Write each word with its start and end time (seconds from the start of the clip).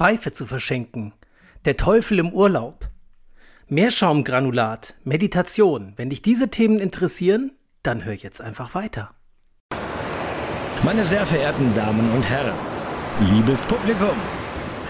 Pfeife 0.00 0.32
zu 0.32 0.46
verschenken. 0.46 1.12
Der 1.66 1.76
Teufel 1.76 2.20
im 2.20 2.32
Urlaub. 2.32 2.88
Meerschaumgranulat, 3.68 4.94
Meditation. 5.04 5.92
Wenn 5.96 6.08
dich 6.08 6.22
diese 6.22 6.48
Themen 6.48 6.78
interessieren, 6.78 7.52
dann 7.82 8.06
hör 8.06 8.14
jetzt 8.14 8.40
einfach 8.40 8.74
weiter. 8.74 9.10
Meine 10.84 11.04
sehr 11.04 11.26
verehrten 11.26 11.74
Damen 11.74 12.10
und 12.12 12.22
Herren, 12.22 12.56
liebes 13.30 13.66
Publikum, 13.66 14.16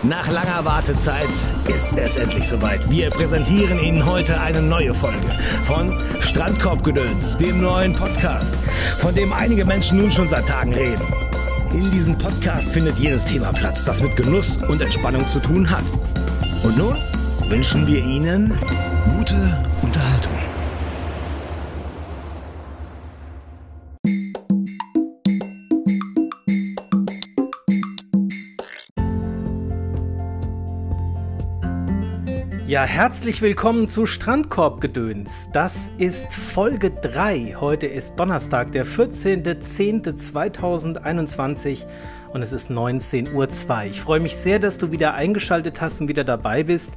nach 0.05 0.31
langer 0.31 0.65
Wartezeit 0.65 1.29
ist 1.67 1.93
es 1.97 2.17
endlich 2.17 2.47
soweit. 2.47 2.89
Wir 2.89 3.11
präsentieren 3.11 3.81
Ihnen 3.81 4.07
heute 4.07 4.41
eine 4.41 4.63
neue 4.63 4.95
Folge 4.95 5.37
von 5.65 5.99
Strandkorbgedöns, 6.21 7.37
dem 7.37 7.61
neuen 7.61 7.95
Podcast, 7.95 8.59
von 8.99 9.13
dem 9.13 9.33
einige 9.33 9.65
Menschen 9.65 9.99
nun 9.99 10.13
schon 10.13 10.29
seit 10.29 10.47
Tagen 10.47 10.73
reden. 10.73 11.30
In 11.73 11.91
diesem 11.91 12.19
Podcast 12.19 12.71
findet 12.71 12.99
jedes 12.99 13.25
Thema 13.25 13.53
Platz, 13.53 13.85
das 13.85 14.01
mit 14.03 14.17
Genuss 14.17 14.57
und 14.69 14.81
Entspannung 14.81 15.27
zu 15.29 15.39
tun 15.39 15.71
hat. 15.71 15.85
Und 16.65 16.77
nun 16.77 16.97
wünschen 17.49 17.87
wir 17.87 18.01
Ihnen 18.01 18.53
gute 19.17 19.65
Unterhaltung. 19.83 20.50
Ja, 32.71 32.85
herzlich 32.85 33.43
willkommen 33.43 33.89
zu 33.89 34.07
Strandkorbgedöns. 34.07 35.51
Das 35.53 35.91
ist 35.99 36.33
Folge 36.33 36.93
3. 36.93 37.57
Heute 37.59 37.89
ist 37.89 38.15
Donnerstag, 38.15 38.71
der 38.71 38.87
14.10.2021 38.87 41.85
und 42.33 42.43
es 42.43 42.53
ist 42.53 42.71
19.02 42.71 43.35
Uhr. 43.35 43.49
Ich 43.91 44.01
freue 44.01 44.21
mich 44.21 44.37
sehr, 44.37 44.61
dass 44.61 44.79
du 44.79 44.93
wieder 44.93 45.15
eingeschaltet 45.15 45.81
hast 45.81 46.01
und 46.01 46.07
wieder 46.07 46.23
dabei 46.23 46.63
bist. 46.63 46.97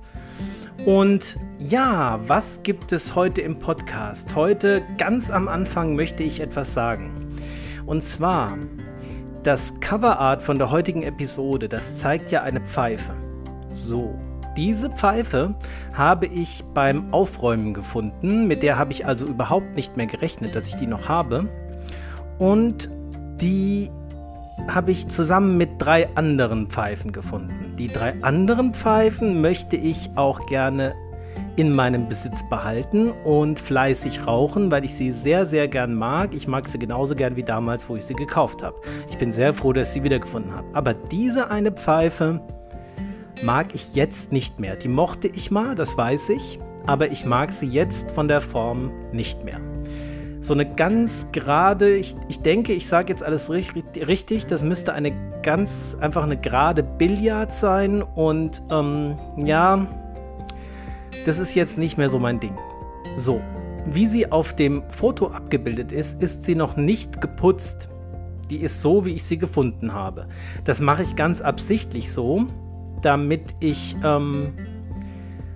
Und 0.86 1.38
ja, 1.58 2.20
was 2.28 2.61
gibt 2.61 2.92
es 2.92 3.16
heute 3.16 3.42
im 3.42 3.58
Podcast? 3.58 4.36
Heute 4.36 4.83
ganz 5.00 5.31
am 5.31 5.48
Anfang 5.48 5.95
möchte 5.95 6.22
ich 6.22 6.39
etwas 6.39 6.76
sagen. 6.76 7.30
Und 7.88 8.03
zwar, 8.03 8.59
das 9.42 9.73
Coverart 9.80 10.44
von 10.44 10.59
der 10.59 10.70
heutigen 10.70 11.02
Episode, 11.02 11.67
das 11.67 11.98
zeigt 11.98 12.30
ja 12.30 12.44
eine 12.44 12.61
Pfeife. 12.61 13.16
So, 13.72 14.14
diese 14.58 14.90
Pfeife 14.90 15.56
habe 15.94 16.26
ich 16.26 16.64
beim 16.73 17.14
Aufräumen 17.14 17.73
gefunden. 17.73 18.48
Mit 18.48 18.64
der 18.64 18.78
habe 18.78 18.92
ich 18.92 19.06
also 19.06 19.26
überhaupt 19.26 19.76
nicht 19.76 19.98
mehr 19.98 20.06
gerechnet, 20.06 20.56
dass 20.56 20.68
ich 20.68 20.76
die 20.76 20.88
noch 20.88 21.10
habe. 21.10 21.50
Und 22.38 22.90
die 23.42 23.90
habe 24.68 24.92
ich 24.92 25.08
zusammen 25.08 25.58
mit 25.58 25.70
drei 25.80 26.08
anderen 26.16 26.68
Pfeifen 26.70 27.12
gefunden. 27.12 27.76
Die 27.78 27.88
drei 27.88 28.14
anderen 28.22 28.73
Pfeifen 28.73 29.42
möchte 29.42 29.76
ich 29.76 30.12
auch 30.16 30.45
gerne 30.45 30.94
in 31.56 31.76
meinem 31.76 32.08
Besitz 32.08 32.48
behalten 32.50 33.12
und 33.12 33.60
fleißig 33.60 34.26
rauchen, 34.26 34.72
weil 34.72 34.86
ich 34.86 34.95
sie 34.95 35.12
sehr, 35.12 35.45
sehr 35.45 35.67
gern 35.67 35.94
mag. 35.94 36.34
Ich 36.34 36.48
mag 36.48 36.67
sie 36.67 36.80
genauso 36.80 37.16
gern 37.16 37.36
wie 37.36 37.44
damals, 37.44 37.88
wo 37.90 37.95
ich 37.95 38.06
sie 38.06 38.16
gekauft 38.16 38.64
habe. 38.64 38.76
Ich 39.10 39.17
bin 39.17 39.32
sehr 39.32 39.54
froh, 39.54 39.73
dass 39.73 39.90
ich 39.90 39.94
sie 39.95 40.04
wiedergefunden 40.04 40.54
habe. 40.56 40.67
Aber 40.73 40.94
diese 40.94 41.52
eine 41.52 41.72
Pfeife 41.72 42.42
mag 43.42 43.73
ich 43.73 43.95
jetzt 43.95 44.31
nicht 44.31 44.59
mehr. 44.59 44.76
Die 44.76 44.88
mochte 44.88 45.28
ich 45.28 45.52
mal, 45.52 45.76
das 45.76 45.98
weiß 45.98 46.30
ich, 46.30 46.59
aber 46.86 47.12
ich 47.12 47.26
mag 47.26 47.52
sie 47.52 47.67
jetzt 47.67 48.12
von 48.12 48.28
der 48.28 48.42
Form 48.42 48.92
nicht 49.12 49.44
mehr. 49.44 49.59
So 50.42 50.53
eine 50.53 50.66
ganz 50.66 51.28
gerade, 51.31 51.95
ich, 51.95 52.16
ich 52.28 52.42
denke, 52.42 52.73
ich 52.73 52.88
sage 52.88 53.09
jetzt 53.09 53.23
alles 53.23 53.50
richtig, 53.50 54.45
das 54.45 54.64
müsste 54.64 54.94
eine 54.94 55.14
ganz, 55.42 55.98
einfach 56.02 56.23
eine 56.23 56.38
gerade 56.38 56.84
Billard 56.84 57.54
sein 57.54 58.02
und 58.02 58.61
ähm, 58.70 59.17
ja, 59.38 59.88
das 61.26 61.39
ist 61.39 61.56
jetzt 61.56 61.78
nicht 61.78 61.98
mehr 61.98 62.09
so 62.09 62.20
mein 62.20 62.42
Ding. 62.42 62.58
So, 63.16 63.42
wie 63.86 64.06
sie 64.06 64.31
auf 64.31 64.54
dem 64.54 64.84
Foto 64.89 65.28
abgebildet 65.28 65.94
ist, 65.94 66.21
ist 66.21 66.44
sie 66.44 66.55
noch 66.55 66.76
nicht 66.76 67.21
geputzt. 67.21 67.89
Die 68.50 68.58
ist 68.58 68.82
so, 68.82 69.05
wie 69.05 69.11
ich 69.11 69.23
sie 69.23 69.38
gefunden 69.38 69.94
habe. 69.94 70.27
Das 70.65 70.82
mache 70.82 71.04
ich 71.04 71.15
ganz 71.15 71.42
absichtlich 71.42 72.11
so, 72.11 72.48
damit 73.03 73.53
ich, 73.59 73.95
ähm, 74.03 74.53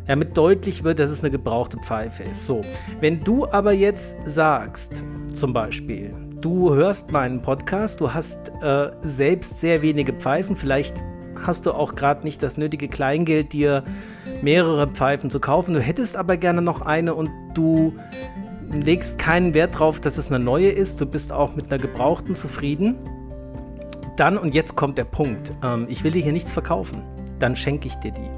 damit 0.05 0.37
deutlich 0.37 0.83
wird, 0.83 0.99
dass 0.99 1.09
es 1.09 1.23
eine 1.23 1.31
gebrauchte 1.31 1.77
Pfeife 1.77 2.23
ist. 2.23 2.45
So, 2.45 2.61
wenn 2.99 3.23
du 3.23 3.47
aber 3.47 3.71
jetzt 3.71 4.15
sagst, 4.25 5.03
zum 5.33 5.53
Beispiel, 5.53 6.13
du 6.41 6.73
hörst 6.73 7.11
meinen 7.11 7.41
Podcast, 7.41 7.99
du 7.99 8.13
hast 8.13 8.51
äh, 8.61 8.91
selbst 9.01 9.59
sehr 9.59 9.81
wenige 9.81 10.13
Pfeifen, 10.13 10.55
vielleicht 10.55 11.03
hast 11.45 11.65
du 11.65 11.71
auch 11.71 11.95
gerade 11.95 12.23
nicht 12.25 12.43
das 12.43 12.57
nötige 12.57 12.87
Kleingeld, 12.87 13.53
dir 13.53 13.83
mehrere 14.41 14.87
Pfeifen 14.87 15.29
zu 15.29 15.39
kaufen, 15.39 15.73
du 15.73 15.79
hättest 15.79 16.17
aber 16.17 16.37
gerne 16.37 16.61
noch 16.61 16.81
eine 16.81 17.15
und 17.15 17.29
du 17.53 17.93
legst 18.71 19.17
keinen 19.17 19.53
Wert 19.53 19.75
darauf, 19.75 20.01
dass 20.01 20.17
es 20.17 20.31
eine 20.31 20.43
neue 20.43 20.69
ist, 20.69 20.99
du 20.99 21.05
bist 21.05 21.31
auch 21.31 21.55
mit 21.55 21.71
einer 21.71 21.81
gebrauchten 21.81 22.35
zufrieden, 22.35 22.95
dann, 24.17 24.37
und 24.37 24.53
jetzt 24.53 24.75
kommt 24.75 24.97
der 24.97 25.05
Punkt, 25.05 25.53
ähm, 25.63 25.85
ich 25.89 26.03
will 26.03 26.11
dir 26.11 26.23
hier 26.23 26.33
nichts 26.33 26.51
verkaufen 26.51 27.03
dann 27.39 27.55
schenke 27.55 27.87
ich 27.87 27.95
dir 27.95 28.11
die. 28.11 28.29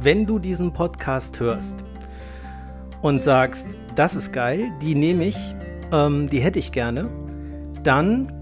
Wenn 0.00 0.26
du 0.26 0.38
diesen 0.38 0.72
Podcast 0.72 1.38
hörst 1.40 1.84
und 3.02 3.22
sagst, 3.22 3.76
das 3.94 4.14
ist 4.14 4.32
geil, 4.32 4.72
die 4.80 4.94
nehme 4.94 5.24
ich, 5.24 5.54
ähm, 5.92 6.28
die 6.28 6.40
hätte 6.40 6.58
ich 6.58 6.72
gerne, 6.72 7.08
dann 7.82 8.32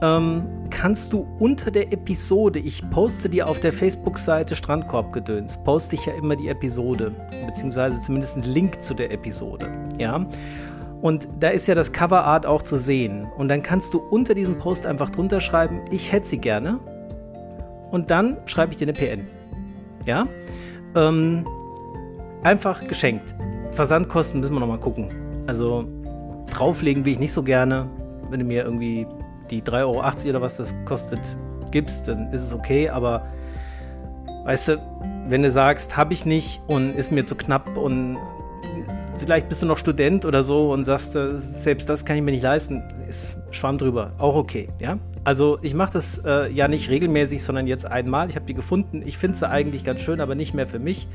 ähm, 0.00 0.46
kannst 0.70 1.12
du 1.12 1.26
unter 1.38 1.70
der 1.70 1.92
Episode, 1.92 2.58
ich 2.58 2.88
poste 2.90 3.28
dir 3.28 3.48
auf 3.48 3.60
der 3.60 3.72
Facebook-Seite 3.72 4.54
Strandkorbgedöns, 4.54 5.62
poste 5.64 5.96
ich 5.96 6.06
ja 6.06 6.14
immer 6.14 6.36
die 6.36 6.48
Episode, 6.48 7.12
beziehungsweise 7.46 8.00
zumindest 8.00 8.36
einen 8.36 8.52
Link 8.52 8.82
zu 8.82 8.94
der 8.94 9.10
Episode, 9.10 9.70
ja. 9.98 10.26
Und 11.00 11.28
da 11.38 11.50
ist 11.50 11.68
ja 11.68 11.76
das 11.76 11.92
Coverart 11.92 12.44
auch 12.44 12.62
zu 12.62 12.76
sehen. 12.76 13.28
Und 13.36 13.48
dann 13.48 13.62
kannst 13.62 13.94
du 13.94 13.98
unter 13.98 14.34
diesem 14.34 14.58
Post 14.58 14.84
einfach 14.84 15.10
drunter 15.10 15.40
schreiben, 15.40 15.80
ich 15.92 16.10
hätte 16.10 16.26
sie 16.26 16.38
gerne. 16.38 16.80
Und 17.92 18.10
dann 18.10 18.36
schreibe 18.46 18.72
ich 18.72 18.78
dir 18.78 18.86
eine 18.86 18.94
PN. 18.94 19.37
Ja? 20.08 20.26
Ähm, 20.96 21.46
einfach 22.42 22.88
geschenkt. 22.88 23.34
Versandkosten 23.72 24.40
müssen 24.40 24.54
wir 24.54 24.60
nochmal 24.60 24.80
gucken. 24.80 25.10
Also 25.46 25.84
drauflegen 26.50 27.04
will 27.04 27.12
ich 27.12 27.18
nicht 27.18 27.32
so 27.34 27.42
gerne. 27.42 27.90
Wenn 28.30 28.40
du 28.40 28.46
mir 28.46 28.64
irgendwie 28.64 29.06
die 29.50 29.62
3,80 29.62 29.74
Euro 29.80 30.28
oder 30.30 30.40
was 30.40 30.56
das 30.56 30.74
kostet 30.86 31.20
gibst, 31.70 32.08
dann 32.08 32.32
ist 32.32 32.42
es 32.42 32.54
okay. 32.54 32.88
Aber 32.88 33.26
weißt 34.44 34.68
du, 34.68 35.26
wenn 35.28 35.42
du 35.42 35.50
sagst, 35.50 35.98
habe 35.98 36.14
ich 36.14 36.24
nicht 36.24 36.62
und 36.66 36.96
ist 36.96 37.12
mir 37.12 37.26
zu 37.26 37.34
knapp 37.34 37.76
und 37.76 38.16
vielleicht 39.18 39.50
bist 39.50 39.60
du 39.60 39.66
noch 39.66 39.76
Student 39.76 40.24
oder 40.24 40.42
so 40.42 40.72
und 40.72 40.84
sagst, 40.84 41.16
äh, 41.16 41.36
selbst 41.36 41.86
das 41.86 42.06
kann 42.06 42.16
ich 42.16 42.22
mir 42.22 42.30
nicht 42.30 42.42
leisten, 42.42 42.82
ist 43.06 43.38
Schwamm 43.50 43.76
drüber. 43.76 44.12
Auch 44.16 44.36
okay, 44.36 44.68
ja? 44.80 44.96
Also 45.24 45.58
ich 45.62 45.74
mache 45.74 45.92
das 45.92 46.22
äh, 46.24 46.50
ja 46.50 46.68
nicht 46.68 46.90
regelmäßig, 46.90 47.42
sondern 47.42 47.66
jetzt 47.66 47.86
einmal. 47.86 48.28
Ich 48.28 48.36
habe 48.36 48.46
die 48.46 48.54
gefunden. 48.54 49.02
Ich 49.04 49.18
finde 49.18 49.36
sie 49.36 49.48
eigentlich 49.48 49.84
ganz 49.84 50.00
schön, 50.00 50.20
aber 50.20 50.34
nicht 50.34 50.54
mehr 50.54 50.68
für 50.68 50.78
mich. 50.78 51.08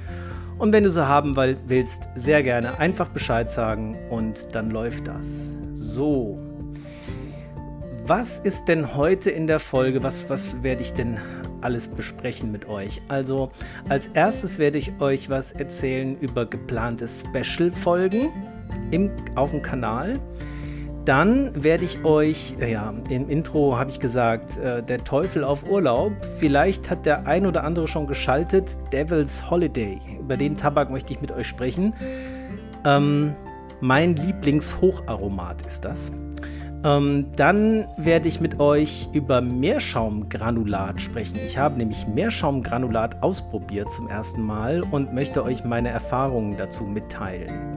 Und 0.58 0.72
wenn 0.72 0.84
du 0.84 0.92
sie 0.92 1.08
haben 1.08 1.36
willst, 1.36 2.10
sehr 2.16 2.44
gerne 2.44 2.80
einfach 2.80 3.10
Bescheid 3.10 3.50
sagen 3.50 3.98
und 4.10 4.54
dann 4.54 4.70
läuft 4.70 5.08
das. 5.08 5.56
So. 5.74 6.40
Was 8.06 8.40
ist 8.40 8.66
denn 8.66 8.96
heute 8.96 9.32
in 9.32 9.48
der 9.48 9.60
Folge? 9.60 10.04
Was, 10.04 10.30
was 10.30 10.62
werde 10.62 10.82
ich 10.82 10.94
denn 10.94 11.18
alles 11.62 11.88
besprechen 11.88 12.52
mit 12.52 12.68
euch? 12.68 13.02
Also, 13.08 13.52
als 13.88 14.08
erstes 14.08 14.60
werde 14.60 14.78
ich 14.78 14.92
euch 15.00 15.30
was 15.30 15.54
erzählen 15.54 16.18
über 16.20 16.46
geplante 16.46 17.08
Special-Folgen 17.08 18.30
auf 19.36 19.52
dem 19.52 19.62
Kanal. 19.62 20.20
Dann 21.06 21.64
werde 21.64 21.84
ich 21.84 22.06
euch, 22.06 22.56
ja, 22.60 22.94
im 23.10 23.30
Intro 23.30 23.78
habe 23.78 23.90
ich 23.90 24.00
gesagt, 24.00 24.58
äh, 24.58 24.82
der 24.82 25.04
Teufel 25.04 25.44
auf 25.44 25.70
Urlaub. 25.70 26.14
Vielleicht 26.40 26.90
hat 26.90 27.06
der 27.06 27.28
ein 27.28 27.46
oder 27.46 27.66
andere 27.66 27.90
schon 27.90 28.08
geschaltet. 28.08 28.78
Devil's 28.94 29.50
Holiday. 29.50 30.00
Über 30.20 30.38
den 30.38 30.56
Tabak 30.56 30.90
möchte 30.90 31.12
ich 31.12 31.20
mit 31.20 31.34
euch 31.34 31.48
sprechen. 31.48 31.94
Ähm, 32.86 33.36
mein 33.82 34.16
Lieblingshhocharomat 34.16 35.64
ist 35.64 35.84
das. 35.84 36.14
Ähm, 36.86 37.28
dann 37.36 37.86
werde 37.98 38.30
ich 38.30 38.40
mit 38.40 38.62
euch 38.62 39.10
über 39.12 39.42
Meerschaumgranulat 39.42 41.02
sprechen. 41.02 41.40
Ich 41.46 41.58
habe 41.58 41.78
nämlich 41.78 42.08
Meerschaumgranulat 42.08 43.22
ausprobiert 43.24 43.92
zum 43.92 44.08
ersten 44.08 44.42
Mal 44.42 44.84
und 44.90 45.14
möchte 45.14 45.44
euch 45.44 45.66
meine 45.66 45.90
Erfahrungen 45.90 46.56
dazu 46.56 46.84
mitteilen. 46.84 47.76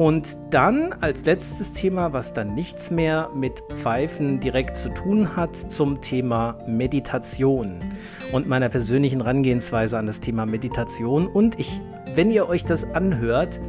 Und 0.00 0.38
dann 0.48 0.94
als 1.02 1.26
letztes 1.26 1.74
Thema, 1.74 2.14
was 2.14 2.32
dann 2.32 2.54
nichts 2.54 2.90
mehr 2.90 3.28
mit 3.34 3.62
Pfeifen 3.74 4.40
direkt 4.40 4.78
zu 4.78 4.88
tun 4.88 5.36
hat, 5.36 5.54
zum 5.54 6.00
Thema 6.00 6.56
Meditation 6.66 7.80
und 8.32 8.48
meiner 8.48 8.70
persönlichen 8.70 9.20
Herangehensweise 9.20 9.98
an 9.98 10.06
das 10.06 10.20
Thema 10.20 10.46
Meditation. 10.46 11.26
Und 11.26 11.60
ich, 11.60 11.82
wenn 12.14 12.30
ihr 12.30 12.48
euch 12.48 12.64
das 12.64 12.84
anhört, 12.94 13.60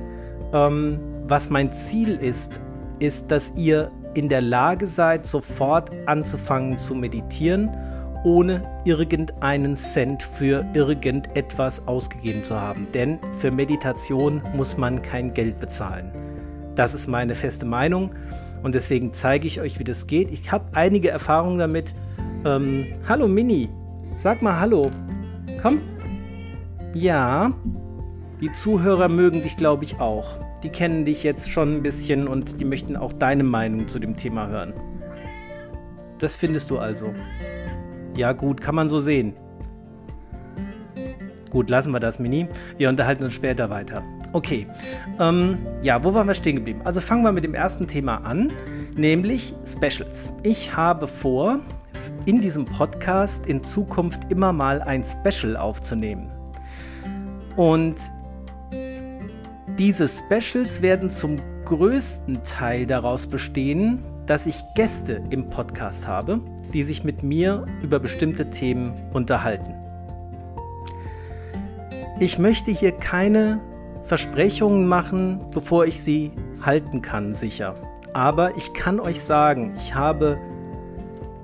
ähm, 0.54 1.02
was 1.24 1.50
mein 1.50 1.74
Ziel 1.74 2.16
ist, 2.16 2.62
ist, 3.00 3.30
dass 3.30 3.52
ihr 3.58 3.92
in 4.14 4.30
der 4.30 4.42
Lage 4.42 4.88
seid, 4.88 5.26
sofort 5.26 5.92
anzufangen 6.06 6.80
zu 6.80 6.96
meditieren 6.96 7.70
ohne 8.24 8.64
irgendeinen 8.86 9.76
Cent 9.76 10.24
für 10.24 10.66
irgendetwas 10.74 11.88
ausgegeben 11.88 12.44
zu 12.44 12.60
haben. 12.60 12.88
Denn 12.94 13.20
für 13.40 13.52
Meditation 13.52 14.42
muss 14.56 14.78
man 14.78 15.02
kein 15.02 15.34
Geld 15.34 15.60
bezahlen. 15.60 16.12
Das 16.76 16.94
ist 16.94 17.08
meine 17.08 17.36
feste 17.36 17.66
Meinung 17.66 18.12
und 18.64 18.76
deswegen 18.76 19.14
zeige 19.14 19.48
ich 19.48 19.60
euch, 19.60 19.80
wie 19.80 19.84
das 19.84 20.08
geht. 20.08 20.32
Ich 20.32 20.52
habe 20.52 20.66
einige 20.74 21.10
Erfahrungen 21.10 21.60
damit. 21.60 21.94
Ähm, 22.46 22.94
hallo 23.08 23.28
Mini, 23.28 23.70
sag 24.16 24.42
mal 24.42 24.60
Hallo. 24.60 24.92
Komm. 25.62 25.82
Ja, 26.94 27.52
die 28.40 28.52
Zuhörer 28.52 29.08
mögen 29.08 29.44
dich, 29.44 29.58
glaube 29.58 29.84
ich, 29.84 30.00
auch. 30.00 30.36
Die 30.64 30.70
kennen 30.70 31.06
dich 31.06 31.24
jetzt 31.24 31.50
schon 31.50 31.78
ein 31.78 31.84
bisschen 31.84 32.28
und 32.28 32.60
die 32.60 32.66
möchten 32.66 32.96
auch 32.96 33.14
deine 33.14 33.44
Meinung 33.44 33.88
zu 33.88 34.00
dem 34.00 34.16
Thema 34.16 34.48
hören. 34.48 34.74
Das 36.20 36.36
findest 36.36 36.70
du 36.70 36.78
also. 36.78 37.14
Ja, 38.16 38.34
gut, 38.34 38.62
kann 38.62 38.76
man 38.76 38.90
so 38.90 39.00
sehen. 39.00 39.34
Gut, 41.50 41.70
lassen 41.70 41.92
wir 41.92 42.00
das, 42.00 42.20
Mini. 42.20 42.48
Wir 42.78 42.90
unterhalten 42.90 43.24
uns 43.24 43.34
später 43.34 43.70
weiter. 43.70 44.04
Okay, 44.34 44.68
ähm, 45.20 45.58
ja, 45.84 46.02
wo 46.02 46.14
waren 46.14 46.28
wir 46.28 46.34
stehen 46.34 46.56
geblieben? 46.56 46.82
Also 46.86 47.02
fangen 47.02 47.24
wir 47.24 47.34
mit 47.34 47.44
dem 47.44 47.54
ersten 47.54 47.88
Thema 47.88 48.18
an, 48.18 48.54
nämlich 48.96 49.54
Specials. 49.66 50.32
Ich 50.44 50.76
habe 50.76 51.08
vor, 51.08 51.60
in 52.26 52.40
diesem 52.40 52.66
Podcast 52.66 53.46
in 53.46 53.64
Zukunft 53.64 54.32
immer 54.32 54.54
mal 54.54 54.82
ein 54.82 55.04
Special 55.04 55.58
aufzunehmen. 55.58 56.32
Und 57.58 57.96
diese 59.78 60.08
Specials 60.08 60.82
werden 60.82 61.10
zum 61.10 61.42
größten 61.66 62.44
Teil 62.44 62.86
daraus 62.86 63.28
bestehen, 63.28 64.00
dass 64.26 64.46
ich 64.46 64.62
Gäste 64.76 65.22
im 65.30 65.50
Podcast 65.50 66.08
habe, 66.08 66.40
die 66.74 66.84
sich 66.84 67.04
mit 67.04 67.24
mir 67.24 67.66
über 67.82 68.00
bestimmte 68.00 68.50
Themen 68.50 68.94
unterhalten. 69.14 69.74
Ich 72.20 72.38
möchte 72.40 72.72
hier 72.72 72.92
keine 72.92 73.60
Versprechungen 74.06 74.88
machen, 74.88 75.40
bevor 75.54 75.86
ich 75.86 76.02
sie 76.02 76.32
halten 76.64 77.02
kann, 77.02 77.34
sicher. 77.34 77.76
Aber 78.14 78.58
ich 78.58 78.74
kann 78.74 79.00
euch 79.00 79.22
sagen, 79.22 79.74
ich 79.78 79.96
habe 79.96 80.38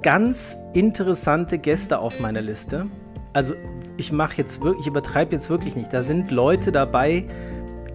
ganz 0.02 0.58
interessante 0.74 1.58
Gäste 1.58 2.00
auf 2.00 2.20
meiner 2.20 2.42
Liste. 2.42 2.88
Also 3.34 3.56
ich 3.98 4.12
mache 4.12 4.38
jetzt 4.38 4.62
wirklich, 4.62 4.82
ich 4.82 4.88
übertreibe 4.88 5.34
jetzt 5.34 5.50
wirklich 5.50 5.76
nicht. 5.76 5.92
Da 5.92 6.04
sind 6.04 6.32
Leute 6.32 6.72
dabei, 6.72 7.26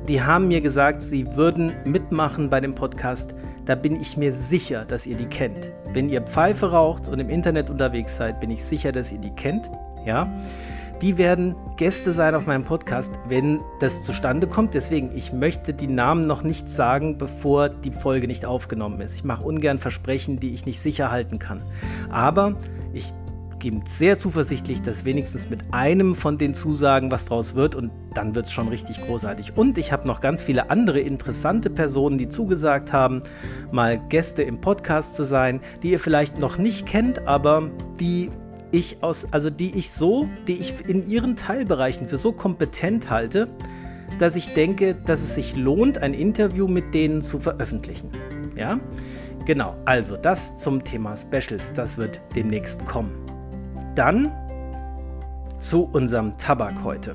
die 0.09 0.23
haben 0.23 0.49
mir 0.49 0.61
gesagt, 0.61 1.03
sie 1.03 1.37
würden 1.37 1.73
mitmachen 1.85 2.51
bei 2.51 2.61
dem 2.61 2.75
Podcast. 2.75 3.35
Da 3.65 3.75
bin 3.77 4.01
ich 4.01 4.17
mir 4.17 4.33
sicher, 4.33 4.85
dass 4.85 5.07
ihr 5.07 5.17
die 5.17 5.27
kennt. 5.27 5.71
Wenn 5.93 6.09
ihr 6.09 6.23
Pfeife 6.23 6.73
raucht 6.73 7.09
und 7.09 7.21
im 7.21 7.31
Internet 7.31 7.71
unterwegs 7.71 8.17
seid, 8.17 8.41
bin 8.41 8.51
ich 8.51 8.65
sicher, 8.65 8.91
dass 8.91 9.13
ihr 9.13 9.19
die 9.19 9.31
kennt. 9.31 9.71
Ja. 10.05 10.29
Die 11.01 11.19
werden 11.19 11.57
Gäste 11.77 12.13
sein 12.13 12.35
auf 12.35 12.47
meinem 12.47 12.65
Podcast, 12.65 13.13
wenn 13.27 13.61
das 13.81 14.03
zustande 14.03 14.47
kommt. 14.47 14.75
Deswegen, 14.75 15.11
ich 15.17 15.33
möchte 15.33 15.75
die 15.75 15.89
Namen 15.89 16.27
noch 16.27 16.43
nicht 16.43 16.69
sagen, 16.69 17.19
bevor 17.19 17.69
die 17.69 17.91
Folge 17.91 18.29
nicht 18.29 18.47
aufgenommen 18.47 19.01
ist. 19.01 19.17
Ich 19.17 19.25
mache 19.25 19.43
ungern 19.43 19.79
Versprechen, 19.79 20.39
die 20.39 20.55
ich 20.55 20.65
nicht 20.65 20.81
sicher 20.81 21.11
halten 21.11 21.39
kann. 21.41 21.63
Aber 22.11 22.57
ich 22.93 23.13
bin 23.63 23.85
sehr 23.87 24.19
zuversichtlich, 24.19 24.83
dass 24.83 25.05
wenigstens 25.05 25.49
mit 25.49 25.61
einem 25.71 26.17
von 26.17 26.37
den 26.37 26.53
Zusagen 26.53 27.13
was 27.13 27.27
draus 27.27 27.55
wird 27.55 27.77
und 27.77 27.93
dann 28.13 28.35
wird 28.35 28.47
es 28.47 28.53
schon 28.53 28.67
richtig 28.67 29.01
großartig. 29.07 29.57
Und 29.57 29.79
ich 29.79 29.93
habe 29.93 30.07
noch 30.07 30.21
ganz 30.21 30.43
viele 30.43 30.69
andere 30.69 30.99
interessante 30.99 31.71
Personen, 31.71 32.19
die 32.19 32.29
zugesagt 32.29 32.93
haben, 32.93 33.23
mal 33.71 34.01
Gäste 34.09 34.43
im 34.43 34.61
Podcast 34.61 35.15
zu 35.15 35.23
sein, 35.25 35.61
die 35.83 35.93
ihr 35.93 36.01
vielleicht 36.01 36.39
noch 36.39 36.59
nicht 36.59 36.87
kennt, 36.87 37.27
aber 37.29 37.71
die 38.01 38.31
ich 38.73 39.03
aus, 39.03 39.29
also 39.33 39.49
die 39.49 39.77
ich 39.77 39.93
so, 39.93 40.29
die 40.49 40.59
ich 40.59 40.75
in 40.89 41.09
ihren 41.09 41.37
Teilbereichen 41.37 42.09
für 42.09 42.17
so 42.17 42.33
kompetent 42.33 43.11
halte, 43.11 43.49
dass 44.19 44.35
ich 44.35 44.55
denke, 44.55 44.95
dass 44.95 45.23
es 45.23 45.37
sich 45.37 45.55
lohnt, 45.55 45.99
ein 45.99 46.15
Interview 46.15 46.67
mit 46.67 46.95
denen 46.95 47.23
zu 47.23 47.39
veröffentlichen. 47.39 48.11
Ja? 48.57 48.81
Genau, 49.47 49.77
also 49.85 50.17
das 50.17 50.59
zum 50.59 50.83
Thema 50.83 51.17
Specials, 51.17 51.73
das 51.73 51.97
wird 51.97 52.21
demnächst 52.35 52.85
kommen. 52.87 53.22
Dann 53.95 54.33
zu 55.59 55.85
unserem 55.93 56.37
Tabak 56.39 56.83
heute. 56.83 57.15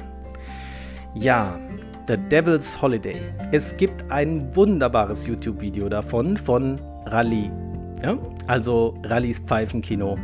Ja, 1.14 1.60
The 2.08 2.18
Devil's 2.18 2.82
Holiday. 2.82 3.18
Es 3.52 3.76
gibt 3.76 4.10
ein 4.12 4.56
wunderbares 4.56 5.28
YouTube-Video 5.28 5.90
davon 5.90 6.38
von 6.38 6.80
Rally. 7.06 7.52
Ja? 8.02 8.18
Also 8.48 8.94
Rallys 9.04 9.40
Pfeifenkino. 9.40 10.18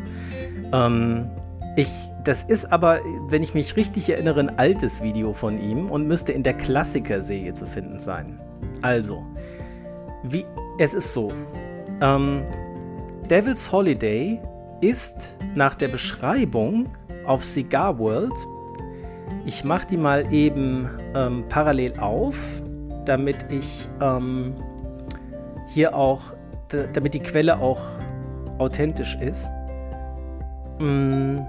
Ähm, 0.71 1.29
ich, 1.75 1.89
das 2.23 2.43
ist 2.43 2.71
aber, 2.71 2.99
wenn 3.27 3.43
ich 3.43 3.53
mich 3.53 3.75
richtig 3.75 4.09
erinnere, 4.09 4.39
ein 4.39 4.59
altes 4.59 5.01
Video 5.01 5.33
von 5.33 5.59
ihm 5.59 5.89
und 5.89 6.07
müsste 6.07 6.31
in 6.31 6.43
der 6.43 6.53
Klassiker-Serie 6.53 7.53
zu 7.53 7.65
finden 7.65 7.99
sein. 7.99 8.39
Also, 8.81 9.25
wie, 10.23 10.45
es 10.77 10.93
ist 10.93 11.13
so. 11.13 11.29
Ähm, 12.01 12.43
Devil's 13.29 13.71
Holiday 13.71 14.39
ist 14.83 15.35
nach 15.55 15.75
der 15.75 15.87
Beschreibung 15.87 16.89
auf 17.25 17.43
Cigar 17.43 17.97
World, 17.99 18.33
ich 19.45 19.63
mache 19.63 19.87
die 19.87 19.97
mal 19.97 20.31
eben 20.31 20.89
ähm, 21.15 21.45
parallel 21.47 21.99
auf, 21.99 22.37
damit 23.05 23.37
ich 23.49 23.89
ähm, 24.01 24.53
hier 25.69 25.95
auch, 25.95 26.33
damit 26.93 27.13
die 27.13 27.19
Quelle 27.19 27.59
auch 27.59 27.81
authentisch 28.57 29.17
ist. 29.21 29.51
Mm. 30.79 31.39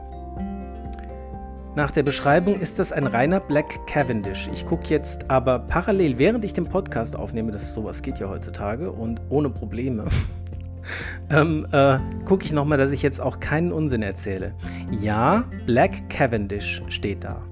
Nach 1.76 1.90
der 1.90 2.04
Beschreibung 2.04 2.60
ist 2.60 2.78
das 2.78 2.92
ein 2.92 3.08
reiner 3.08 3.40
Black 3.40 3.84
Cavendish. 3.88 4.48
Ich 4.52 4.64
gucke 4.64 4.86
jetzt 4.90 5.28
aber 5.28 5.58
parallel, 5.58 6.18
während 6.18 6.44
ich 6.44 6.52
den 6.52 6.66
Podcast 6.66 7.16
aufnehme, 7.16 7.50
das 7.50 7.74
sowas 7.74 8.00
geht 8.00 8.20
ja 8.20 8.28
heutzutage 8.28 8.92
und 8.92 9.20
ohne 9.28 9.50
Probleme, 9.50 10.04
ähm, 11.30 11.66
äh, 11.72 11.98
gucke 12.24 12.44
ich 12.44 12.52
nochmal, 12.52 12.78
dass 12.78 12.92
ich 12.92 13.02
jetzt 13.02 13.20
auch 13.20 13.40
keinen 13.40 13.72
Unsinn 13.72 14.02
erzähle. 14.02 14.54
Ja, 14.90 15.44
Black 15.66 16.08
Cavendish 16.08 16.82
steht 16.88 17.24
da. 17.24 17.42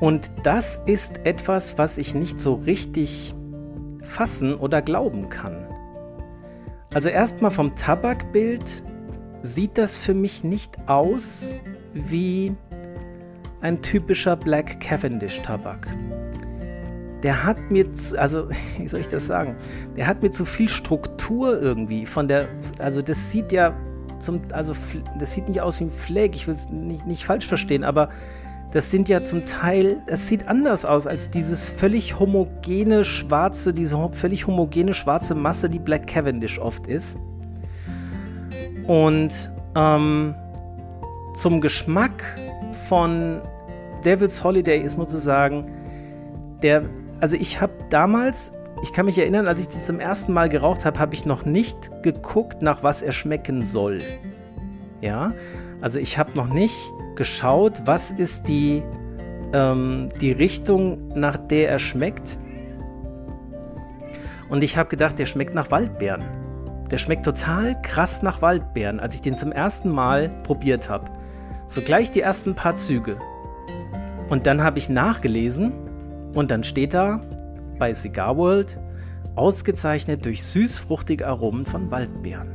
Und 0.00 0.32
das 0.44 0.80
ist 0.86 1.20
etwas, 1.24 1.76
was 1.76 1.98
ich 1.98 2.14
nicht 2.14 2.40
so 2.40 2.54
richtig 2.54 3.34
fassen 4.02 4.54
oder 4.54 4.80
glauben 4.82 5.28
kann. 5.28 5.66
Also 6.94 7.08
erstmal 7.08 7.50
vom 7.50 7.76
Tabakbild 7.76 8.82
sieht 9.42 9.78
das 9.78 9.98
für 9.98 10.14
mich 10.14 10.42
nicht 10.42 10.76
aus 10.88 11.54
wie 11.92 12.54
ein 13.60 13.82
typischer 13.82 14.36
Black 14.36 14.80
Cavendish 14.80 15.40
Tabak. 15.42 15.86
Der 17.22 17.44
hat 17.44 17.70
mir, 17.70 17.92
zu, 17.92 18.18
also 18.18 18.48
wie 18.78 18.88
soll 18.88 19.00
ich 19.00 19.08
das 19.08 19.26
sagen? 19.26 19.56
Der 19.96 20.06
hat 20.06 20.22
mir 20.22 20.30
zu 20.30 20.44
viel 20.44 20.68
Struktur 20.68 21.60
irgendwie 21.60 22.06
von 22.06 22.28
der, 22.28 22.48
also 22.78 23.02
das 23.02 23.30
sieht 23.30 23.52
ja 23.52 23.74
zum, 24.18 24.40
also 24.52 24.74
das 25.18 25.34
sieht 25.34 25.48
nicht 25.48 25.60
aus 25.60 25.80
wie 25.80 25.84
ein 25.84 25.90
Flag, 25.90 26.30
ich 26.34 26.46
will 26.46 26.54
es 26.54 26.68
nicht, 26.68 27.06
nicht 27.06 27.24
falsch 27.24 27.46
verstehen, 27.46 27.84
aber 27.84 28.10
das 28.72 28.90
sind 28.90 29.08
ja 29.08 29.20
zum 29.20 29.46
Teil, 29.46 30.00
es 30.06 30.28
sieht 30.28 30.46
anders 30.46 30.84
aus 30.84 31.06
als 31.06 31.30
dieses 31.30 31.68
völlig 31.68 32.20
homogene 32.20 33.04
schwarze, 33.04 33.74
diese 33.74 33.98
völlig 34.12 34.46
homogene 34.46 34.94
schwarze 34.94 35.34
Masse, 35.34 35.68
die 35.68 35.80
Black 35.80 36.06
Cavendish 36.06 36.60
oft 36.60 36.86
ist. 36.86 37.18
Und 38.86 39.50
ähm, 39.74 40.34
zum 41.34 41.60
Geschmack 41.60 42.22
von 42.88 43.40
Devil's 44.04 44.44
Holiday 44.44 44.80
ist 44.80 44.98
nur 44.98 45.08
zu 45.08 45.18
sagen, 45.18 45.66
der, 46.62 46.82
also 47.20 47.36
ich 47.36 47.60
habe 47.60 47.72
damals, 47.90 48.52
ich 48.82 48.92
kann 48.92 49.06
mich 49.06 49.18
erinnern, 49.18 49.46
als 49.46 49.60
ich 49.60 49.68
sie 49.68 49.82
zum 49.82 50.00
ersten 50.00 50.32
Mal 50.32 50.48
geraucht 50.48 50.84
habe, 50.84 50.98
habe 50.98 51.14
ich 51.14 51.26
noch 51.26 51.44
nicht 51.44 51.90
geguckt, 52.02 52.62
nach 52.62 52.82
was 52.82 53.02
er 53.02 53.12
schmecken 53.12 53.62
soll. 53.62 53.98
Ja, 55.00 55.34
also 55.80 55.98
ich 55.98 56.18
habe 56.18 56.32
noch 56.34 56.48
nicht 56.48 56.92
geschaut, 57.16 57.82
was 57.84 58.10
ist 58.10 58.48
die, 58.48 58.82
ähm, 59.52 60.08
die 60.20 60.32
Richtung, 60.32 61.08
nach 61.14 61.36
der 61.36 61.70
er 61.70 61.78
schmeckt. 61.78 62.38
Und 64.48 64.64
ich 64.64 64.76
habe 64.76 64.88
gedacht, 64.88 65.18
der 65.18 65.26
schmeckt 65.26 65.54
nach 65.54 65.70
Waldbeeren. 65.70 66.24
Der 66.90 66.98
schmeckt 66.98 67.24
total 67.24 67.80
krass 67.82 68.22
nach 68.22 68.42
Waldbeeren, 68.42 68.98
als 68.98 69.14
ich 69.14 69.20
den 69.20 69.36
zum 69.36 69.52
ersten 69.52 69.90
Mal 69.90 70.28
probiert 70.42 70.88
habe. 70.88 71.10
So 71.66 71.82
gleich 71.82 72.10
die 72.10 72.20
ersten 72.20 72.54
paar 72.54 72.74
Züge. 72.74 73.16
Und 74.28 74.46
dann 74.46 74.62
habe 74.62 74.78
ich 74.78 74.88
nachgelesen 74.88 75.72
und 76.34 76.50
dann 76.50 76.64
steht 76.64 76.94
da 76.94 77.20
bei 77.78 77.94
Cigar 77.94 78.36
World 78.36 78.78
ausgezeichnet 79.36 80.24
durch 80.24 80.42
süß-fruchtige 80.42 81.26
Aromen 81.26 81.64
von 81.64 81.90
Waldbeeren. 81.90 82.50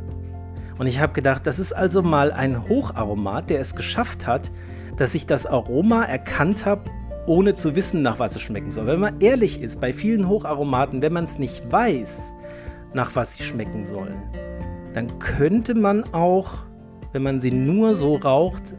Und 0.78 0.88
ich 0.88 1.00
habe 1.00 1.14
gedacht, 1.14 1.48
das 1.48 1.58
ist 1.58 1.74
also 1.74 2.02
mal 2.02 2.32
ein 2.32 2.68
Hocharomat, 2.68 3.50
der 3.50 3.60
es 3.60 3.76
geschafft 3.76 4.28
hat, 4.28 4.52
dass 4.98 5.16
ich 5.16 5.26
das 5.26 5.46
Aroma 5.46 6.04
erkannt 6.04 6.66
habe, 6.66 6.90
ohne 7.28 7.54
zu 7.54 7.76
wissen, 7.76 8.02
nach 8.02 8.20
was 8.20 8.36
es 8.36 8.42
schmecken 8.42 8.72
soll. 8.72 8.86
Wenn 8.88 9.00
man 9.00 9.22
ehrlich 9.22 9.62
ist, 9.62 9.80
bei 9.82 9.94
vielen 9.94 10.28
Hocharomaten, 10.28 11.02
wenn 11.02 11.14
man 11.14 11.24
es 11.24 11.40
nicht 11.40 11.72
weiß, 11.72 12.36
nach 12.94 13.16
was 13.16 13.34
sie 13.34 13.44
schmecken 13.44 13.86
sollen, 13.86 14.22
dann 14.94 15.20
könnte 15.20 15.76
man 15.76 16.04
auch 16.14 16.66
wenn 17.16 17.24
man 17.24 17.40
sie 17.40 17.52
nur 17.52 17.96
so 17.96 18.18
raucht, 18.18 18.76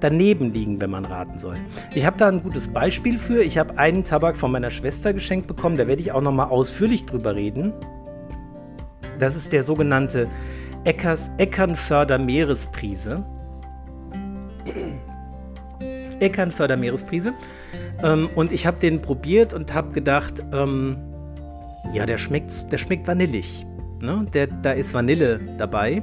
daneben 0.00 0.52
liegen, 0.52 0.80
wenn 0.80 0.90
man 0.90 1.04
raten 1.04 1.38
soll. 1.38 1.54
Ich 1.94 2.06
habe 2.06 2.18
da 2.18 2.28
ein 2.28 2.42
gutes 2.42 2.68
Beispiel 2.68 3.18
für. 3.18 3.42
Ich 3.42 3.58
habe 3.58 3.78
einen 3.78 4.04
Tabak 4.04 4.36
von 4.36 4.50
meiner 4.52 4.70
Schwester 4.70 5.12
geschenkt 5.12 5.46
bekommen, 5.46 5.76
da 5.76 5.86
werde 5.86 6.02
ich 6.02 6.12
auch 6.12 6.22
nochmal 6.22 6.48
ausführlich 6.48 7.06
drüber 7.06 7.34
reden. 7.34 7.72
Das 9.18 9.36
ist 9.36 9.52
der 9.52 9.62
sogenannte 9.62 10.28
Eckers, 10.84 11.30
Eckernförder 11.36 12.18
Meeresprise. 12.18 13.24
Eckernförder 16.20 16.76
Meeresprise. 16.76 17.34
Ähm, 18.02 18.30
und 18.34 18.52
ich 18.52 18.66
habe 18.66 18.78
den 18.78 19.02
probiert 19.02 19.52
und 19.52 19.74
habe 19.74 19.92
gedacht, 19.92 20.42
ähm, 20.52 20.96
ja, 21.92 22.06
der 22.06 22.18
schmeckt, 22.18 22.72
der 22.72 22.78
schmeckt 22.78 23.06
vanillig. 23.06 23.66
Ne? 24.00 24.26
Der, 24.32 24.46
da 24.46 24.72
ist 24.72 24.94
Vanille 24.94 25.40
dabei. 25.58 26.02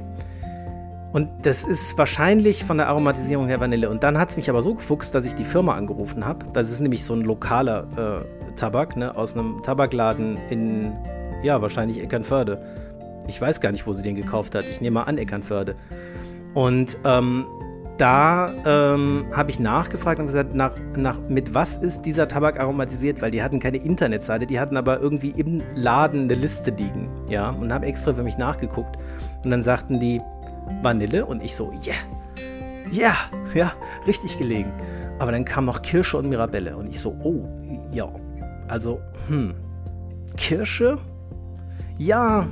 Und 1.12 1.30
das 1.42 1.64
ist 1.64 1.96
wahrscheinlich 1.96 2.64
von 2.64 2.76
der 2.76 2.88
Aromatisierung 2.88 3.48
her 3.48 3.60
Vanille. 3.60 3.88
Und 3.88 4.02
dann 4.02 4.18
hat 4.18 4.30
es 4.30 4.36
mich 4.36 4.50
aber 4.50 4.60
so 4.60 4.74
gefuchst, 4.74 5.14
dass 5.14 5.24
ich 5.24 5.34
die 5.34 5.44
Firma 5.44 5.74
angerufen 5.74 6.24
habe. 6.24 6.46
Das 6.52 6.70
ist 6.70 6.80
nämlich 6.80 7.04
so 7.04 7.14
ein 7.14 7.22
lokaler 7.22 7.86
äh, 7.96 8.52
Tabak, 8.56 8.96
ne, 8.96 9.16
aus 9.16 9.34
einem 9.34 9.62
Tabakladen 9.62 10.36
in, 10.50 10.92
ja, 11.42 11.62
wahrscheinlich 11.62 12.02
Eckernförde. 12.02 12.62
Ich 13.26 13.40
weiß 13.40 13.60
gar 13.60 13.72
nicht, 13.72 13.86
wo 13.86 13.92
sie 13.92 14.02
den 14.02 14.16
gekauft 14.16 14.54
hat. 14.54 14.64
Ich 14.70 14.80
nehme 14.80 14.94
mal 14.94 15.04
an 15.04 15.16
Eckernförde. 15.16 15.76
Und 16.54 16.98
ähm, 17.04 17.46
da 17.98 18.52
ähm, 18.64 19.26
habe 19.32 19.50
ich 19.50 19.58
nachgefragt 19.58 20.20
und 20.20 20.26
gesagt, 20.26 20.54
nach, 20.54 20.72
nach, 20.96 21.18
mit 21.28 21.54
was 21.54 21.76
ist 21.76 22.02
dieser 22.02 22.28
Tabak 22.28 22.60
aromatisiert, 22.60 23.20
weil 23.20 23.32
die 23.32 23.42
hatten 23.42 23.58
keine 23.58 23.78
Internetseite, 23.78 24.46
die 24.46 24.60
hatten 24.60 24.76
aber 24.76 25.00
irgendwie 25.00 25.30
im 25.30 25.62
Laden 25.74 26.22
eine 26.22 26.34
Liste 26.34 26.70
liegen, 26.70 27.08
ja, 27.28 27.50
und 27.50 27.72
habe 27.72 27.86
extra 27.86 28.14
für 28.14 28.22
mich 28.22 28.38
nachgeguckt. 28.38 28.96
Und 29.44 29.50
dann 29.50 29.62
sagten 29.62 29.98
die 29.98 30.20
Vanille 30.82 31.26
und 31.26 31.42
ich 31.42 31.54
so, 31.54 31.72
yeah, 31.84 31.94
yeah, 32.92 33.16
ja, 33.54 33.72
richtig 34.06 34.38
gelegen. 34.38 34.72
Aber 35.18 35.32
dann 35.32 35.44
kam 35.44 35.64
noch 35.64 35.82
Kirsche 35.82 36.16
und 36.16 36.28
Mirabelle 36.28 36.76
und 36.76 36.88
ich 36.88 37.00
so, 37.00 37.10
oh, 37.22 37.46
ja, 37.92 38.08
also, 38.68 39.00
hm, 39.28 39.54
Kirsche? 40.36 40.98
Ja, 41.96 42.46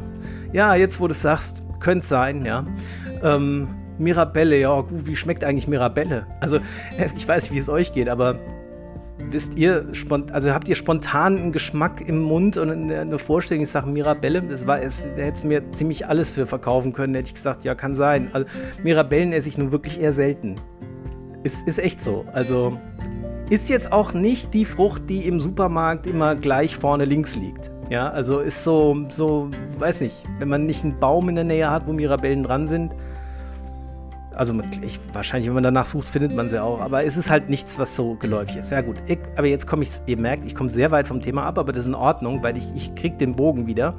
ja, 0.53 0.75
jetzt 0.75 0.99
wo 1.01 1.07
du 1.07 1.13
es 1.13 1.23
sagst, 1.23 1.63
könnte 1.79 2.07
sein, 2.07 2.45
ja. 2.45 2.65
Ähm, 3.23 3.69
Mirabelle, 3.99 4.59
ja, 4.59 4.81
gut, 4.81 5.07
wie 5.07 5.17
schmeckt 5.17 5.45
eigentlich 5.45 5.69
Mirabelle? 5.69 6.27
Also, 6.41 6.59
ich 7.17 7.27
weiß 7.27 7.45
nicht, 7.45 7.53
wie 7.53 7.59
es 7.61 7.69
euch 7.69 7.93
geht, 7.93 8.09
aber 8.09 8.39
wisst 9.31 9.57
ihr, 9.57 9.87
also 10.33 10.53
habt 10.53 10.69
ihr 10.69 10.75
spontan 10.75 11.37
einen 11.37 11.53
Geschmack 11.53 12.07
im 12.07 12.21
Mund 12.21 12.57
und 12.57 12.91
eine 12.91 13.19
Vorstellung, 13.19 13.63
ich 13.63 13.71
sage 13.71 13.89
Mirabelle, 13.89 14.43
das 14.43 14.67
war 14.67 14.81
es, 14.81 15.07
da 15.17 15.23
hätte 15.23 15.37
es 15.37 15.45
mir 15.45 15.73
ziemlich 15.73 16.07
alles 16.07 16.31
für 16.31 16.47
verkaufen 16.47 16.93
können, 16.93 17.15
hätte 17.15 17.29
ich 17.29 17.35
gesagt, 17.35 17.65
ja, 17.65 17.75
kann 17.75 17.95
sein. 17.95 18.31
Also 18.33 18.47
Mirabellen 18.83 19.33
esse 19.33 19.49
ich 19.49 19.59
nun 19.59 19.73
wirklich 19.73 20.01
eher 20.01 20.13
selten. 20.13 20.57
Ist, 21.43 21.67
ist 21.67 21.79
echt 21.79 22.01
so. 22.01 22.25
Also 22.33 22.79
ist 23.51 23.69
jetzt 23.69 23.93
auch 23.93 24.13
nicht 24.13 24.55
die 24.55 24.65
Frucht, 24.65 25.03
die 25.09 25.27
im 25.27 25.39
Supermarkt 25.39 26.07
immer 26.07 26.35
gleich 26.35 26.77
vorne 26.77 27.05
links 27.05 27.37
liegt. 27.37 27.71
Ja, 27.89 28.11
also 28.11 28.41
ist 28.41 28.65
so, 28.65 29.07
so, 29.09 29.49
weiß 29.79 30.01
nicht, 30.01 30.17
wenn 30.41 30.49
man 30.49 30.67
nicht 30.67 30.83
einen 30.83 30.99
Baum 30.99 31.29
in 31.29 31.37
der 31.37 31.45
Nähe 31.45 31.71
hat, 31.71 31.87
wo 31.87 31.93
Mirabellen 31.93 32.43
dran 32.43 32.67
sind, 32.67 32.93
also 34.37 34.55
ich, 34.83 35.01
wahrscheinlich, 35.13 35.49
wenn 35.49 35.55
man 35.55 35.65
danach 35.65 35.87
sucht, 35.87 36.09
findet 36.09 36.35
man 36.35 36.49
sie 36.49 36.63
auch. 36.63 36.81
Aber 36.81 37.05
es 37.05 37.17
ist 37.17 37.31
halt 37.31 37.49
nichts, 37.49 37.79
was 37.79 37.97
so 37.97 38.15
geläufig 38.15 38.57
ist. 38.57 38.71
Ja 38.71 38.83
gut, 38.83 38.97
ich, 39.07 39.19
aber 39.37 39.47
jetzt 39.47 39.67
komme 39.67 39.83
ich, 39.83 39.91
ihr 40.07 40.19
merkt, 40.19 40.45
ich 40.45 40.55
komme 40.55 40.69
sehr 40.69 40.91
weit 40.91 41.09
vom 41.09 41.21
Thema 41.21 41.45
ab, 41.45 41.59
aber 41.59 41.73
das 41.73 41.85
ist 41.85 41.89
in 41.89 41.95
Ordnung, 41.95 42.43
weil 42.43 42.57
ich, 42.57 42.71
ich 42.75 42.95
kriege 42.95 43.17
den 43.17 43.35
Bogen 43.35 43.67
wieder. 43.67 43.95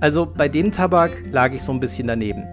Also 0.00 0.26
bei 0.26 0.48
dem 0.48 0.70
Tabak 0.70 1.12
lag 1.30 1.52
ich 1.52 1.62
so 1.62 1.72
ein 1.72 1.80
bisschen 1.80 2.06
daneben. 2.06 2.44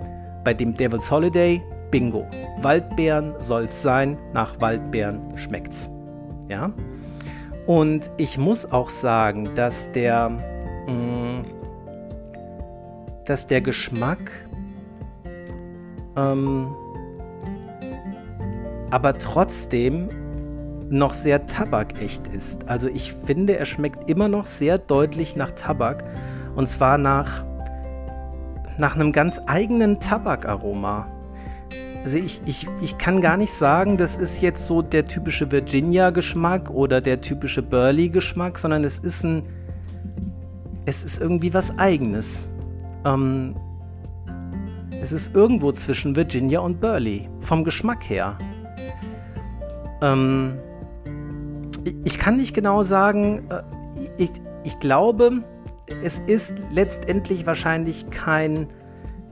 Bei 0.45 0.53
dem 0.53 0.75
Devil's 0.75 1.11
Holiday, 1.11 1.61
Bingo. 1.91 2.25
Waldbeeren 2.61 3.33
soll's 3.39 3.81
sein, 3.81 4.17
nach 4.33 4.59
Waldbeeren 4.61 5.37
schmeckt's. 5.37 5.89
Ja. 6.47 6.71
Und 7.65 8.11
ich 8.17 8.37
muss 8.37 8.71
auch 8.71 8.89
sagen, 8.89 9.49
dass 9.55 9.91
der, 9.91 10.29
mh, 10.87 10.93
mm, 10.93 11.45
dass 13.25 13.45
der 13.45 13.61
Geschmack 13.61 14.31
ähm, 16.15 16.75
aber 18.91 19.17
trotzdem 19.17 20.09
noch 20.89 21.13
sehr 21.13 21.45
tabakecht 21.45 22.27
ist. 22.27 22.67
Also 22.67 22.89
ich 22.89 23.13
finde, 23.13 23.57
er 23.57 23.65
schmeckt 23.65 24.09
immer 24.09 24.27
noch 24.27 24.45
sehr 24.45 24.77
deutlich 24.77 25.35
nach 25.35 25.51
Tabak 25.51 26.03
und 26.55 26.67
zwar 26.67 26.97
nach, 26.97 27.45
nach 28.79 28.95
einem 28.95 29.11
ganz 29.11 29.39
eigenen 29.45 29.99
Tabakaroma. 29.99 31.07
Also 32.03 32.17
ich, 32.17 32.41
ich, 32.45 32.67
ich 32.81 32.97
kann 32.97 33.21
gar 33.21 33.37
nicht 33.37 33.53
sagen, 33.53 33.97
das 33.97 34.15
ist 34.15 34.41
jetzt 34.41 34.65
so 34.65 34.81
der 34.81 35.05
typische 35.05 35.51
Virginia-Geschmack 35.51 36.71
oder 36.71 37.01
der 37.01 37.21
typische 37.21 37.61
Burley-Geschmack, 37.61 38.57
sondern 38.57 38.83
es 38.83 38.99
ist 38.99 39.23
ein, 39.23 39.43
es 40.85 41.03
ist 41.03 41.21
irgendwie 41.21 41.53
was 41.53 41.77
Eigenes. 41.77 42.49
Ähm, 43.05 43.55
es 45.01 45.11
ist 45.11 45.35
irgendwo 45.35 45.71
zwischen 45.71 46.15
Virginia 46.15 46.61
und 46.61 46.79
Burley, 46.79 47.29
vom 47.41 47.63
Geschmack 47.63 48.09
her. 48.09 48.37
Ähm, 50.01 50.59
ich 52.03 52.17
kann 52.19 52.37
nicht 52.37 52.53
genau 52.53 52.83
sagen, 52.83 53.47
äh, 53.49 53.61
ich, 54.17 54.31
ich 54.63 54.79
glaube, 54.79 55.43
es 56.03 56.19
ist 56.19 56.55
letztendlich 56.71 57.45
wahrscheinlich 57.45 58.09
kein, 58.09 58.67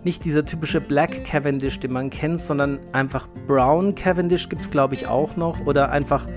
nicht 0.04 0.26
dieser 0.26 0.46
typische 0.46 0.82
Black 0.82 1.26
Cavendish, 1.26 1.80
den 1.80 1.92
man 1.92 2.10
kennt, 2.10 2.40
sondern 2.40 2.80
einfach 2.94 3.28
Brown 3.48 3.96
Cavendish 3.96 4.50
gibt 4.50 4.64
es, 4.64 4.72
glaube 4.72 4.96
ich, 4.96 5.08
auch 5.08 5.36
noch. 5.36 5.66
Oder 5.66 5.92
einfach 5.92 6.28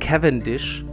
Cavendish. 0.00 0.84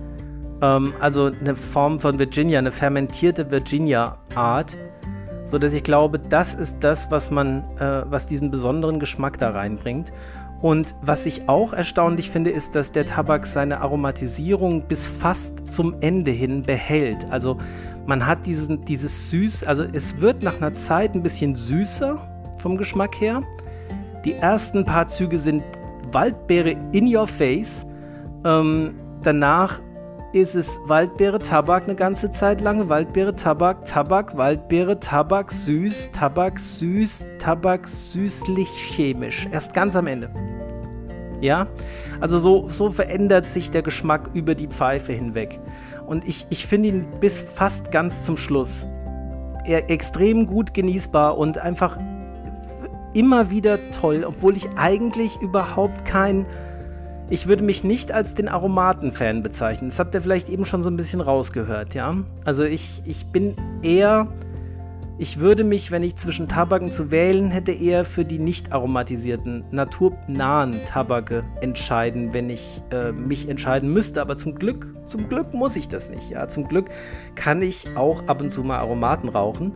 Ähm, 0.62 0.94
also 1.00 1.26
eine 1.26 1.56
Form 1.56 2.00
von 2.00 2.20
Virginia, 2.20 2.60
eine 2.60 2.72
fermentierte 2.72 3.52
Virginia-Art. 3.52 4.78
So 5.44 5.58
dass 5.58 5.74
ich 5.74 5.84
glaube, 5.84 6.20
das 6.20 6.54
ist 6.54 6.78
das, 6.82 7.10
was 7.12 7.32
man, 7.32 7.64
äh, 7.78 8.04
was 8.10 8.28
diesen 8.28 8.52
besonderen 8.52 9.00
Geschmack 9.00 9.38
da 9.40 9.50
reinbringt. 9.50 10.14
Und 10.62 10.96
was 11.02 11.26
ich 11.26 11.50
auch 11.50 11.74
erstaunlich 11.74 12.30
finde, 12.30 12.52
ist, 12.52 12.76
dass 12.76 12.92
der 12.92 13.06
Tabak 13.06 13.48
seine 13.48 13.82
Aromatisierung 13.82 14.84
bis 14.84 15.08
fast 15.08 15.72
zum 15.72 15.96
Ende 16.02 16.32
hin 16.32 16.64
behält. 16.64 17.26
Also 17.32 17.58
man 18.06 18.28
hat 18.28 18.46
diesen, 18.46 18.86
dieses 18.86 19.32
süß, 19.32 19.64
also 19.64 19.84
es 19.92 20.22
wird 20.22 20.44
nach 20.44 20.58
einer 20.58 20.74
Zeit 20.74 21.16
ein 21.16 21.24
bisschen 21.24 21.56
süßer 21.56 22.20
vom 22.60 22.78
Geschmack 22.78 23.20
her. 23.20 23.42
Die 24.24 24.34
ersten 24.34 24.86
paar 24.86 25.08
Züge 25.08 25.38
sind 25.38 25.64
Waldbeere 26.12 26.76
in 26.92 27.14
your 27.14 27.26
face. 27.26 27.86
Ähm, 28.46 28.94
danach 29.24 29.80
ist 30.34 30.56
es 30.56 30.80
Waldbeere, 30.86 31.40
Tabak 31.40 31.84
eine 31.84 31.96
ganze 31.96 32.32
Zeit 32.32 32.62
lang, 32.62 32.88
Waldbeere, 32.88 33.36
Tabak, 33.36 33.86
Tabak, 33.86 34.38
Waldbeere, 34.38 35.00
Tabak, 35.00 35.52
süß, 35.52 36.12
Tabak, 36.12 36.58
süß, 36.60 37.28
Tabak, 37.40 37.88
süßlich, 37.88 38.70
chemisch. 38.70 39.48
Erst 39.52 39.74
ganz 39.74 39.96
am 39.96 40.08
Ende. 40.08 40.32
Ja, 41.42 41.68
also 42.20 42.40
so, 42.40 42.70
so 42.70 42.92
verändert 42.92 43.46
sich 43.46 43.72
der 43.72 43.82
Geschmack 43.82 44.30
über 44.34 44.56
die 44.56 44.68
Pfeife 44.68 45.12
hinweg. 45.12 45.60
Und 46.06 46.28
ich, 46.28 46.46
ich 46.50 46.66
finde 46.66 46.90
ihn 46.90 47.06
bis 47.20 47.42
fast 47.42 47.92
ganz 47.92 48.24
zum 48.24 48.38
Schluss 48.38 48.88
extrem 49.66 50.46
gut 50.46 50.74
genießbar 50.74 51.38
und 51.38 51.58
einfach 51.58 51.98
immer 53.14 53.50
wieder 53.50 53.92
toll, 53.92 54.24
obwohl 54.26 54.56
ich 54.56 54.70
eigentlich 54.76 55.40
überhaupt 55.42 56.06
kein 56.06 56.46
ich 57.32 57.48
würde 57.48 57.64
mich 57.64 57.86
nicht 57.86 58.12
als 58.12 58.36
den 58.36 58.50
Aromaten-Fan 58.50 59.42
bezeichnen. 59.42 59.90
Das 59.90 60.00
habt 60.00 60.14
ihr 60.14 60.22
vielleicht 60.22 60.50
eben 60.50 60.66
schon 60.66 60.84
so 60.84 60.90
ein 60.90 60.98
bisschen 60.98 61.22
rausgehört, 61.22 61.94
ja? 61.94 62.18
Also 62.44 62.66
ich, 62.66 63.02
ich 63.06 63.26
bin 63.28 63.56
eher, 63.82 64.28
ich 65.22 65.40
würde 65.40 65.64
mich, 65.64 65.92
wenn 65.92 66.02
ich 66.02 66.16
zwischen 66.16 66.48
Tabaken 66.48 66.92
zu 66.92 67.12
wählen 67.12 67.52
hätte, 67.52 67.72
eher 67.72 68.06
für 68.06 68.26
die 68.26 68.40
nicht 68.40 68.72
aromatisierten, 68.72 69.64
naturnahen 69.70 70.84
Tabake 70.84 71.44
entscheiden, 71.62 72.34
wenn 72.34 72.50
ich 72.50 72.82
äh, 72.90 73.12
mich 73.12 73.48
entscheiden 73.48 73.94
müsste. 73.94 74.20
Aber 74.20 74.36
zum 74.36 74.56
Glück, 74.56 74.88
zum 75.06 75.30
Glück 75.30 75.54
muss 75.54 75.76
ich 75.76 75.88
das 75.88 76.10
nicht, 76.10 76.32
ja? 76.32 76.48
Zum 76.48 76.68
Glück 76.68 76.90
kann 77.36 77.62
ich 77.62 77.96
auch 77.96 78.28
ab 78.28 78.42
und 78.42 78.50
zu 78.50 78.64
mal 78.64 78.80
Aromaten 78.80 79.30
rauchen. 79.30 79.74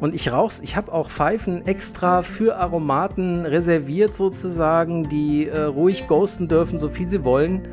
Und 0.00 0.12
ich 0.12 0.32
rauch's, 0.32 0.60
ich 0.60 0.74
habe 0.74 0.92
auch 0.92 1.08
Pfeifen 1.08 1.64
extra 1.68 2.22
für 2.22 2.56
Aromaten 2.56 3.46
reserviert 3.46 4.16
sozusagen, 4.16 5.08
die 5.08 5.46
äh, 5.46 5.60
ruhig 5.60 6.08
ghosten 6.08 6.48
dürfen, 6.48 6.80
so 6.80 6.88
viel 6.88 7.08
sie 7.08 7.22
wollen. 7.22 7.68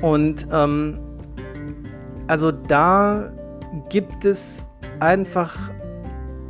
Und 0.00 0.46
ähm, 0.52 1.00
also 2.28 2.52
da 2.52 3.32
gibt 3.88 4.24
es 4.24 4.68
einfach 5.00 5.72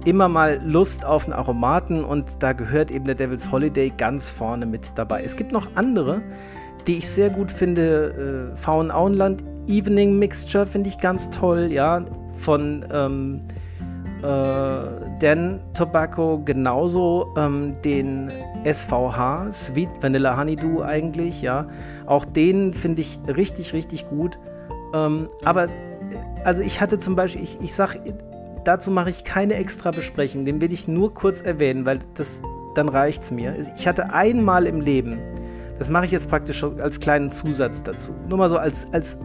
immer 0.04 0.28
mal 0.28 0.60
Lust 0.64 1.04
auf 1.04 1.24
einen 1.24 1.32
Aromaten 1.32 2.04
und 2.04 2.42
da 2.42 2.52
gehört 2.52 2.90
eben 2.90 3.04
der 3.04 3.14
Devil's 3.14 3.50
Holiday 3.50 3.92
ganz 3.96 4.30
vorne 4.30 4.66
mit 4.66 4.92
dabei. 4.94 5.22
Es 5.22 5.36
gibt 5.36 5.52
noch 5.52 5.68
andere, 5.74 6.22
die 6.86 6.98
ich 6.98 7.08
sehr 7.08 7.30
gut 7.30 7.50
finde. 7.50 8.52
Äh, 8.52 8.56
Faun 8.56 8.90
Auenland 8.90 9.42
Evening 9.68 10.18
Mixture 10.18 10.66
finde 10.66 10.88
ich 10.88 10.98
ganz 10.98 11.30
toll, 11.30 11.70
ja, 11.70 12.04
von 12.34 12.84
ähm, 12.92 13.40
äh, 14.22 15.18
Dan 15.20 15.60
Tobacco 15.74 16.42
genauso 16.44 17.32
ähm, 17.36 17.74
den 17.82 18.30
SVH, 18.64 19.52
Sweet 19.52 19.88
Vanilla 20.00 20.36
Honeydew 20.36 20.82
eigentlich, 20.82 21.42
ja. 21.42 21.68
Auch 22.06 22.24
den 22.24 22.72
finde 22.74 23.02
ich 23.02 23.18
richtig, 23.28 23.72
richtig 23.72 24.08
gut. 24.08 24.38
Ähm, 24.94 25.28
aber, 25.44 25.68
also 26.44 26.62
ich 26.62 26.80
hatte 26.80 26.98
zum 26.98 27.16
Beispiel, 27.16 27.42
ich, 27.42 27.60
ich 27.60 27.74
sag, 27.74 27.96
dazu 28.64 28.90
mache 28.90 29.10
ich 29.10 29.24
keine 29.24 29.54
extra 29.54 29.90
Besprechung, 29.90 30.44
den 30.44 30.60
will 30.60 30.72
ich 30.72 30.88
nur 30.88 31.14
kurz 31.14 31.40
erwähnen, 31.40 31.86
weil 31.86 32.00
das, 32.14 32.42
dann 32.74 32.88
reicht 32.88 33.22
es 33.22 33.30
mir. 33.30 33.54
Ich 33.76 33.86
hatte 33.86 34.12
einmal 34.12 34.66
im 34.66 34.80
Leben, 34.80 35.18
das 35.78 35.88
mache 35.88 36.04
ich 36.04 36.10
jetzt 36.10 36.28
praktisch 36.28 36.62
als 36.62 37.00
kleinen 37.00 37.30
Zusatz 37.30 37.82
dazu, 37.82 38.12
nur 38.28 38.38
mal 38.38 38.50
so 38.50 38.58
als, 38.58 38.86
als 38.92 39.18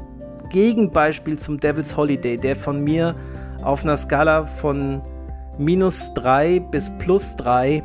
Gegenbeispiel 0.50 1.38
zum 1.38 1.60
Devil's 1.60 1.98
Holiday, 1.98 2.38
der 2.38 2.56
von 2.56 2.84
mir 2.84 3.16
auf 3.64 3.84
einer 3.84 3.98
Skala 3.98 4.44
von 4.44 5.02
minus 5.58 6.14
3 6.14 6.60
bis 6.60 6.92
plus 6.98 7.36
3 7.38 7.84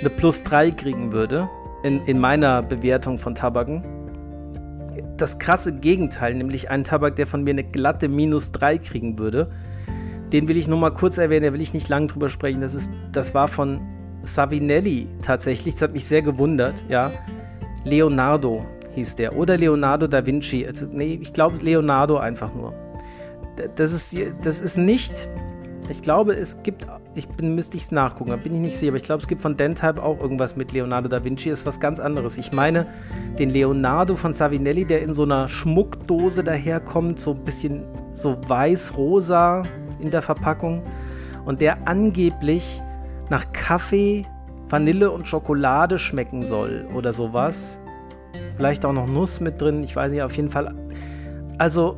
eine 0.00 0.10
plus 0.10 0.44
3 0.44 0.70
kriegen 0.70 1.12
würde, 1.12 1.48
in, 1.82 2.04
in 2.06 2.18
meiner 2.18 2.62
Bewertung 2.62 3.18
von 3.18 3.34
Tabaken. 3.34 3.84
Das 5.16 5.38
krasse 5.38 5.72
Gegenteil, 5.72 6.34
nämlich 6.34 6.70
einen 6.70 6.84
Tabak, 6.84 7.16
der 7.16 7.26
von 7.26 7.42
mir 7.42 7.50
eine 7.50 7.64
glatte 7.64 8.08
minus 8.08 8.52
3 8.52 8.78
kriegen 8.78 9.18
würde. 9.18 9.50
Den 10.32 10.48
will 10.48 10.56
ich 10.56 10.68
nur 10.68 10.78
mal 10.78 10.90
kurz 10.90 11.18
erwähnen, 11.18 11.46
da 11.46 11.52
will 11.52 11.60
ich 11.60 11.74
nicht 11.74 11.88
lange 11.88 12.08
drüber 12.08 12.28
sprechen. 12.28 12.60
Das, 12.60 12.74
ist, 12.74 12.92
das 13.12 13.34
war 13.34 13.48
von 13.48 13.80
Savinelli 14.22 15.08
tatsächlich, 15.22 15.74
das 15.74 15.82
hat 15.82 15.92
mich 15.92 16.06
sehr 16.06 16.22
gewundert, 16.22 16.84
ja. 16.88 17.12
Leonardo 17.84 18.66
hieß 18.94 19.16
der. 19.16 19.36
Oder 19.36 19.56
Leonardo 19.56 20.06
da 20.06 20.24
Vinci. 20.26 20.66
Also, 20.66 20.86
nee, 20.86 21.18
ich 21.22 21.32
glaube 21.32 21.56
Leonardo 21.58 22.18
einfach 22.18 22.52
nur 22.54 22.74
das 23.76 23.92
ist, 23.92 24.16
das 24.42 24.60
ist 24.60 24.76
nicht. 24.76 25.28
Ich 25.90 26.02
glaube, 26.02 26.34
es 26.34 26.62
gibt, 26.62 26.86
ich 27.14 27.28
bin, 27.28 27.54
müsste 27.54 27.78
ich 27.78 27.84
es 27.84 27.90
nachgucken, 27.90 28.30
da 28.30 28.36
bin 28.36 28.54
ich 28.54 28.60
nicht 28.60 28.76
sicher, 28.76 28.90
aber 28.90 28.98
ich 28.98 29.04
glaube, 29.04 29.22
es 29.22 29.28
gibt 29.28 29.40
von 29.40 29.56
Dentype 29.56 30.02
auch 30.02 30.20
irgendwas 30.20 30.54
mit 30.54 30.72
Leonardo 30.72 31.08
da 31.08 31.24
Vinci, 31.24 31.48
ist 31.48 31.64
was 31.64 31.80
ganz 31.80 31.98
anderes. 31.98 32.36
Ich 32.36 32.52
meine, 32.52 32.86
den 33.38 33.48
Leonardo 33.48 34.14
von 34.14 34.34
Savinelli, 34.34 34.84
der 34.84 35.00
in 35.00 35.14
so 35.14 35.22
einer 35.22 35.48
Schmuckdose 35.48 36.44
daherkommt, 36.44 37.18
so 37.18 37.32
ein 37.32 37.42
bisschen 37.42 37.84
so 38.12 38.36
weiß-rosa 38.46 39.62
in 40.00 40.10
der 40.10 40.22
Verpackung 40.22 40.82
und 41.44 41.60
der 41.60 41.88
angeblich 41.88 42.82
nach 43.30 43.52
Kaffee, 43.52 44.26
Vanille 44.68 45.10
und 45.10 45.28
Schokolade 45.28 45.98
schmecken 45.98 46.44
soll 46.44 46.86
oder 46.94 47.12
sowas. 47.12 47.80
Vielleicht 48.56 48.84
auch 48.84 48.92
noch 48.92 49.06
Nuss 49.06 49.40
mit 49.40 49.60
drin, 49.60 49.82
ich 49.82 49.94
weiß 49.94 50.12
nicht, 50.12 50.22
auf 50.22 50.36
jeden 50.36 50.50
Fall. 50.50 50.74
Also, 51.58 51.96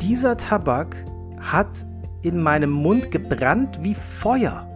dieser 0.00 0.36
Tabak 0.36 1.04
hat 1.40 1.84
in 2.22 2.42
meinem 2.42 2.70
Mund 2.70 3.10
gebrannt 3.10 3.78
wie 3.82 3.94
Feuer. 3.94 4.66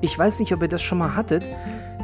Ich 0.00 0.18
weiß 0.18 0.40
nicht, 0.40 0.52
ob 0.52 0.62
ihr 0.62 0.68
das 0.68 0.82
schon 0.82 0.98
mal 0.98 1.14
hattet. 1.14 1.44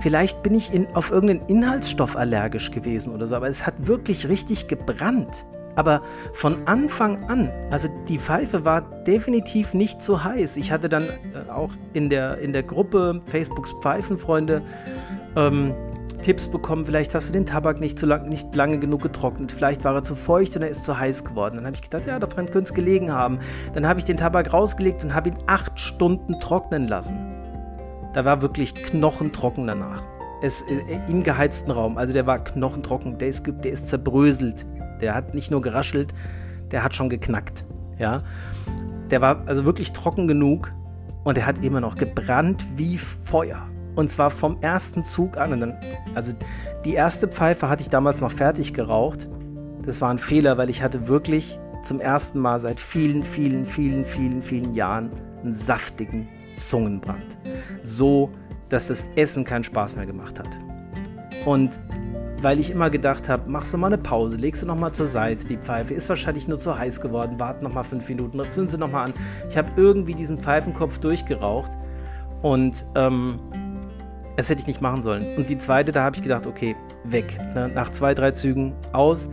Vielleicht 0.00 0.43
bin 0.43 0.54
ich 0.54 0.73
in, 0.73 0.87
auf 0.95 1.11
irgendeinen 1.11 1.49
Inhaltsstoff 1.49 2.16
allergisch 2.16 2.71
gewesen 2.71 3.14
oder 3.14 3.26
so, 3.26 3.37
aber 3.37 3.49
es 3.49 3.66
hat 3.66 3.87
wirklich 3.87 4.28
richtig 4.28 4.69
gebrannt. 4.69 5.47
Aber 5.76 6.02
von 6.33 6.66
Anfang 6.66 7.25
an, 7.25 7.50
also 7.71 7.88
die 8.09 8.19
Pfeife 8.19 8.64
war 8.64 8.83
definitiv 9.04 9.75
nicht 9.75 10.02
so 10.02 10.23
heiß. 10.23 10.57
Ich 10.57 10.71
hatte 10.71 10.88
dann 10.88 11.04
äh, 11.04 11.50
auch 11.50 11.73
in 11.93 12.09
der, 12.09 12.38
in 12.38 12.52
der 12.52 12.62
Gruppe 12.62 13.21
Facebooks 13.26 13.75
Pfeifenfreunde 13.81 14.62
ähm, 15.37 15.75
Tipps 16.25 16.49
bekommen, 16.49 16.87
vielleicht 16.87 17.14
hast 17.14 17.28
du 17.28 17.33
den 17.35 17.45
Tabak 17.45 17.81
nicht, 17.81 17.99
zu 17.99 18.07
lang, 18.07 18.31
nicht 18.31 18.54
lange 18.54 18.78
genug 18.78 19.02
getrocknet, 19.02 19.52
vielleicht 19.52 19.85
war 19.85 19.95
er 19.95 20.02
zu 20.02 20.14
feucht 20.14 20.57
und 20.57 20.62
er 20.62 20.71
ist 20.71 20.87
zu 20.87 20.99
heiß 20.99 21.23
geworden. 21.23 21.57
Dann 21.57 21.66
habe 21.66 21.76
ich 21.76 21.83
gedacht, 21.83 22.07
ja, 22.07 22.19
daran 22.19 22.47
könnte 22.47 22.71
es 22.71 22.75
gelegen 22.75 23.12
haben. 23.12 23.40
Dann 23.75 23.87
habe 23.87 23.99
ich 23.99 24.07
den 24.07 24.16
Tabak 24.16 24.52
rausgelegt 24.52 25.04
und 25.04 25.14
habe 25.14 25.28
ihn 25.28 25.38
acht 25.47 25.78
Stunden 25.78 26.40
trocknen 26.40 26.88
lassen. 26.88 27.19
Da 28.14 28.25
war 28.25 28.40
wirklich 28.40 28.75
knochentrocken 28.75 29.66
danach. 29.66 30.02
Es, 30.40 30.62
äh, 30.62 30.99
Im 31.09 31.23
geheizten 31.23 31.71
Raum, 31.71 31.99
also 31.99 32.14
der 32.14 32.26
war 32.26 32.43
knochentrocken, 32.43 33.19
der 33.19 33.28
ist, 33.28 33.47
der 33.47 33.73
ist 33.73 33.88
zerbröselt. 33.88 34.64
Der 35.04 35.14
hat 35.14 35.34
nicht 35.34 35.50
nur 35.50 35.61
geraschelt, 35.61 36.14
der 36.70 36.82
hat 36.82 36.94
schon 36.94 37.11
geknackt. 37.11 37.66
Ja? 37.99 38.23
Der 39.11 39.20
war 39.20 39.42
also 39.46 39.66
wirklich 39.66 39.92
trocken 39.92 40.26
genug 40.26 40.72
und 41.24 41.37
er 41.37 41.44
hat 41.44 41.62
immer 41.62 41.83
noch 41.83 41.96
gebrannt 41.96 42.64
wie 42.76 42.96
Feuer. 42.96 43.68
Und 43.96 44.11
zwar 44.11 44.31
vom 44.31 44.57
ersten 44.62 45.05
Zug 45.05 45.37
an. 45.37 45.61
Dann, 45.61 45.74
also 46.14 46.33
die 46.87 46.94
erste 46.94 47.29
Pfeife 47.29 47.68
hatte 47.68 47.83
ich 47.83 47.90
damals 47.90 48.22
noch 48.22 48.33
fertig 48.33 48.72
geraucht. 48.72 49.29
Das 49.83 50.00
war 50.00 50.09
ein 50.09 50.18
Fehler, 50.18 50.57
weil 50.57 50.70
ich 50.70 50.83
hatte 50.83 51.07
wirklich 51.07 51.61
zum 51.83 52.00
ersten 52.00 52.38
Mal 52.38 52.59
seit 52.61 52.81
vielen, 52.81 53.22
vielen, 53.22 53.66
vielen, 53.66 54.05
vielen, 54.05 54.40
vielen 54.40 54.72
Jahren 54.72 55.11
einen 55.42 55.52
saftigen 55.52 56.29
Zungenbrand. 56.57 57.37
So, 57.83 58.31
dass 58.70 58.88
das 58.88 59.07
Essen 59.16 59.44
keinen 59.44 59.64
Spaß 59.64 59.96
mehr 59.96 60.07
gemacht 60.07 60.40
hat. 60.40 60.48
Und 61.44 61.79
weil 62.42 62.59
ich 62.59 62.70
immer 62.70 62.90
gedacht 62.90 63.29
habe, 63.29 63.51
machst 63.51 63.73
du 63.73 63.79
mal 63.79 63.88
eine 63.88 63.99
Pause, 63.99 64.37
legst 64.37 64.62
du 64.62 64.66
noch 64.66 64.77
mal 64.77 64.92
zur 64.92 65.07
Seite, 65.07 65.47
die 65.47 65.57
Pfeife 65.57 65.94
ist 65.94 66.09
wahrscheinlich 66.09 66.49
nur 66.49 66.59
zu 66.59 66.79
heiß 66.79 67.01
geworden, 67.01 67.37
warte 67.38 67.64
noch 67.64 67.73
mal 67.73 67.83
fünf 67.83 68.09
Minuten, 68.09 68.40
zünd 68.51 68.70
sie 68.70 68.79
noch 68.79 68.90
mal 68.90 69.05
an. 69.05 69.14
Ich 69.49 69.57
habe 69.57 69.68
irgendwie 69.77 70.14
diesen 70.14 70.38
Pfeifenkopf 70.38 70.99
durchgeraucht 70.99 71.73
und 72.42 72.85
ähm, 72.94 73.38
das 74.37 74.51
hätte 74.51 74.61
ich 74.61 74.66
nicht 74.66 74.81
machen 74.81 75.03
sollen. 75.03 75.37
Und 75.37 75.49
die 75.49 75.59
zweite, 75.59 75.92
da 75.92 76.03
habe 76.03 76.16
ich 76.16 76.23
gedacht, 76.23 76.47
okay, 76.47 76.77
weg. 77.05 77.38
Ne? 77.55 77.70
Nach 77.73 77.90
zwei, 77.90 78.14
drei 78.14 78.33
Zügen 78.33 78.75
aus, 78.92 79.29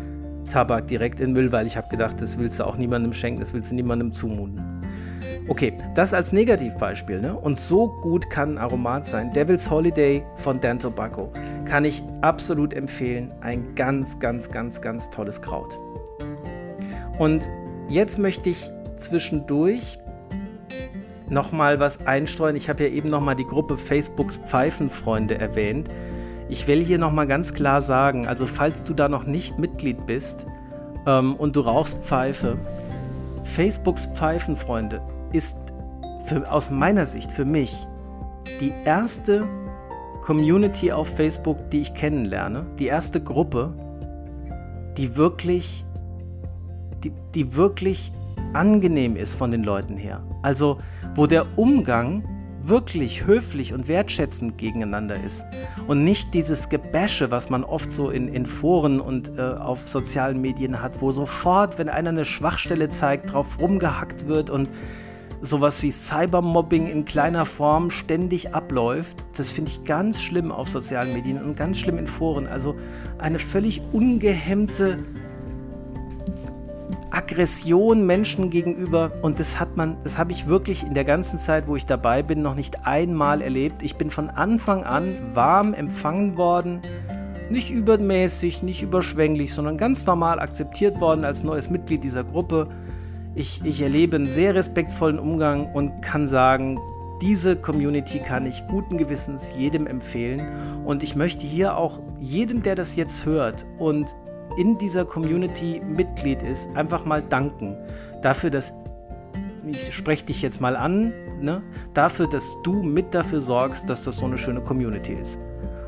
Tabak 0.51 0.87
direkt 0.87 1.21
in 1.21 1.33
Müll, 1.33 1.51
weil 1.51 1.65
ich 1.65 1.77
habe 1.77 1.87
gedacht, 1.89 2.21
das 2.21 2.37
willst 2.37 2.59
du 2.59 2.65
auch 2.65 2.77
niemandem 2.77 3.13
schenken, 3.13 3.39
das 3.39 3.53
willst 3.53 3.71
du 3.71 3.75
niemandem 3.75 4.11
zumuten. 4.11 4.80
Okay, 5.47 5.73
das 5.95 6.13
als 6.13 6.31
Negativbeispiel. 6.33 7.19
Ne? 7.19 7.35
Und 7.35 7.57
so 7.57 7.87
gut 7.87 8.29
kann 8.29 8.53
ein 8.53 8.57
Aromat 8.57 9.05
sein. 9.05 9.33
Devil's 9.33 9.69
Holiday 9.69 10.23
von 10.37 10.59
Dan 10.59 10.79
Tobacco 10.79 11.31
kann 11.65 11.83
ich 11.83 12.03
absolut 12.21 12.73
empfehlen. 12.73 13.31
Ein 13.41 13.75
ganz, 13.75 14.19
ganz, 14.19 14.51
ganz, 14.51 14.81
ganz 14.81 15.09
tolles 15.09 15.41
Kraut. 15.41 15.77
Und 17.17 17.49
jetzt 17.89 18.19
möchte 18.19 18.49
ich 18.49 18.69
zwischendurch 18.97 19.99
nochmal 21.27 21.79
was 21.79 22.05
einstreuen. 22.05 22.55
Ich 22.55 22.69
habe 22.69 22.83
ja 22.83 22.89
eben 22.89 23.09
nochmal 23.09 23.35
die 23.35 23.45
Gruppe 23.45 23.77
Facebooks 23.77 24.37
Pfeifenfreunde 24.37 25.37
erwähnt. 25.37 25.89
Ich 26.49 26.67
will 26.67 26.83
hier 26.83 26.97
nochmal 26.97 27.27
ganz 27.27 27.53
klar 27.53 27.81
sagen, 27.81 28.27
also 28.27 28.45
falls 28.45 28.83
du 28.83 28.93
da 28.93 29.07
noch 29.09 29.23
nicht 29.25 29.57
Mitglied 29.57 30.05
bist 30.05 30.45
ähm, 31.07 31.35
und 31.35 31.55
du 31.55 31.61
rauchst 31.61 31.99
Pfeife, 32.03 32.57
Facebooks 33.43 34.07
Pfeifenfreunde 34.13 35.01
ist 35.33 35.57
für, 36.25 36.49
aus 36.51 36.69
meiner 36.69 37.05
Sicht 37.05 37.31
für 37.31 37.45
mich 37.45 37.87
die 38.59 38.73
erste 38.85 39.47
Community 40.21 40.91
auf 40.91 41.07
Facebook, 41.07 41.69
die 41.71 41.81
ich 41.81 41.93
kennenlerne, 41.93 42.65
die 42.79 42.85
erste 42.85 43.21
Gruppe, 43.21 43.73
die 44.97 45.15
wirklich, 45.15 45.85
die, 47.03 47.11
die 47.33 47.55
wirklich 47.55 48.11
angenehm 48.53 49.15
ist 49.15 49.35
von 49.35 49.51
den 49.51 49.63
Leuten 49.63 49.97
her. 49.97 50.23
Also 50.41 50.77
wo 51.15 51.27
der 51.27 51.57
Umgang 51.57 52.23
wirklich 52.63 53.25
höflich 53.25 53.73
und 53.73 53.87
wertschätzend 53.87 54.57
gegeneinander 54.57 55.21
ist 55.23 55.45
und 55.87 56.03
nicht 56.03 56.33
dieses 56.33 56.69
Gebäsche, 56.69 57.31
was 57.31 57.49
man 57.49 57.63
oft 57.63 57.91
so 57.91 58.09
in, 58.09 58.27
in 58.27 58.45
Foren 58.45 58.99
und 58.99 59.37
äh, 59.37 59.41
auf 59.41 59.87
sozialen 59.87 60.39
Medien 60.41 60.81
hat, 60.81 61.01
wo 61.01 61.11
sofort, 61.11 61.79
wenn 61.79 61.89
einer 61.89 62.09
eine 62.09 62.25
Schwachstelle 62.25 62.89
zeigt, 62.89 63.33
drauf 63.33 63.59
rumgehackt 63.59 64.27
wird 64.27 64.49
und 64.51 64.69
sowas 65.41 65.81
wie 65.81 65.91
Cybermobbing 65.91 66.87
in 66.87 67.05
kleiner 67.05 67.45
Form 67.45 67.89
ständig 67.89 68.53
abläuft. 68.53 69.25
Das 69.35 69.51
finde 69.51 69.71
ich 69.71 69.83
ganz 69.83 70.21
schlimm 70.21 70.51
auf 70.51 70.69
sozialen 70.69 71.13
Medien 71.13 71.41
und 71.41 71.55
ganz 71.55 71.79
schlimm 71.79 71.97
in 71.97 72.07
Foren. 72.07 72.47
Also 72.47 72.75
eine 73.17 73.39
völlig 73.39 73.81
ungehemmte 73.91 74.99
Aggression 77.09 78.05
Menschen 78.05 78.49
gegenüber 78.49 79.11
und 79.21 79.39
das 79.39 79.59
hat 79.59 79.75
man, 79.75 79.97
das 80.03 80.17
habe 80.17 80.31
ich 80.31 80.47
wirklich 80.47 80.83
in 80.83 80.93
der 80.93 81.03
ganzen 81.03 81.39
Zeit, 81.39 81.67
wo 81.67 81.75
ich 81.75 81.85
dabei 81.85 82.23
bin, 82.23 82.41
noch 82.41 82.55
nicht 82.55 82.85
einmal 82.87 83.41
erlebt. 83.41 83.83
Ich 83.83 83.95
bin 83.95 84.09
von 84.09 84.29
Anfang 84.29 84.85
an 84.85 85.17
warm 85.33 85.73
empfangen 85.73 86.37
worden, 86.37 86.81
nicht 87.49 87.69
übermäßig, 87.69 88.63
nicht 88.63 88.81
überschwänglich, 88.81 89.53
sondern 89.53 89.75
ganz 89.77 90.05
normal 90.05 90.39
akzeptiert 90.39 91.01
worden 91.01 91.25
als 91.25 91.43
neues 91.43 91.69
Mitglied 91.69 92.03
dieser 92.03 92.23
Gruppe. 92.23 92.69
Ich, 93.33 93.61
ich 93.63 93.81
erlebe 93.81 94.17
einen 94.17 94.25
sehr 94.25 94.55
respektvollen 94.55 95.17
Umgang 95.17 95.67
und 95.73 96.01
kann 96.01 96.27
sagen, 96.27 96.79
diese 97.21 97.55
Community 97.55 98.19
kann 98.19 98.45
ich 98.45 98.65
guten 98.67 98.97
Gewissens 98.97 99.51
jedem 99.55 99.87
empfehlen. 99.87 100.83
Und 100.85 101.03
ich 101.03 101.15
möchte 101.15 101.45
hier 101.45 101.77
auch 101.77 101.99
jedem, 102.19 102.63
der 102.63 102.75
das 102.75 102.95
jetzt 102.95 103.25
hört 103.25 103.65
und 103.77 104.15
in 104.57 104.77
dieser 104.77 105.05
Community 105.05 105.81
Mitglied 105.85 106.41
ist, 106.41 106.75
einfach 106.75 107.05
mal 107.05 107.21
danken. 107.21 107.77
Dafür, 108.21 108.49
dass, 108.49 108.73
ich 109.65 109.93
spreche 109.93 110.25
dich 110.25 110.41
jetzt 110.41 110.59
mal 110.59 110.75
an, 110.75 111.13
ne? 111.39 111.61
dafür, 111.93 112.27
dass 112.27 112.57
du 112.63 112.83
mit 112.83 113.13
dafür 113.13 113.41
sorgst, 113.41 113.89
dass 113.89 114.03
das 114.03 114.17
so 114.17 114.25
eine 114.25 114.37
schöne 114.37 114.61
Community 114.61 115.13
ist. 115.13 115.39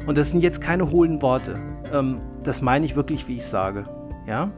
Und 0.06 0.18
das 0.18 0.32
sind 0.32 0.42
jetzt 0.42 0.62
keine 0.62 0.92
hohlen 0.92 1.22
Worte. 1.22 1.60
Ähm, 1.92 2.22
das 2.44 2.62
meine 2.62 2.86
ich 2.86 2.96
wirklich, 2.96 3.28
wie 3.28 3.36
ich 3.38 3.46
sage. 3.46 3.86
Ja? 4.28 4.52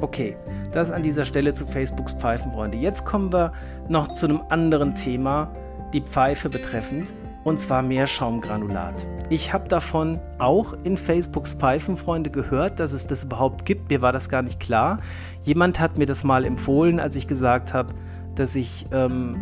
Okay, 0.00 0.36
das 0.74 0.90
an 0.90 1.02
dieser 1.02 1.24
Stelle 1.24 1.54
zu 1.54 1.66
Facebooks 1.66 2.14
Pfeifenfreunde. 2.14 2.76
Jetzt 2.76 3.04
kommen 3.04 3.32
wir 3.32 3.52
noch 3.88 4.12
zu 4.14 4.26
einem 4.26 4.40
anderen 4.48 4.94
Thema. 4.94 5.52
die 5.92 6.00
Pfeife 6.00 6.48
betreffend, 6.48 7.14
und 7.44 7.60
zwar 7.60 7.80
Meerschaumgranulat. 7.80 9.06
Ich 9.30 9.52
habe 9.52 9.68
davon 9.68 10.18
auch 10.40 10.74
in 10.82 10.96
Facebooks 10.96 11.54
Pfeifenfreunde 11.54 12.30
gehört, 12.30 12.80
dass 12.80 12.92
es 12.92 13.06
das 13.06 13.22
überhaupt 13.22 13.64
gibt. 13.64 13.90
Mir 13.90 14.02
war 14.02 14.12
das 14.12 14.28
gar 14.28 14.42
nicht 14.42 14.58
klar. 14.58 14.98
Jemand 15.42 15.78
hat 15.78 15.96
mir 15.96 16.06
das 16.06 16.24
mal 16.24 16.44
empfohlen, 16.44 16.98
als 16.98 17.14
ich 17.14 17.28
gesagt 17.28 17.74
habe, 17.74 17.94
dass 18.34 18.56
ich, 18.56 18.86
ähm, 18.90 19.36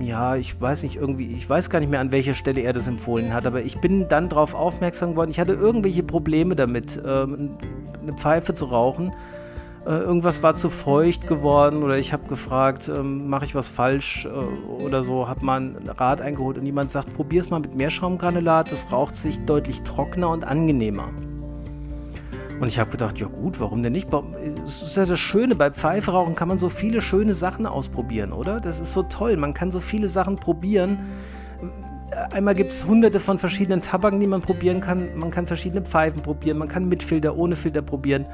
ja, 0.00 0.36
ich 0.36 0.58
weiß 0.58 0.84
nicht, 0.84 0.96
irgendwie, 0.96 1.26
ich 1.26 1.50
weiß 1.50 1.68
gar 1.68 1.80
nicht 1.80 1.90
mehr, 1.90 2.00
an 2.00 2.12
welcher 2.12 2.32
Stelle 2.32 2.62
er 2.62 2.72
das 2.72 2.86
empfohlen 2.86 3.34
hat, 3.34 3.44
aber 3.44 3.60
ich 3.60 3.78
bin 3.78 4.08
dann 4.08 4.30
darauf 4.30 4.54
aufmerksam 4.54 5.10
geworden. 5.10 5.30
Ich 5.30 5.38
hatte 5.38 5.52
irgendwelche 5.52 6.02
Probleme 6.02 6.56
damit, 6.56 6.98
ähm, 7.04 7.58
eine 8.00 8.14
Pfeife 8.14 8.54
zu 8.54 8.64
rauchen 8.64 9.12
irgendwas 9.90 10.42
war 10.42 10.54
zu 10.54 10.70
feucht 10.70 11.26
geworden 11.26 11.82
oder 11.82 11.98
ich 11.98 12.12
habe 12.12 12.28
gefragt, 12.28 12.88
ähm, 12.88 13.28
mache 13.28 13.44
ich 13.44 13.54
was 13.54 13.68
falsch 13.68 14.26
äh, 14.26 14.82
oder 14.82 15.02
so, 15.02 15.28
habe 15.28 15.44
mal 15.44 15.56
einen 15.56 15.88
Rat 15.88 16.20
eingeholt 16.20 16.58
und 16.58 16.66
jemand 16.66 16.90
sagt, 16.90 17.14
probier 17.14 17.40
es 17.40 17.50
mal 17.50 17.60
mit 17.60 17.74
Meerschaumgranulat, 17.74 18.70
das 18.70 18.92
raucht 18.92 19.16
sich 19.16 19.44
deutlich 19.44 19.82
trockener 19.82 20.30
und 20.30 20.44
angenehmer. 20.44 21.08
Und 22.60 22.68
ich 22.68 22.78
habe 22.78 22.90
gedacht, 22.90 23.18
ja 23.18 23.26
gut, 23.26 23.58
warum 23.58 23.82
denn 23.82 23.92
nicht? 23.92 24.08
Das 24.12 24.82
ist 24.82 24.96
ja 24.96 25.04
das 25.04 25.18
Schöne, 25.18 25.56
bei 25.56 25.72
Pfeiferauchen 25.72 26.36
kann 26.36 26.46
man 26.46 26.60
so 26.60 26.68
viele 26.68 27.02
schöne 27.02 27.34
Sachen 27.34 27.66
ausprobieren, 27.66 28.32
oder? 28.32 28.60
Das 28.60 28.78
ist 28.78 28.92
so 28.92 29.02
toll, 29.02 29.36
man 29.36 29.52
kann 29.52 29.72
so 29.72 29.80
viele 29.80 30.06
Sachen 30.06 30.36
probieren 30.36 31.00
einmal 32.30 32.54
gibt 32.54 32.72
es 32.72 32.86
hunderte 32.86 33.20
von 33.20 33.38
verschiedenen 33.38 33.80
Tabaken, 33.80 34.20
die 34.20 34.26
man 34.26 34.40
probieren 34.40 34.80
kann. 34.80 35.16
Man 35.16 35.30
kann 35.30 35.46
verschiedene 35.46 35.82
Pfeifen 35.82 36.22
probieren, 36.22 36.58
man 36.58 36.68
kann 36.68 36.88
mit 36.88 37.02
Filter, 37.02 37.36
ohne 37.36 37.56
Filter 37.56 37.82
probieren. 37.82 38.26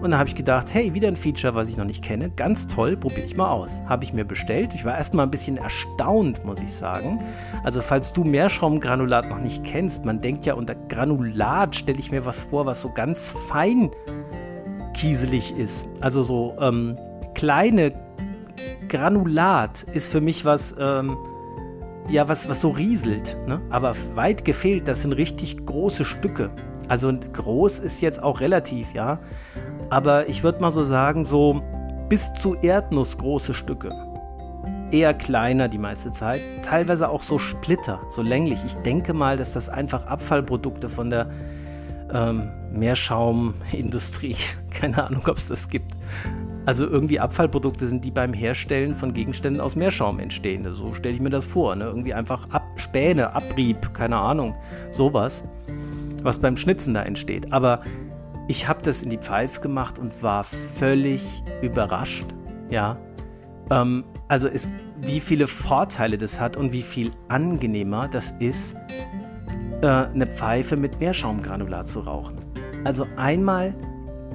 Und 0.00 0.10
da 0.10 0.18
habe 0.18 0.28
ich 0.28 0.34
gedacht, 0.34 0.72
hey, 0.74 0.94
wieder 0.94 1.08
ein 1.08 1.16
Feature, 1.16 1.54
was 1.54 1.68
ich 1.68 1.76
noch 1.76 1.84
nicht 1.84 2.02
kenne. 2.02 2.30
Ganz 2.30 2.66
toll, 2.66 2.96
probiere 2.96 3.26
ich 3.26 3.36
mal 3.36 3.50
aus. 3.50 3.82
Habe 3.86 4.04
ich 4.04 4.12
mir 4.12 4.24
bestellt. 4.24 4.74
Ich 4.74 4.84
war 4.84 4.96
erstmal 4.96 5.26
ein 5.26 5.30
bisschen 5.30 5.56
erstaunt, 5.56 6.44
muss 6.44 6.60
ich 6.60 6.72
sagen. 6.72 7.20
Also 7.62 7.80
falls 7.80 8.12
du 8.12 8.24
Meerschaumgranulat 8.24 9.28
noch 9.28 9.38
nicht 9.38 9.64
kennst, 9.64 10.04
man 10.04 10.20
denkt 10.20 10.44
ja 10.44 10.54
unter 10.54 10.74
Granulat 10.74 11.76
stelle 11.76 11.98
ich 11.98 12.10
mir 12.10 12.24
was 12.26 12.42
vor, 12.44 12.66
was 12.66 12.82
so 12.82 12.90
ganz 12.92 13.30
fein 13.48 13.90
kieselig 14.94 15.56
ist. 15.56 15.88
Also 16.00 16.22
so 16.22 16.54
ähm, 16.60 16.98
kleine 17.34 17.92
Granulat 18.88 19.84
ist 19.84 20.10
für 20.10 20.20
mich 20.20 20.44
was... 20.44 20.74
Ähm, 20.78 21.16
ja, 22.08 22.28
was, 22.28 22.48
was 22.48 22.60
so 22.60 22.70
rieselt. 22.70 23.36
Ne? 23.46 23.60
Aber 23.70 23.94
weit 24.14 24.44
gefehlt, 24.44 24.88
das 24.88 25.02
sind 25.02 25.12
richtig 25.12 25.64
große 25.64 26.04
Stücke. 26.04 26.50
Also 26.88 27.12
groß 27.32 27.78
ist 27.78 28.00
jetzt 28.00 28.22
auch 28.22 28.40
relativ, 28.40 28.92
ja. 28.92 29.20
Aber 29.90 30.28
ich 30.28 30.42
würde 30.42 30.60
mal 30.60 30.70
so 30.70 30.84
sagen, 30.84 31.24
so 31.24 31.62
bis 32.08 32.32
zu 32.34 32.54
Erdnuss 32.56 33.18
große 33.18 33.54
Stücke. 33.54 33.92
Eher 34.90 35.14
kleiner 35.14 35.68
die 35.68 35.78
meiste 35.78 36.10
Zeit. 36.10 36.42
Teilweise 36.62 37.08
auch 37.08 37.22
so 37.22 37.38
Splitter, 37.38 38.00
so 38.08 38.20
länglich. 38.20 38.62
Ich 38.66 38.74
denke 38.76 39.14
mal, 39.14 39.36
dass 39.36 39.54
das 39.54 39.68
einfach 39.68 40.06
Abfallprodukte 40.06 40.90
von 40.90 41.08
der 41.08 41.30
ähm, 42.12 42.50
Meerschaumindustrie, 42.72 44.36
keine 44.70 45.06
Ahnung, 45.06 45.22
ob 45.26 45.36
es 45.36 45.48
das 45.48 45.68
gibt, 45.68 45.92
also 46.64 46.86
irgendwie 46.86 47.18
Abfallprodukte 47.18 47.86
sind, 47.86 48.04
die 48.04 48.10
beim 48.10 48.32
Herstellen 48.32 48.94
von 48.94 49.12
Gegenständen 49.12 49.60
aus 49.60 49.76
Meerschaum 49.76 50.18
entstehen. 50.20 50.66
So 50.74 50.92
stelle 50.92 51.14
ich 51.14 51.20
mir 51.20 51.30
das 51.30 51.46
vor. 51.46 51.74
Ne? 51.74 51.84
Irgendwie 51.84 52.14
einfach 52.14 52.48
Ab 52.50 52.64
Späne, 52.76 53.34
Abrieb, 53.34 53.92
keine 53.94 54.16
Ahnung, 54.16 54.54
sowas, 54.90 55.44
was 56.22 56.38
beim 56.38 56.56
Schnitzen 56.56 56.94
da 56.94 57.02
entsteht. 57.02 57.52
Aber 57.52 57.82
ich 58.48 58.68
habe 58.68 58.82
das 58.82 59.02
in 59.02 59.10
die 59.10 59.18
Pfeife 59.18 59.60
gemacht 59.60 59.98
und 59.98 60.22
war 60.22 60.44
völlig 60.44 61.42
überrascht. 61.62 62.26
Ja, 62.70 62.96
ähm, 63.70 64.04
also 64.28 64.48
ist, 64.48 64.68
wie 65.00 65.20
viele 65.20 65.46
Vorteile 65.46 66.18
das 66.18 66.40
hat 66.40 66.56
und 66.56 66.72
wie 66.72 66.82
viel 66.82 67.10
angenehmer 67.28 68.08
das 68.08 68.32
ist, 68.38 68.76
äh, 69.82 69.86
eine 69.86 70.26
Pfeife 70.26 70.76
mit 70.76 71.00
Meerschaumgranulat 71.00 71.88
zu 71.88 72.00
rauchen. 72.00 72.36
Also 72.84 73.06
einmal 73.16 73.74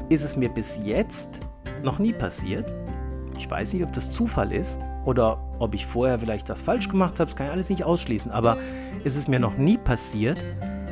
ist 0.10 0.24
es 0.24 0.36
mir 0.36 0.50
bis 0.50 0.80
jetzt 0.84 1.42
noch 1.84 2.00
nie 2.00 2.14
passiert. 2.14 2.76
Ich 3.38 3.50
weiß 3.50 3.74
nicht, 3.74 3.84
ob 3.84 3.94
das 3.94 4.12
Zufall 4.12 4.52
ist 4.52 4.80
oder 5.06 5.40
ob 5.60 5.74
ich 5.74 5.86
vorher 5.86 6.20
vielleicht 6.20 6.50
was 6.50 6.62
falsch 6.62 6.90
gemacht 6.90 7.20
habe. 7.20 7.26
Das 7.26 7.36
kann 7.36 7.48
ich 7.48 7.54
alles 7.54 7.70
nicht 7.70 7.84
ausschließen. 7.84 8.32
Aber 8.32 8.58
ist 9.04 9.16
es 9.16 9.28
mir 9.28 9.40
noch 9.40 9.58
nie 9.58 9.78
passiert, 9.78 10.44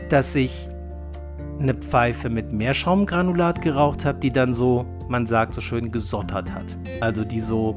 dass 0.10 0.36
ich 0.36 0.70
eine 1.60 1.74
Pfeife 1.74 2.30
mit 2.30 2.52
Meerschaumgranulat 2.52 3.62
geraucht 3.62 4.06
habe, 4.06 4.20
die 4.20 4.32
dann 4.32 4.54
so, 4.54 4.86
man 5.08 5.26
sagt 5.26 5.54
so 5.54 5.62
schön, 5.62 5.92
gesottert 5.92 6.54
hat. 6.54 6.78
Also 7.02 7.24
die 7.24 7.42
so, 7.42 7.76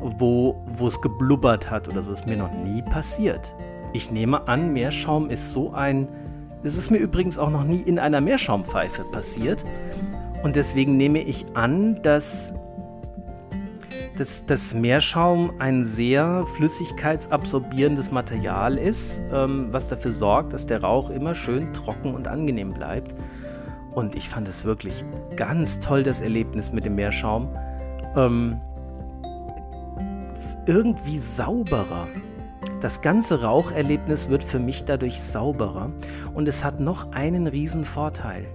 wo, 0.00 0.64
wo 0.72 0.86
es 0.86 1.00
geblubbert 1.00 1.70
hat 1.70 1.88
oder 1.88 2.02
so. 2.02 2.10
Das 2.10 2.20
ist 2.20 2.26
mir 2.26 2.36
noch 2.36 2.52
nie 2.52 2.82
passiert. 2.82 3.54
Ich 3.92 4.10
nehme 4.10 4.48
an, 4.48 4.72
Meerschaum 4.72 5.28
ist 5.28 5.52
so 5.52 5.72
ein. 5.72 6.08
Es 6.64 6.78
ist 6.78 6.90
mir 6.90 6.98
übrigens 6.98 7.38
auch 7.38 7.50
noch 7.50 7.64
nie 7.64 7.80
in 7.80 7.98
einer 7.98 8.20
Meerschaumpfeife 8.20 9.04
passiert. 9.04 9.64
Und 10.42 10.56
deswegen 10.56 10.96
nehme 10.96 11.20
ich 11.20 11.46
an, 11.54 12.02
dass, 12.02 12.52
dass, 14.16 14.44
dass 14.44 14.74
Meerschaum 14.74 15.52
ein 15.58 15.84
sehr 15.84 16.44
flüssigkeitsabsorbierendes 16.56 18.10
Material 18.10 18.76
ist, 18.76 19.22
ähm, 19.32 19.68
was 19.70 19.88
dafür 19.88 20.12
sorgt, 20.12 20.52
dass 20.52 20.66
der 20.66 20.82
Rauch 20.82 21.10
immer 21.10 21.34
schön 21.34 21.72
trocken 21.72 22.14
und 22.14 22.26
angenehm 22.26 22.70
bleibt. 22.70 23.14
Und 23.94 24.16
ich 24.16 24.28
fand 24.28 24.48
es 24.48 24.64
wirklich 24.64 25.04
ganz 25.36 25.78
toll, 25.78 26.02
das 26.02 26.20
Erlebnis 26.20 26.72
mit 26.72 26.86
dem 26.86 26.96
Meerschaum. 26.96 27.48
Ähm, 28.16 28.60
irgendwie 30.66 31.18
sauberer. 31.18 32.08
Das 32.80 33.00
ganze 33.00 33.42
Raucherlebnis 33.42 34.28
wird 34.28 34.42
für 34.42 34.58
mich 34.58 34.84
dadurch 34.84 35.20
sauberer 35.20 35.92
und 36.34 36.48
es 36.48 36.64
hat 36.64 36.80
noch 36.80 37.12
einen 37.12 37.46
riesen 37.46 37.84
Vorteil. 37.84 38.46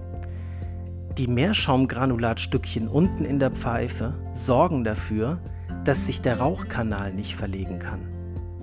Die 1.18 1.26
Meerschaumgranulatstückchen 1.26 2.86
unten 2.86 3.24
in 3.24 3.40
der 3.40 3.50
Pfeife 3.50 4.14
sorgen 4.34 4.84
dafür, 4.84 5.40
dass 5.82 6.06
sich 6.06 6.22
der 6.22 6.38
Rauchkanal 6.38 7.12
nicht 7.12 7.34
verlegen 7.34 7.80
kann. 7.80 8.06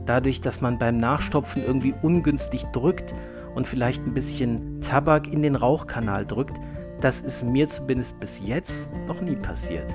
Dadurch, 0.06 0.40
dass 0.40 0.62
man 0.62 0.78
beim 0.78 0.96
Nachstopfen 0.96 1.66
irgendwie 1.66 1.94
ungünstig 2.02 2.64
drückt 2.72 3.14
und 3.56 3.68
vielleicht 3.68 4.06
ein 4.06 4.14
bisschen 4.14 4.80
Tabak 4.80 5.28
in 5.34 5.42
den 5.42 5.58
Rauchkanal 5.58 6.26
drückt, 6.26 6.58
das 7.02 7.20
ist 7.20 7.44
mir 7.44 7.68
zumindest 7.68 8.22
bis 8.22 8.40
jetzt 8.40 8.88
noch 9.06 9.20
nie 9.20 9.36
passiert. 9.36 9.94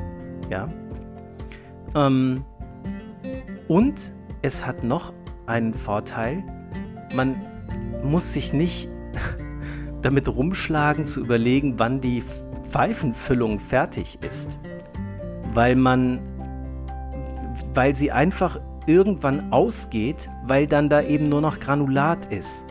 Ja. 0.51 0.68
Ähm, 1.94 2.44
und 3.68 4.12
es 4.42 4.66
hat 4.66 4.85
noch 4.85 5.14
einen 5.46 5.73
Vorteil. 5.73 6.44
Man 7.14 7.40
muss 8.05 8.35
sich 8.35 8.53
nicht 8.53 8.90
damit 10.03 10.29
rumschlagen 10.29 11.07
zu 11.07 11.20
überlegen, 11.20 11.79
wann 11.79 12.03
die 12.03 12.23
Pfeifenfüllung 12.71 13.59
fertig 13.59 14.19
ist, 14.25 14.59
weil 15.53 15.75
man, 15.75 16.21
weil 17.75 17.97
sie 17.97 18.13
einfach 18.13 18.61
irgendwann 18.87 19.53
ausgeht, 19.53 20.31
weil 20.47 20.67
dann 20.67 20.89
da 20.89 21.03
eben 21.03 21.29
nur 21.29 21.41
noch 21.41 21.59
Granulat 21.59 22.27
ist. 22.27 22.65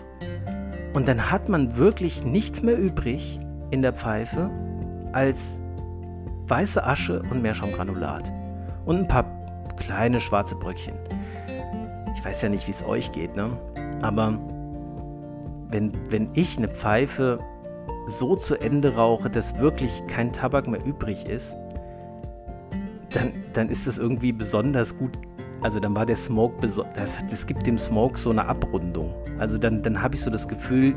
Und 0.94 1.08
dann 1.08 1.30
hat 1.32 1.50
man 1.50 1.78
wirklich 1.78 2.24
nichts 2.24 2.64
mehr 2.64 2.78
übrig 2.78 3.40
in 3.72 3.82
der 3.82 3.94
Pfeife 3.94 4.50
als 5.12 5.62
weiße 6.48 6.84
Asche 6.84 7.22
und 7.30 7.42
Meerschaumgranulat. 7.42 8.32
Und 8.86 8.98
ein 8.98 9.08
paar 9.08 9.26
kleine 9.78 10.20
schwarze 10.20 10.56
Bröckchen. 10.56 10.96
Ich 12.16 12.26
weiß 12.26 12.42
ja 12.42 12.50
nicht, 12.50 12.68
wie 12.68 12.72
es 12.72 12.84
euch 12.84 13.12
geht, 13.12 13.36
ne? 13.36 13.52
Aber 14.02 14.40
wenn, 15.70 15.92
wenn 16.10 16.30
ich 16.34 16.58
eine 16.58 16.70
Pfeife 16.70 17.40
so 18.10 18.36
zu 18.36 18.60
Ende 18.60 18.96
rauche, 18.96 19.30
dass 19.30 19.58
wirklich 19.58 20.04
kein 20.08 20.32
Tabak 20.34 20.68
mehr 20.68 20.84
übrig 20.84 21.26
ist, 21.26 21.56
dann, 23.12 23.34
dann 23.54 23.70
ist 23.70 23.88
das 23.88 23.98
irgendwie 23.98 24.32
besonders 24.32 24.98
gut. 24.98 25.18
Also 25.62 25.80
dann 25.80 25.96
war 25.96 26.06
der 26.06 26.16
Smoke, 26.16 26.56
das, 26.62 26.80
das 27.30 27.46
gibt 27.46 27.66
dem 27.66 27.78
Smoke 27.78 28.18
so 28.18 28.30
eine 28.30 28.46
Abrundung. 28.46 29.14
Also 29.40 29.58
dann, 29.58 29.82
dann 29.82 30.02
habe 30.02 30.16
ich 30.16 30.22
so 30.22 30.30
das 30.30 30.48
Gefühl, 30.48 30.96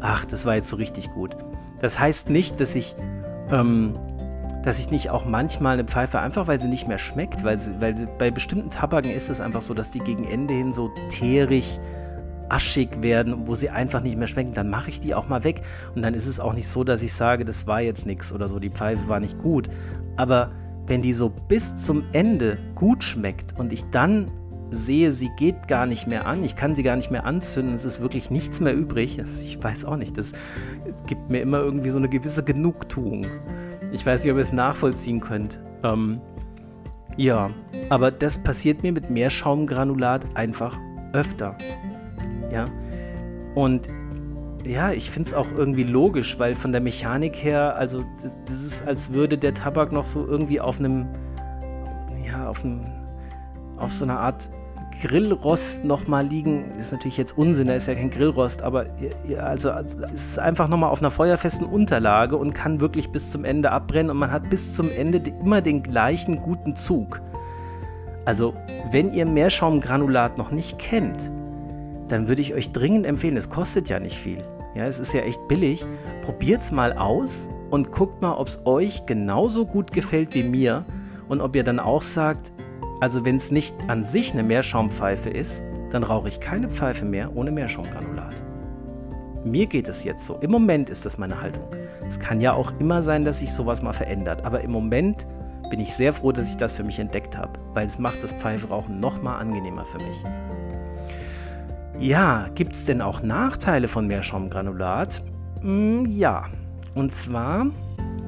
ach, 0.00 0.24
das 0.24 0.46
war 0.46 0.54
jetzt 0.54 0.68
so 0.68 0.76
richtig 0.76 1.10
gut. 1.12 1.36
Das 1.80 1.98
heißt 1.98 2.30
nicht, 2.30 2.58
dass 2.60 2.74
ich, 2.74 2.96
ähm, 3.50 3.94
dass 4.62 4.78
ich 4.78 4.90
nicht 4.90 5.10
auch 5.10 5.26
manchmal 5.26 5.74
eine 5.74 5.84
Pfeife, 5.84 6.20
einfach 6.20 6.46
weil 6.46 6.58
sie 6.58 6.68
nicht 6.68 6.88
mehr 6.88 6.98
schmeckt, 6.98 7.44
weil 7.44 7.58
sie, 7.58 7.80
weil 7.80 7.96
sie, 7.96 8.06
bei 8.18 8.30
bestimmten 8.30 8.70
Tabaken 8.70 9.10
ist 9.10 9.28
es 9.28 9.40
einfach 9.40 9.62
so, 9.62 9.74
dass 9.74 9.90
die 9.90 10.00
gegen 10.00 10.24
Ende 10.24 10.54
hin 10.54 10.72
so 10.72 10.90
teerig, 11.10 11.78
aschig 12.48 13.02
werden, 13.02 13.46
wo 13.46 13.54
sie 13.54 13.70
einfach 13.70 14.02
nicht 14.02 14.16
mehr 14.16 14.26
schmecken, 14.26 14.52
dann 14.54 14.70
mache 14.70 14.90
ich 14.90 15.00
die 15.00 15.14
auch 15.14 15.28
mal 15.28 15.44
weg. 15.44 15.62
Und 15.94 16.02
dann 16.02 16.14
ist 16.14 16.26
es 16.26 16.40
auch 16.40 16.52
nicht 16.52 16.68
so, 16.68 16.84
dass 16.84 17.02
ich 17.02 17.12
sage, 17.12 17.44
das 17.44 17.66
war 17.66 17.80
jetzt 17.80 18.06
nichts 18.06 18.32
oder 18.32 18.48
so, 18.48 18.58
die 18.58 18.70
Pfeife 18.70 19.08
war 19.08 19.20
nicht 19.20 19.38
gut. 19.38 19.68
Aber 20.16 20.50
wenn 20.86 21.02
die 21.02 21.12
so 21.12 21.30
bis 21.30 21.76
zum 21.76 22.04
Ende 22.12 22.58
gut 22.74 23.02
schmeckt 23.02 23.58
und 23.58 23.72
ich 23.72 23.84
dann 23.90 24.30
sehe, 24.70 25.12
sie 25.12 25.30
geht 25.36 25.68
gar 25.68 25.86
nicht 25.86 26.06
mehr 26.06 26.26
an, 26.26 26.42
ich 26.42 26.56
kann 26.56 26.74
sie 26.74 26.82
gar 26.82 26.96
nicht 26.96 27.10
mehr 27.10 27.24
anzünden, 27.24 27.74
es 27.74 27.84
ist 27.84 28.00
wirklich 28.00 28.30
nichts 28.30 28.60
mehr 28.60 28.74
übrig, 28.74 29.18
ich 29.18 29.62
weiß 29.62 29.84
auch 29.84 29.96
nicht, 29.96 30.18
das 30.18 30.32
gibt 31.06 31.30
mir 31.30 31.40
immer 31.40 31.58
irgendwie 31.58 31.90
so 31.90 31.98
eine 31.98 32.08
gewisse 32.08 32.42
Genugtuung. 32.42 33.26
Ich 33.92 34.04
weiß 34.04 34.22
nicht, 34.24 34.32
ob 34.32 34.38
ihr 34.38 34.42
es 34.42 34.52
nachvollziehen 34.52 35.20
könnt. 35.20 35.60
Ähm, 35.84 36.20
ja, 37.16 37.50
aber 37.88 38.10
das 38.10 38.38
passiert 38.38 38.82
mir 38.82 38.92
mit 38.92 39.08
Meerschaumgranulat 39.10 40.24
einfach 40.34 40.78
öfter. 41.12 41.56
Ja. 42.50 42.66
Und 43.54 43.88
ja, 44.66 44.92
ich 44.92 45.10
finde 45.10 45.28
es 45.28 45.34
auch 45.34 45.52
irgendwie 45.52 45.84
logisch, 45.84 46.38
weil 46.38 46.54
von 46.54 46.72
der 46.72 46.80
Mechanik 46.80 47.36
her, 47.36 47.76
also 47.76 48.02
das, 48.22 48.36
das, 48.46 48.64
ist, 48.64 48.86
als 48.86 49.12
würde 49.12 49.38
der 49.38 49.54
Tabak 49.54 49.92
noch 49.92 50.04
so 50.04 50.26
irgendwie 50.26 50.60
auf 50.60 50.78
einem, 50.78 51.06
ja, 52.26 52.48
auf 52.48 52.64
einem, 52.64 52.80
auf 53.76 53.92
so 53.92 54.04
einer 54.04 54.18
Art 54.18 54.50
Grillrost 55.02 55.84
nochmal 55.84 56.26
liegen. 56.26 56.72
Das 56.74 56.86
ist 56.86 56.92
natürlich 56.92 57.16
jetzt 57.16 57.36
Unsinn, 57.36 57.68
da 57.68 57.74
ist 57.74 57.86
ja 57.86 57.94
kein 57.94 58.10
Grillrost, 58.10 58.62
aber 58.62 58.86
also, 59.38 59.70
also 59.70 59.98
es 60.12 60.30
ist 60.30 60.38
einfach 60.38 60.68
nochmal 60.68 60.90
auf 60.90 61.00
einer 61.00 61.10
feuerfesten 61.10 61.66
Unterlage 61.66 62.36
und 62.36 62.54
kann 62.54 62.80
wirklich 62.80 63.10
bis 63.10 63.30
zum 63.30 63.44
Ende 63.44 63.70
abbrennen 63.70 64.10
und 64.10 64.16
man 64.16 64.32
hat 64.32 64.48
bis 64.48 64.74
zum 64.74 64.90
Ende 64.90 65.18
immer 65.40 65.60
den 65.60 65.82
gleichen 65.82 66.40
guten 66.40 66.76
Zug. 66.76 67.20
Also, 68.24 68.54
wenn 68.90 69.12
ihr 69.12 69.26
Meerschaumgranulat 69.26 70.38
noch 70.38 70.50
nicht 70.50 70.78
kennt, 70.78 71.30
dann 72.08 72.28
würde 72.28 72.42
ich 72.42 72.54
euch 72.54 72.72
dringend 72.72 73.06
empfehlen, 73.06 73.36
es 73.36 73.50
kostet 73.50 73.88
ja 73.88 73.98
nicht 73.98 74.16
viel. 74.16 74.38
Ja, 74.74 74.86
es 74.86 74.98
ist 74.98 75.12
ja 75.14 75.22
echt 75.22 75.48
billig. 75.48 75.86
Probiert 76.22 76.62
es 76.62 76.70
mal 76.70 76.92
aus 76.92 77.48
und 77.70 77.92
guckt 77.92 78.20
mal, 78.20 78.34
ob 78.34 78.48
es 78.48 78.60
euch 78.64 79.06
genauso 79.06 79.66
gut 79.66 79.92
gefällt 79.92 80.34
wie 80.34 80.42
mir 80.42 80.84
und 81.28 81.40
ob 81.40 81.56
ihr 81.56 81.64
dann 81.64 81.80
auch 81.80 82.02
sagt, 82.02 82.52
also 83.00 83.24
wenn 83.24 83.36
es 83.36 83.50
nicht 83.50 83.74
an 83.88 84.04
sich 84.04 84.32
eine 84.32 84.42
Meerschaumpfeife 84.42 85.30
ist, 85.30 85.64
dann 85.90 86.02
rauche 86.02 86.28
ich 86.28 86.40
keine 86.40 86.68
Pfeife 86.68 87.04
mehr 87.04 87.34
ohne 87.36 87.50
Meerschaumgranulat. 87.50 88.34
Mir 89.44 89.66
geht 89.66 89.88
es 89.88 90.04
jetzt 90.04 90.26
so. 90.26 90.36
Im 90.40 90.50
Moment 90.50 90.90
ist 90.90 91.06
das 91.06 91.18
meine 91.18 91.40
Haltung. 91.40 91.64
Es 92.08 92.18
kann 92.18 92.40
ja 92.40 92.52
auch 92.52 92.72
immer 92.78 93.02
sein, 93.02 93.24
dass 93.24 93.38
sich 93.40 93.52
sowas 93.52 93.82
mal 93.82 93.92
verändert. 93.92 94.44
Aber 94.44 94.60
im 94.60 94.72
Moment 94.72 95.26
bin 95.70 95.80
ich 95.80 95.94
sehr 95.94 96.12
froh, 96.12 96.32
dass 96.32 96.50
ich 96.50 96.56
das 96.56 96.74
für 96.74 96.84
mich 96.84 96.98
entdeckt 96.98 97.36
habe, 97.36 97.52
weil 97.74 97.86
es 97.86 97.98
macht 97.98 98.22
das 98.22 98.32
Pfeiferauchen 98.32 99.00
noch 99.00 99.22
mal 99.22 99.38
angenehmer 99.38 99.84
für 99.84 99.98
mich. 99.98 100.24
Ja, 101.98 102.50
gibt 102.54 102.74
es 102.74 102.84
denn 102.84 103.00
auch 103.00 103.22
Nachteile 103.22 103.88
von 103.88 104.06
Meerschaumgranulat? 104.06 105.22
Mm, 105.62 106.04
ja, 106.04 106.44
und 106.94 107.14
zwar, 107.14 107.66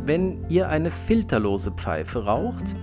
wenn 0.07 0.49
ihr 0.49 0.71
eine 0.71 0.91
filterlose 0.91 1.73
Pfeife 1.73 2.25
raucht 2.25 2.75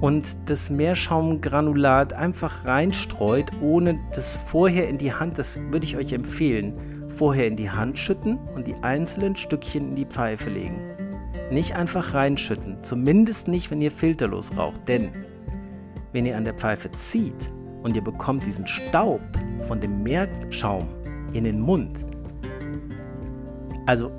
und 0.00 0.36
das 0.46 0.68
Meerschaumgranulat 0.68 2.12
einfach 2.12 2.64
reinstreut, 2.64 3.52
ohne 3.62 4.00
das 4.12 4.36
vorher 4.36 4.88
in 4.88 4.98
die 4.98 5.14
Hand, 5.14 5.38
das 5.38 5.60
würde 5.70 5.86
ich 5.86 5.96
euch 5.96 6.12
empfehlen, 6.12 7.06
vorher 7.08 7.46
in 7.46 7.54
die 7.54 7.70
Hand 7.70 7.96
schütten 7.96 8.36
und 8.56 8.66
die 8.66 8.74
einzelnen 8.82 9.36
Stückchen 9.36 9.90
in 9.90 9.94
die 9.94 10.06
Pfeife 10.06 10.50
legen. 10.50 10.80
Nicht 11.52 11.76
einfach 11.76 12.14
reinschütten, 12.14 12.82
zumindest 12.82 13.46
nicht, 13.46 13.70
wenn 13.70 13.80
ihr 13.80 13.92
filterlos 13.92 14.56
raucht, 14.56 14.88
denn 14.88 15.10
wenn 16.12 16.26
ihr 16.26 16.36
an 16.36 16.44
der 16.44 16.54
Pfeife 16.54 16.90
zieht 16.90 17.52
und 17.82 17.96
ihr 17.96 18.02
bekommt 18.02 18.44
diesen 18.46 18.66
Staub 18.66 19.20
von 19.62 19.80
dem 19.80 20.02
Meerschaum 20.02 20.88
in 21.32 21.44
den 21.44 21.60
Mund. 21.60 22.04
Also 23.86 24.10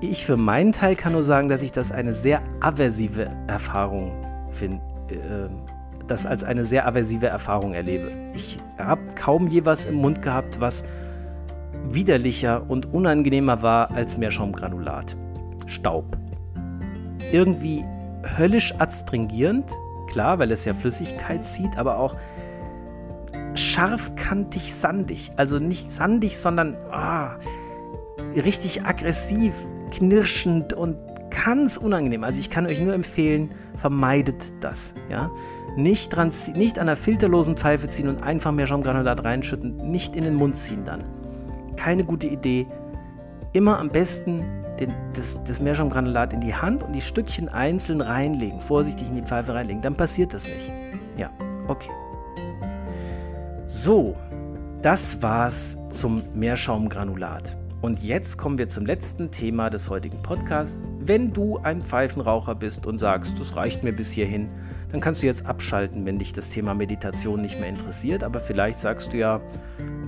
ich 0.00 0.24
für 0.24 0.36
meinen 0.36 0.72
Teil 0.72 0.96
kann 0.96 1.12
nur 1.12 1.22
sagen, 1.22 1.48
dass 1.48 1.62
ich 1.62 1.72
das 1.72 1.92
eine 1.92 2.14
sehr 2.14 2.42
aversive 2.60 3.30
Erfahrung 3.46 4.12
finde, 4.50 4.82
äh, 5.10 5.48
das 6.06 6.26
als 6.26 6.44
eine 6.44 6.64
sehr 6.64 6.86
aversive 6.86 7.26
Erfahrung 7.26 7.74
erlebe. 7.74 8.10
Ich 8.34 8.58
habe 8.78 9.02
kaum 9.14 9.48
je 9.48 9.64
was 9.64 9.86
im 9.86 9.96
Mund 9.96 10.22
gehabt, 10.22 10.60
was 10.60 10.84
widerlicher 11.88 12.68
und 12.68 12.92
unangenehmer 12.92 13.62
war 13.62 13.90
als 13.90 14.16
Meerschaumgranulat. 14.16 15.16
Staub 15.66 16.16
irgendwie 17.32 17.84
höllisch 18.38 18.74
adstringierend, 18.78 19.70
klar, 20.08 20.38
weil 20.38 20.50
es 20.50 20.64
ja 20.64 20.74
Flüssigkeit 20.74 21.44
zieht, 21.44 21.76
aber 21.78 21.98
auch 21.98 22.14
scharfkantig 23.54 24.74
sandig. 24.74 25.30
Also 25.36 25.58
nicht 25.58 25.90
sandig, 25.90 26.38
sondern 26.38 26.76
ah, 26.90 27.36
richtig 28.34 28.84
aggressiv, 28.84 29.52
knirschend 29.90 30.72
und 30.72 30.96
ganz 31.44 31.76
unangenehm. 31.76 32.24
Also 32.24 32.40
ich 32.40 32.50
kann 32.50 32.66
euch 32.66 32.80
nur 32.80 32.94
empfehlen, 32.94 33.52
vermeidet 33.76 34.42
das. 34.60 34.94
Ja? 35.08 35.30
Nicht, 35.76 36.14
dran, 36.14 36.30
nicht 36.54 36.78
an 36.78 36.88
einer 36.88 36.96
filterlosen 36.96 37.56
Pfeife 37.56 37.88
ziehen 37.88 38.08
und 38.08 38.22
einfach 38.22 38.52
mehr 38.52 38.66
Schaumgranulat 38.66 39.24
reinschütten, 39.24 39.76
nicht 39.90 40.16
in 40.16 40.24
den 40.24 40.34
Mund 40.34 40.56
ziehen 40.56 40.84
dann. 40.84 41.04
Keine 41.76 42.04
gute 42.04 42.26
Idee. 42.26 42.66
Immer 43.52 43.78
am 43.78 43.88
besten 43.88 44.42
den, 44.78 44.94
das, 45.14 45.40
das 45.44 45.60
Meerschaumgranulat 45.60 46.32
in 46.32 46.40
die 46.40 46.54
Hand 46.54 46.82
und 46.82 46.92
die 46.92 47.00
Stückchen 47.00 47.48
einzeln 47.48 48.00
reinlegen, 48.00 48.60
vorsichtig 48.60 49.08
in 49.08 49.16
die 49.16 49.22
Pfeife 49.22 49.54
reinlegen, 49.54 49.82
dann 49.82 49.94
passiert 49.94 50.34
das 50.34 50.46
nicht. 50.46 50.72
Ja, 51.16 51.30
okay. 51.68 51.90
So, 53.72 54.16
das 54.82 55.22
war's 55.22 55.78
zum 55.90 56.24
Meerschaumgranulat. 56.34 57.56
Und 57.80 58.02
jetzt 58.02 58.36
kommen 58.36 58.58
wir 58.58 58.68
zum 58.68 58.84
letzten 58.84 59.30
Thema 59.30 59.70
des 59.70 59.88
heutigen 59.88 60.20
Podcasts. 60.22 60.90
Wenn 60.98 61.32
du 61.32 61.56
ein 61.58 61.80
Pfeifenraucher 61.80 62.56
bist 62.56 62.84
und 62.84 62.98
sagst, 62.98 63.38
das 63.38 63.54
reicht 63.54 63.84
mir 63.84 63.92
bis 63.92 64.10
hierhin, 64.10 64.48
dann 64.90 65.00
kannst 65.00 65.22
du 65.22 65.28
jetzt 65.28 65.46
abschalten, 65.46 66.04
wenn 66.04 66.18
dich 66.18 66.32
das 66.32 66.50
Thema 66.50 66.74
Meditation 66.74 67.40
nicht 67.40 67.60
mehr 67.60 67.68
interessiert. 67.68 68.24
Aber 68.24 68.40
vielleicht 68.40 68.80
sagst 68.80 69.12
du 69.12 69.18
ja, 69.18 69.40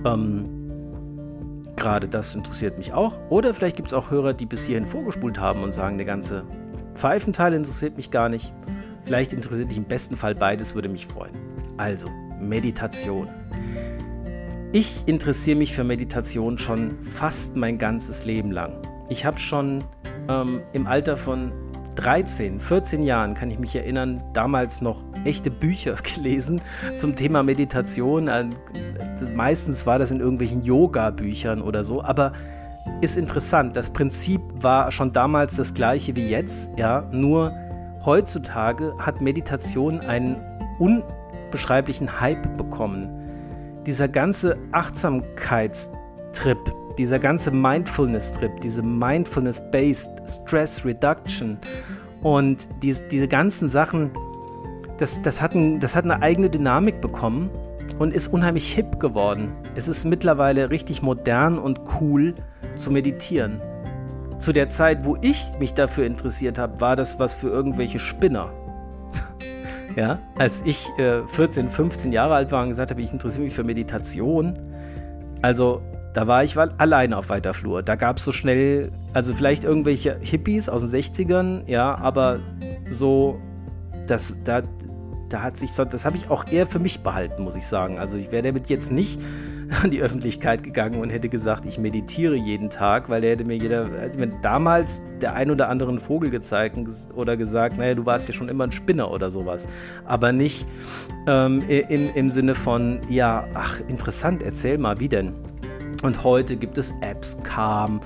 ähm, 0.03 1.63
gerade 1.77 2.09
das 2.09 2.35
interessiert 2.35 2.77
mich 2.77 2.91
auch. 2.91 3.17
Oder 3.29 3.53
vielleicht 3.53 3.77
gibt 3.77 3.87
es 3.87 3.93
auch 3.93 4.11
Hörer, 4.11 4.33
die 4.33 4.45
bis 4.45 4.65
hierhin 4.65 4.85
vorgespult 4.85 5.39
haben 5.39 5.63
und 5.63 5.71
sagen, 5.71 5.97
der 5.97 6.05
ganze 6.05 6.43
Pfeifenteil 6.95 7.53
interessiert 7.53 7.95
mich 7.95 8.11
gar 8.11 8.27
nicht. 8.27 8.53
Vielleicht 9.05 9.31
interessiert 9.31 9.71
dich 9.71 9.77
im 9.77 9.85
besten 9.85 10.17
Fall 10.17 10.35
beides, 10.35 10.75
würde 10.75 10.89
mich 10.89 11.07
freuen. 11.07 11.33
Also, 11.77 12.09
Meditation. 12.43 13.27
Ich 14.71 15.03
interessiere 15.07 15.57
mich 15.57 15.73
für 15.73 15.83
Meditation 15.83 16.57
schon 16.57 16.99
fast 17.03 17.55
mein 17.55 17.77
ganzes 17.77 18.25
Leben 18.25 18.51
lang. 18.51 18.81
Ich 19.09 19.25
habe 19.25 19.37
schon 19.39 19.83
ähm, 20.27 20.61
im 20.73 20.87
Alter 20.87 21.17
von 21.17 21.51
13, 21.95 22.59
14 22.59 23.03
Jahren 23.03 23.35
kann 23.35 23.51
ich 23.51 23.59
mich 23.59 23.75
erinnern, 23.75 24.23
damals 24.33 24.81
noch 24.81 25.05
echte 25.25 25.51
Bücher 25.51 25.95
gelesen 26.15 26.61
zum 26.95 27.15
Thema 27.15 27.43
Meditation. 27.43 28.27
Äh, 28.27 28.45
meistens 29.35 29.85
war 29.85 29.99
das 29.99 30.11
in 30.11 30.19
irgendwelchen 30.19 30.63
Yoga-Büchern 30.63 31.61
oder 31.61 31.83
so, 31.83 32.03
aber 32.03 32.33
ist 33.01 33.17
interessant. 33.17 33.75
Das 33.75 33.89
Prinzip 33.89 34.41
war 34.55 34.91
schon 34.91 35.13
damals 35.13 35.55
das 35.55 35.73
gleiche 35.73 36.15
wie 36.15 36.29
jetzt, 36.29 36.69
ja, 36.77 37.07
nur 37.11 37.53
heutzutage 38.05 38.93
hat 38.99 39.21
Meditation 39.21 39.99
einen 40.01 40.37
unbeschreiblichen 41.53 42.19
Hype 42.19 42.57
bekommen. 42.57 43.09
Dieser 43.85 44.07
ganze 44.07 44.57
Achtsamkeitstrip, 44.71 46.57
dieser 46.97 47.19
ganze 47.19 47.51
Mindfulness-Trip, 47.51 48.59
diese 48.61 48.81
Mindfulness-Based 48.81 50.09
Stress 50.27 50.83
Reduction 50.83 51.59
und 52.23 52.67
die, 52.81 52.95
diese 53.11 53.27
ganzen 53.27 53.69
Sachen, 53.69 54.11
das, 54.97 55.21
das, 55.21 55.43
hat 55.43 55.53
ein, 55.53 55.79
das 55.79 55.95
hat 55.95 56.05
eine 56.05 56.23
eigene 56.23 56.49
Dynamik 56.49 57.01
bekommen 57.01 57.51
und 57.99 58.13
ist 58.13 58.33
unheimlich 58.33 58.73
hip 58.73 58.99
geworden. 58.99 59.53
Es 59.75 59.87
ist 59.87 60.05
mittlerweile 60.05 60.71
richtig 60.71 61.03
modern 61.03 61.59
und 61.59 61.81
cool 62.01 62.33
zu 62.75 62.89
meditieren. 62.89 63.61
Zu 64.39 64.53
der 64.53 64.69
Zeit, 64.69 65.05
wo 65.05 65.17
ich 65.21 65.43
mich 65.59 65.75
dafür 65.75 66.07
interessiert 66.07 66.57
habe, 66.57 66.81
war 66.81 66.95
das 66.95 67.19
was 67.19 67.35
für 67.35 67.49
irgendwelche 67.49 67.99
Spinner. 67.99 68.51
Ja, 69.95 70.19
als 70.37 70.61
ich 70.65 70.89
äh, 70.97 71.25
14, 71.27 71.69
15 71.69 72.11
Jahre 72.11 72.35
alt 72.35 72.51
war 72.51 72.63
und 72.63 72.69
gesagt 72.69 72.91
habe, 72.91 73.01
ich 73.01 73.11
interessiere 73.11 73.43
mich 73.43 73.53
für 73.53 73.63
Meditation, 73.63 74.53
also 75.41 75.81
da 76.13 76.27
war 76.27 76.43
ich 76.43 76.57
alleine 76.57 77.17
auf 77.17 77.29
weiter 77.29 77.53
Flur. 77.53 77.81
Da 77.81 77.95
gab 77.95 78.17
es 78.17 78.25
so 78.25 78.31
schnell, 78.31 78.91
also 79.13 79.33
vielleicht 79.33 79.63
irgendwelche 79.63 80.17
Hippies 80.21 80.69
aus 80.69 80.89
den 80.89 81.01
60ern, 81.01 81.63
ja, 81.67 81.95
aber 81.95 82.39
so, 82.91 83.39
das, 84.07 84.37
da, 84.43 84.61
da 85.29 85.41
hat 85.41 85.57
sich, 85.57 85.71
das 85.73 86.05
habe 86.05 86.17
ich 86.17 86.29
auch 86.29 86.45
eher 86.51 86.67
für 86.67 86.79
mich 86.79 87.01
behalten, 87.01 87.43
muss 87.43 87.55
ich 87.55 87.65
sagen. 87.65 87.97
Also 87.97 88.17
ich 88.17 88.31
wäre 88.31 88.43
damit 88.43 88.69
jetzt 88.69 88.91
nicht 88.91 89.19
an 89.81 89.91
die 89.91 90.01
Öffentlichkeit 90.01 90.63
gegangen 90.63 91.01
und 91.01 91.09
hätte 91.09 91.29
gesagt, 91.29 91.65
ich 91.65 91.77
meditiere 91.77 92.35
jeden 92.35 92.69
Tag, 92.69 93.09
weil 93.09 93.21
der 93.21 93.31
hätte 93.31 93.45
mir 93.45 93.57
jeder, 93.57 93.89
hätte 93.99 94.17
mir 94.17 94.27
damals 94.41 95.01
der 95.21 95.33
ein 95.33 95.49
oder 95.51 95.69
andere 95.69 95.97
Vogel 95.99 96.29
gezeigt 96.29 96.77
oder 97.15 97.37
gesagt, 97.37 97.77
naja, 97.77 97.95
du 97.95 98.05
warst 98.05 98.27
ja 98.27 98.33
schon 98.33 98.49
immer 98.49 98.65
ein 98.65 98.71
Spinner 98.71 99.11
oder 99.11 99.31
sowas. 99.31 99.67
Aber 100.05 100.31
nicht 100.31 100.65
ähm, 101.27 101.63
im, 101.67 102.13
im 102.13 102.29
Sinne 102.29 102.55
von, 102.55 102.99
ja, 103.09 103.47
ach, 103.53 103.79
interessant, 103.87 104.43
erzähl 104.43 104.77
mal, 104.77 104.99
wie 104.99 105.09
denn? 105.09 105.33
Und 106.03 106.23
heute 106.23 106.57
gibt 106.57 106.77
es 106.77 106.93
Apps, 107.01 107.37
Calm, 107.43 108.01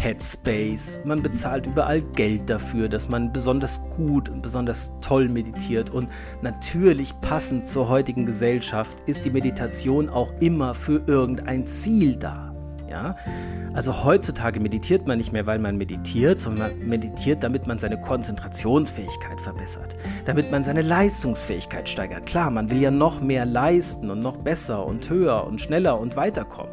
Headspace. 0.00 1.00
Man 1.04 1.22
bezahlt 1.22 1.66
überall 1.66 2.00
Geld 2.00 2.48
dafür, 2.48 2.88
dass 2.88 3.08
man 3.08 3.32
besonders 3.32 3.80
gut 3.96 4.30
und 4.30 4.42
besonders 4.42 4.92
toll 5.02 5.28
meditiert. 5.28 5.90
Und 5.90 6.08
natürlich 6.40 7.12
passend 7.20 7.66
zur 7.66 7.88
heutigen 7.88 8.24
Gesellschaft 8.24 8.96
ist 9.06 9.26
die 9.26 9.30
Meditation 9.30 10.08
auch 10.08 10.32
immer 10.40 10.74
für 10.74 11.02
irgendein 11.06 11.66
Ziel 11.66 12.16
da. 12.16 12.54
Ja? 12.88 13.16
Also 13.74 14.04
heutzutage 14.04 14.58
meditiert 14.58 15.06
man 15.06 15.18
nicht 15.18 15.32
mehr, 15.32 15.46
weil 15.46 15.58
man 15.58 15.76
meditiert, 15.76 16.40
sondern 16.40 16.78
man 16.78 16.88
meditiert, 16.88 17.42
damit 17.42 17.66
man 17.66 17.78
seine 17.78 18.00
Konzentrationsfähigkeit 18.00 19.40
verbessert, 19.40 19.94
damit 20.24 20.50
man 20.50 20.64
seine 20.64 20.82
Leistungsfähigkeit 20.82 21.88
steigert. 21.88 22.26
Klar, 22.26 22.50
man 22.50 22.70
will 22.70 22.80
ja 22.80 22.90
noch 22.90 23.20
mehr 23.20 23.44
leisten 23.44 24.10
und 24.10 24.20
noch 24.20 24.38
besser 24.38 24.84
und 24.84 25.08
höher 25.08 25.46
und 25.46 25.60
schneller 25.60 26.00
und 26.00 26.16
weiterkommen. 26.16 26.72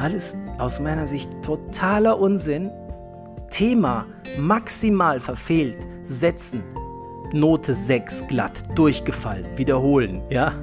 Alles 0.00 0.34
aus 0.56 0.80
meiner 0.80 1.06
Sicht 1.06 1.30
totaler 1.42 2.18
Unsinn. 2.18 2.70
Thema 3.50 4.06
maximal 4.38 5.20
verfehlt. 5.20 5.76
Setzen. 6.06 6.62
Note 7.34 7.74
6 7.74 8.26
glatt, 8.26 8.62
durchgefallen, 8.74 9.58
wiederholen, 9.58 10.22
ja? 10.30 10.54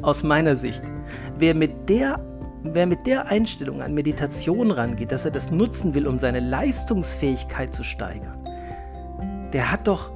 Aus 0.00 0.22
meiner 0.22 0.56
Sicht. 0.56 0.82
Wer 1.38 1.54
mit 1.54 1.90
der 1.90 2.24
wer 2.62 2.86
mit 2.86 3.06
der 3.06 3.28
Einstellung 3.28 3.82
an 3.82 3.92
Meditation 3.92 4.70
rangeht, 4.70 5.12
dass 5.12 5.26
er 5.26 5.30
das 5.32 5.50
nutzen 5.50 5.94
will, 5.94 6.06
um 6.06 6.18
seine 6.18 6.40
Leistungsfähigkeit 6.40 7.74
zu 7.74 7.84
steigern, 7.84 8.42
der 9.52 9.70
hat 9.70 9.86
doch 9.86 10.10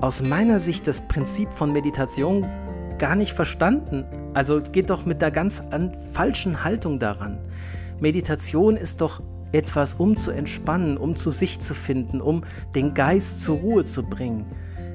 aus 0.00 0.22
meiner 0.22 0.60
Sicht 0.60 0.86
das 0.86 1.02
Prinzip 1.02 1.52
von 1.52 1.72
Meditation 1.72 2.46
gar 2.98 3.16
nicht 3.16 3.34
verstanden. 3.34 4.06
Also 4.32 4.60
geht 4.60 4.88
doch 4.88 5.04
mit 5.04 5.22
einer 5.22 5.30
ganz 5.30 5.62
falschen 6.12 6.64
Haltung 6.64 6.98
daran. 6.98 7.38
Meditation 8.00 8.76
ist 8.76 9.00
doch 9.00 9.22
etwas, 9.52 9.94
um 9.94 10.16
zu 10.16 10.30
entspannen, 10.30 10.96
um 10.96 11.16
zu 11.16 11.30
sich 11.30 11.60
zu 11.60 11.74
finden, 11.74 12.20
um 12.20 12.44
den 12.74 12.94
Geist 12.94 13.42
zur 13.42 13.58
Ruhe 13.58 13.84
zu 13.84 14.02
bringen. 14.02 14.46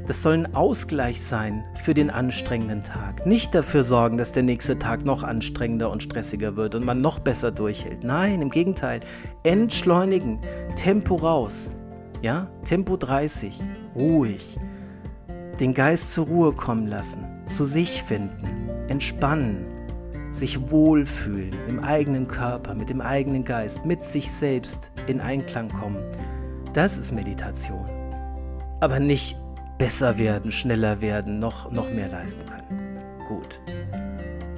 Das 0.10 0.24
soll 0.24 0.34
ein 0.34 0.56
Ausgleich 0.56 1.22
sein 1.22 1.64
für 1.84 1.94
den 1.94 2.10
anstrengenden 2.10 2.84
Tag. 2.84 3.28
Nicht 3.28 3.54
dafür 3.54 3.84
sorgen, 3.84 4.18
dass 4.18 4.32
der 4.32 4.42
nächste 4.42 4.80
Tag 4.80 5.06
noch 5.06 5.22
anstrengender 5.22 5.92
und 5.92 6.02
stressiger 6.02 6.56
wird 6.56 6.74
und 6.74 6.84
man 6.84 7.00
noch 7.00 7.20
besser 7.20 7.52
durchhält. 7.52 8.04
Nein, 8.04 8.42
im 8.42 8.50
Gegenteil. 8.50 9.02
Entschleunigen. 9.44 10.40
Tempo 10.76 11.16
raus. 11.16 11.74
Ja, 12.24 12.50
Tempo 12.66 12.98
30. 12.98 13.60
Ruhig. 13.96 14.58
Den 15.60 15.76
Geist 15.76 16.14
zur 16.16 16.26
Ruhe 16.26 16.54
kommen 16.54 16.88
lassen. 16.88 17.24
Zu 17.46 17.66
sich 17.66 18.02
finden. 18.02 18.70
Entspannen. 18.88 19.79
Sich 20.32 20.70
wohlfühlen 20.70 21.56
im 21.68 21.80
eigenen 21.84 22.28
Körper, 22.28 22.76
mit 22.76 22.90
dem 22.90 23.02
eigenen 23.02 23.44
Geist, 23.44 23.86
mit 23.86 24.04
sich 24.04 24.32
selbst 24.32 24.92
in 25.08 25.20
Einklang 25.20 25.70
kommen. 25.70 26.04
Das 26.74 26.98
ist 26.98 27.12
Meditation. 27.12 27.90
Aber 28.80 29.00
nicht 29.00 29.38
besser 29.80 30.18
werden, 30.18 30.52
schneller 30.52 31.02
werden, 31.02 31.40
noch, 31.40 31.72
noch 31.72 31.90
mehr 31.90 32.10
leisten 32.10 32.44
können. 32.46 33.00
Gut. 33.28 33.60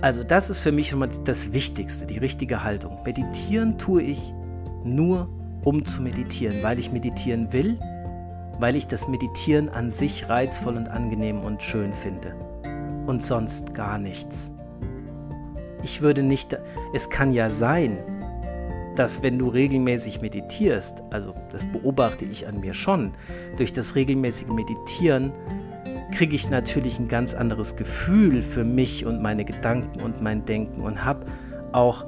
Also 0.02 0.24
das 0.24 0.50
ist 0.50 0.62
für 0.62 0.72
mich 0.72 0.94
mal 0.96 1.10
das 1.26 1.54
Wichtigste, 1.54 2.08
die 2.08 2.18
richtige 2.18 2.64
Haltung. 2.64 2.98
Meditieren 3.06 3.78
tue 3.78 4.02
ich 4.02 4.34
nur, 4.84 5.30
um 5.64 5.86
zu 5.86 6.02
meditieren, 6.02 6.64
weil 6.64 6.80
ich 6.80 6.92
meditieren 6.92 7.54
will, 7.54 7.80
weil 8.60 8.76
ich 8.76 8.88
das 8.88 9.08
Meditieren 9.08 9.70
an 9.70 9.90
sich 9.90 10.28
reizvoll 10.28 10.76
und 10.76 10.90
angenehm 10.90 11.42
und 11.42 11.62
schön 11.62 11.94
finde. 11.94 12.36
Und 13.06 13.24
sonst 13.24 13.74
gar 13.74 14.00
nichts. 14.00 14.52
Ich 15.84 16.02
würde 16.02 16.24
nicht, 16.24 16.58
es 16.94 17.10
kann 17.10 17.32
ja 17.32 17.50
sein, 17.50 17.98
dass 18.96 19.24
wenn 19.24 19.40
du 19.40 19.48
regelmäßig 19.48 20.22
meditierst, 20.22 21.04
also 21.10 21.34
das 21.50 21.66
beobachte 21.66 22.26
ich 22.26 22.48
an 22.48 22.60
mir 22.60 22.74
schon, 22.74 23.14
durch 23.58 23.74
das 23.74 23.96
regelmäßige 23.96 24.50
Meditieren 24.50 25.32
kriege 26.12 26.36
ich 26.36 26.50
natürlich 26.50 27.00
ein 27.00 27.08
ganz 27.08 27.34
anderes 27.34 27.76
Gefühl 27.76 28.42
für 28.42 28.66
mich 28.66 29.06
und 29.06 29.22
meine 29.22 29.46
Gedanken 29.46 30.02
und 30.02 30.22
mein 30.22 30.46
Denken 30.46 30.82
und 30.82 31.06
habe 31.06 31.26
auch 31.72 32.06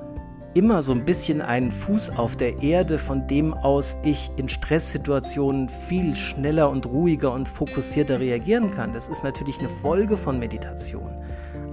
immer 0.53 0.81
so 0.81 0.91
ein 0.91 1.05
bisschen 1.05 1.41
einen 1.41 1.71
Fuß 1.71 2.11
auf 2.11 2.35
der 2.35 2.61
Erde, 2.61 2.97
von 2.97 3.27
dem 3.27 3.53
aus 3.53 3.97
ich 4.03 4.31
in 4.35 4.49
Stresssituationen 4.49 5.67
viel 5.67 6.15
schneller 6.15 6.69
und 6.69 6.85
ruhiger 6.85 7.31
und 7.31 7.47
fokussierter 7.47 8.19
reagieren 8.19 8.75
kann. 8.75 8.93
Das 8.93 9.09
ist 9.09 9.23
natürlich 9.23 9.59
eine 9.59 9.69
Folge 9.69 10.15
von 10.15 10.37
Meditation. 10.37 11.11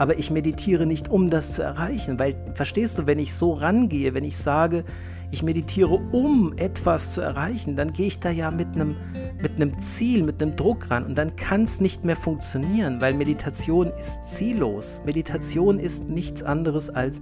Aber 0.00 0.18
ich 0.18 0.30
meditiere 0.30 0.86
nicht, 0.86 1.10
um 1.10 1.28
das 1.28 1.52
zu 1.52 1.62
erreichen, 1.62 2.18
weil, 2.18 2.34
verstehst 2.54 2.96
du, 2.96 3.06
wenn 3.06 3.18
ich 3.18 3.34
so 3.34 3.52
rangehe, 3.52 4.14
wenn 4.14 4.24
ich 4.24 4.38
sage, 4.38 4.82
ich 5.30 5.42
meditiere, 5.42 5.92
um 5.92 6.54
etwas 6.56 7.12
zu 7.12 7.20
erreichen, 7.20 7.76
dann 7.76 7.92
gehe 7.92 8.06
ich 8.06 8.18
da 8.18 8.30
ja 8.30 8.50
mit 8.50 8.68
einem 8.68 8.96
mit 9.42 9.56
einem 9.56 9.78
Ziel, 9.80 10.22
mit 10.22 10.42
einem 10.42 10.56
Druck 10.56 10.90
ran 10.90 11.04
und 11.04 11.16
dann 11.16 11.36
kann 11.36 11.62
es 11.62 11.80
nicht 11.80 12.04
mehr 12.04 12.16
funktionieren, 12.16 13.00
weil 13.00 13.14
Meditation 13.14 13.92
ist 13.98 14.24
ziellos. 14.24 15.00
Meditation 15.04 15.78
ist 15.78 16.08
nichts 16.08 16.42
anderes 16.42 16.90
als 16.90 17.20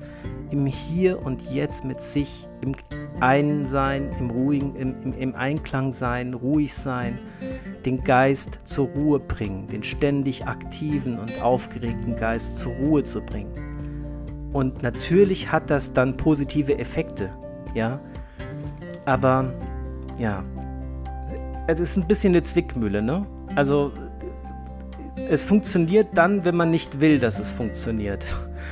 im 0.50 0.66
Hier 0.66 1.24
und 1.24 1.50
Jetzt 1.50 1.84
mit 1.84 2.00
sich, 2.00 2.48
im 2.60 2.72
Einsein, 3.20 4.10
im 4.18 4.30
ruhigen, 4.30 4.74
im, 4.76 5.02
im, 5.02 5.12
im 5.18 5.34
Einklang 5.34 5.92
sein, 5.92 6.34
ruhig 6.34 6.74
sein, 6.74 7.18
den 7.84 8.02
Geist 8.02 8.60
zur 8.64 8.88
Ruhe 8.88 9.20
bringen, 9.20 9.68
den 9.68 9.82
ständig 9.82 10.46
aktiven 10.46 11.18
und 11.18 11.40
aufgeregten 11.42 12.16
Geist 12.16 12.58
zur 12.58 12.72
Ruhe 12.74 13.04
zu 13.04 13.20
bringen. 13.20 13.52
Und 14.52 14.82
natürlich 14.82 15.52
hat 15.52 15.70
das 15.70 15.92
dann 15.92 16.16
positive 16.16 16.78
Effekte, 16.78 17.30
ja. 17.74 18.00
Aber 19.04 19.52
ja, 20.18 20.44
es 21.68 21.80
ist 21.80 21.96
ein 21.98 22.06
bisschen 22.06 22.32
eine 22.32 22.42
Zwickmühle, 22.42 23.02
ne? 23.02 23.26
Also 23.54 23.92
es 25.28 25.44
funktioniert 25.44 26.08
dann, 26.14 26.44
wenn 26.44 26.56
man 26.56 26.70
nicht 26.70 27.00
will, 27.00 27.18
dass 27.18 27.38
es 27.38 27.52
funktioniert. 27.52 28.24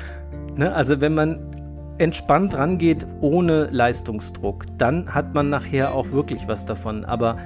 ne? 0.56 0.72
Also 0.72 1.00
wenn 1.00 1.14
man 1.14 1.50
entspannt 1.98 2.56
rangeht 2.56 3.06
ohne 3.20 3.66
Leistungsdruck, 3.66 4.64
dann 4.78 5.14
hat 5.14 5.34
man 5.34 5.50
nachher 5.50 5.94
auch 5.94 6.10
wirklich 6.10 6.48
was 6.48 6.64
davon. 6.64 7.04
Aber 7.04 7.38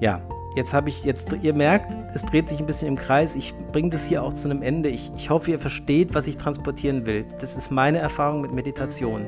ja, 0.00 0.22
jetzt 0.54 0.72
habe 0.72 0.88
ich, 0.88 1.04
jetzt, 1.04 1.30
ihr 1.42 1.54
merkt, 1.54 1.94
es 2.14 2.24
dreht 2.24 2.48
sich 2.48 2.58
ein 2.58 2.66
bisschen 2.66 2.88
im 2.88 2.96
Kreis. 2.96 3.36
Ich 3.36 3.54
bringe 3.72 3.90
das 3.90 4.06
hier 4.06 4.22
auch 4.22 4.32
zu 4.32 4.48
einem 4.48 4.62
Ende. 4.62 4.88
Ich, 4.88 5.12
ich 5.14 5.28
hoffe, 5.28 5.50
ihr 5.50 5.58
versteht, 5.58 6.14
was 6.14 6.26
ich 6.26 6.38
transportieren 6.38 7.04
will. 7.04 7.26
Das 7.38 7.54
ist 7.56 7.70
meine 7.70 7.98
Erfahrung 7.98 8.40
mit 8.40 8.54
Meditation. 8.54 9.26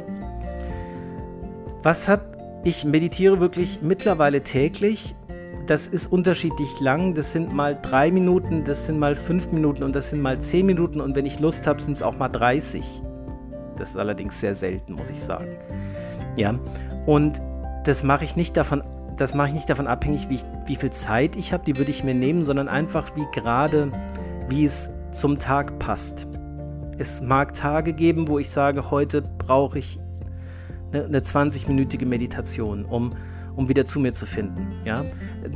Was 1.82 2.08
habe 2.08 2.22
ich 2.64 2.84
meditiere 2.84 3.38
wirklich 3.38 3.80
mittlerweile 3.82 4.42
täglich 4.42 5.14
das 5.68 5.86
ist 5.86 6.10
unterschiedlich 6.10 6.80
lang. 6.80 7.14
Das 7.14 7.32
sind 7.32 7.52
mal 7.52 7.78
drei 7.80 8.10
Minuten, 8.10 8.64
das 8.64 8.86
sind 8.86 8.98
mal 8.98 9.14
fünf 9.14 9.52
Minuten 9.52 9.82
und 9.82 9.94
das 9.94 10.10
sind 10.10 10.20
mal 10.22 10.40
zehn 10.40 10.64
Minuten 10.64 11.00
und 11.00 11.14
wenn 11.14 11.26
ich 11.26 11.40
Lust 11.40 11.66
habe, 11.66 11.80
sind 11.80 11.92
es 11.92 12.02
auch 12.02 12.18
mal 12.18 12.30
30. 12.30 13.02
Das 13.76 13.90
ist 13.90 13.96
allerdings 13.96 14.40
sehr 14.40 14.54
selten, 14.54 14.94
muss 14.94 15.10
ich 15.10 15.22
sagen. 15.22 15.56
Ja, 16.36 16.58
und 17.04 17.42
das 17.84 18.02
mache 18.02 18.24
ich 18.24 18.34
nicht 18.34 18.56
davon, 18.56 18.82
das 19.16 19.34
mache 19.34 19.48
ich 19.48 19.54
nicht 19.54 19.68
davon 19.68 19.86
abhängig, 19.86 20.30
wie, 20.30 20.36
ich, 20.36 20.44
wie 20.66 20.76
viel 20.76 20.90
Zeit 20.90 21.36
ich 21.36 21.52
habe, 21.52 21.64
die 21.64 21.76
würde 21.76 21.90
ich 21.90 22.02
mir 22.02 22.14
nehmen, 22.14 22.44
sondern 22.44 22.68
einfach 22.68 23.14
wie 23.14 23.26
gerade, 23.32 23.92
wie 24.48 24.64
es 24.64 24.90
zum 25.12 25.38
Tag 25.38 25.78
passt. 25.78 26.26
Es 26.96 27.20
mag 27.20 27.52
Tage 27.52 27.92
geben, 27.92 28.26
wo 28.28 28.38
ich 28.38 28.48
sage, 28.48 28.90
heute 28.90 29.20
brauche 29.20 29.78
ich 29.78 30.00
eine, 30.92 31.04
eine 31.04 31.20
20-minütige 31.20 32.06
Meditation, 32.06 32.86
um 32.86 33.12
um 33.58 33.68
wieder 33.68 33.84
zu 33.84 33.98
mir 33.98 34.14
zu 34.14 34.24
finden. 34.24 34.68
Ja? 34.84 35.04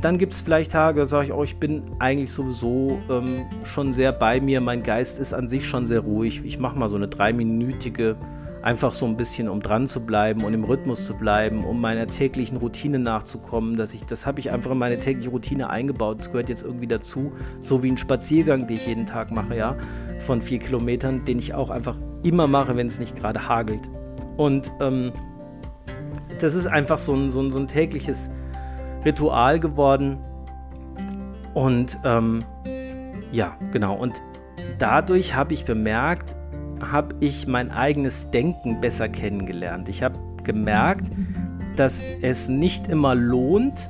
Dann 0.01 0.17
gibt 0.17 0.33
es 0.33 0.41
vielleicht 0.41 0.73
Tage, 0.73 0.99
da 0.99 1.05
sage 1.05 1.27
ich, 1.27 1.33
oh, 1.33 1.43
ich 1.43 1.55
bin 1.55 1.83
eigentlich 1.99 2.33
sowieso 2.33 2.99
ähm, 3.09 3.45
schon 3.63 3.93
sehr 3.93 4.11
bei 4.11 4.41
mir, 4.41 4.59
mein 4.59 4.83
Geist 4.83 5.19
ist 5.19 5.33
an 5.33 5.47
sich 5.47 5.65
schon 5.65 5.85
sehr 5.85 6.01
ruhig. 6.01 6.41
Ich 6.43 6.59
mache 6.59 6.77
mal 6.77 6.89
so 6.89 6.97
eine 6.97 7.07
dreiminütige, 7.07 8.17
einfach 8.61 8.91
so 8.91 9.05
ein 9.05 9.15
bisschen, 9.15 9.47
um 9.47 9.61
dran 9.61 9.87
zu 9.87 10.01
bleiben 10.01 10.43
und 10.43 10.53
im 10.53 10.65
Rhythmus 10.65 11.05
zu 11.05 11.13
bleiben, 11.13 11.63
um 11.63 11.79
meiner 11.79 12.05
täglichen 12.07 12.57
Routine 12.57 12.99
nachzukommen. 12.99 13.77
Dass 13.77 13.93
ich, 13.93 14.03
das 14.03 14.25
habe 14.25 14.41
ich 14.41 14.51
einfach 14.51 14.71
in 14.71 14.79
meine 14.79 14.99
tägliche 14.99 15.29
Routine 15.29 15.69
eingebaut. 15.69 16.19
Das 16.19 16.29
gehört 16.29 16.49
jetzt 16.49 16.63
irgendwie 16.63 16.87
dazu, 16.87 17.31
so 17.61 17.83
wie 17.83 17.91
ein 17.91 17.97
Spaziergang, 17.97 18.67
den 18.67 18.75
ich 18.75 18.85
jeden 18.85 19.05
Tag 19.05 19.31
mache, 19.31 19.55
ja, 19.55 19.77
von 20.19 20.41
vier 20.41 20.59
Kilometern, 20.59 21.23
den 21.23 21.39
ich 21.39 21.53
auch 21.53 21.69
einfach 21.69 21.95
immer 22.21 22.47
mache, 22.47 22.75
wenn 22.75 22.87
es 22.87 22.99
nicht 22.99 23.15
gerade 23.15 23.47
hagelt. 23.47 23.87
Und 24.35 24.69
ähm, 24.81 25.13
das 26.39 26.55
ist 26.55 26.67
einfach 26.67 26.99
so 26.99 27.13
ein, 27.13 27.31
so 27.31 27.41
ein, 27.41 27.51
so 27.51 27.59
ein 27.59 27.67
tägliches 27.67 28.29
Ritual 29.05 29.59
geworden. 29.59 30.17
Und 31.53 31.97
ähm, 32.03 32.43
ja, 33.31 33.57
genau. 33.71 33.95
Und 33.95 34.21
dadurch 34.79 35.35
habe 35.35 35.53
ich 35.53 35.65
bemerkt, 35.65 36.35
habe 36.81 37.15
ich 37.19 37.47
mein 37.47 37.71
eigenes 37.71 38.31
Denken 38.31 38.81
besser 38.81 39.09
kennengelernt. 39.09 39.89
Ich 39.89 40.03
habe 40.03 40.17
gemerkt, 40.43 41.07
dass 41.75 42.01
es 42.21 42.49
nicht 42.49 42.87
immer 42.87 43.15
lohnt, 43.15 43.89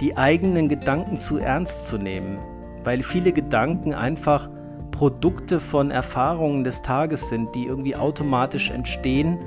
die 0.00 0.16
eigenen 0.16 0.68
Gedanken 0.68 1.20
zu 1.20 1.38
ernst 1.38 1.88
zu 1.88 1.98
nehmen, 1.98 2.38
weil 2.84 3.02
viele 3.02 3.32
Gedanken 3.32 3.94
einfach 3.94 4.48
Produkte 4.90 5.60
von 5.60 5.90
Erfahrungen 5.90 6.64
des 6.64 6.82
Tages 6.82 7.28
sind, 7.28 7.54
die 7.54 7.64
irgendwie 7.66 7.96
automatisch 7.96 8.70
entstehen 8.70 9.38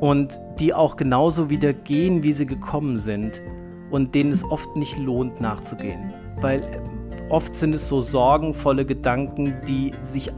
und 0.00 0.40
die 0.58 0.74
auch 0.74 0.96
genauso 0.96 1.50
wieder 1.50 1.72
gehen, 1.72 2.22
wie 2.22 2.32
sie 2.32 2.46
gekommen 2.46 2.96
sind 2.96 3.40
und 3.90 4.14
denen 4.14 4.30
es 4.30 4.44
oft 4.44 4.76
nicht 4.76 4.98
lohnt 4.98 5.40
nachzugehen. 5.40 6.12
Weil 6.40 6.62
oft 7.30 7.54
sind 7.54 7.74
es 7.74 7.88
so 7.88 8.00
sorgenvolle 8.00 8.84
Gedanken, 8.84 9.56
die 9.66 9.92
sich 10.02 10.32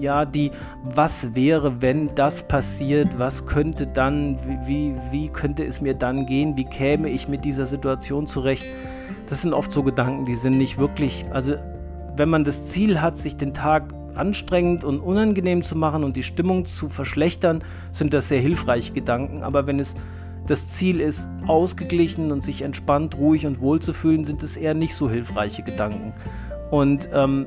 ja, 0.00 0.24
die, 0.24 0.50
was 0.82 1.34
wäre, 1.34 1.82
wenn 1.82 2.14
das 2.14 2.48
passiert, 2.48 3.18
was 3.18 3.44
könnte 3.44 3.86
dann, 3.86 4.38
wie, 4.66 4.94
wie 5.10 5.28
könnte 5.28 5.64
es 5.64 5.82
mir 5.82 5.94
dann 5.94 6.24
gehen, 6.24 6.56
wie 6.56 6.64
käme 6.64 7.10
ich 7.10 7.28
mit 7.28 7.44
dieser 7.44 7.66
Situation 7.66 8.26
zurecht. 8.26 8.66
Das 9.26 9.42
sind 9.42 9.52
oft 9.52 9.72
so 9.72 9.82
Gedanken, 9.82 10.24
die 10.24 10.36
sind 10.36 10.56
nicht 10.56 10.78
wirklich, 10.78 11.26
also 11.30 11.54
wenn 12.16 12.30
man 12.30 12.44
das 12.44 12.66
Ziel 12.66 13.00
hat, 13.00 13.18
sich 13.18 13.36
den 13.36 13.52
Tag 13.52 13.92
anstrengend 14.16 14.84
und 14.84 15.00
unangenehm 15.00 15.62
zu 15.62 15.76
machen 15.76 16.04
und 16.04 16.16
die 16.16 16.22
Stimmung 16.22 16.66
zu 16.66 16.88
verschlechtern, 16.88 17.62
sind 17.92 18.14
das 18.14 18.28
sehr 18.28 18.40
hilfreiche 18.40 18.92
Gedanken. 18.92 19.42
Aber 19.42 19.66
wenn 19.66 19.78
es 19.78 19.96
das 20.46 20.68
Ziel 20.68 21.00
ist, 21.00 21.28
ausgeglichen 21.46 22.32
und 22.32 22.42
sich 22.42 22.62
entspannt, 22.62 23.16
ruhig 23.16 23.46
und 23.46 23.60
wohl 23.60 23.80
zu 23.80 23.92
fühlen, 23.92 24.24
sind 24.24 24.42
es 24.42 24.56
eher 24.56 24.74
nicht 24.74 24.94
so 24.94 25.08
hilfreiche 25.08 25.62
Gedanken. 25.62 26.12
Und 26.70 27.08
ähm, 27.12 27.46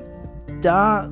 da, 0.62 1.10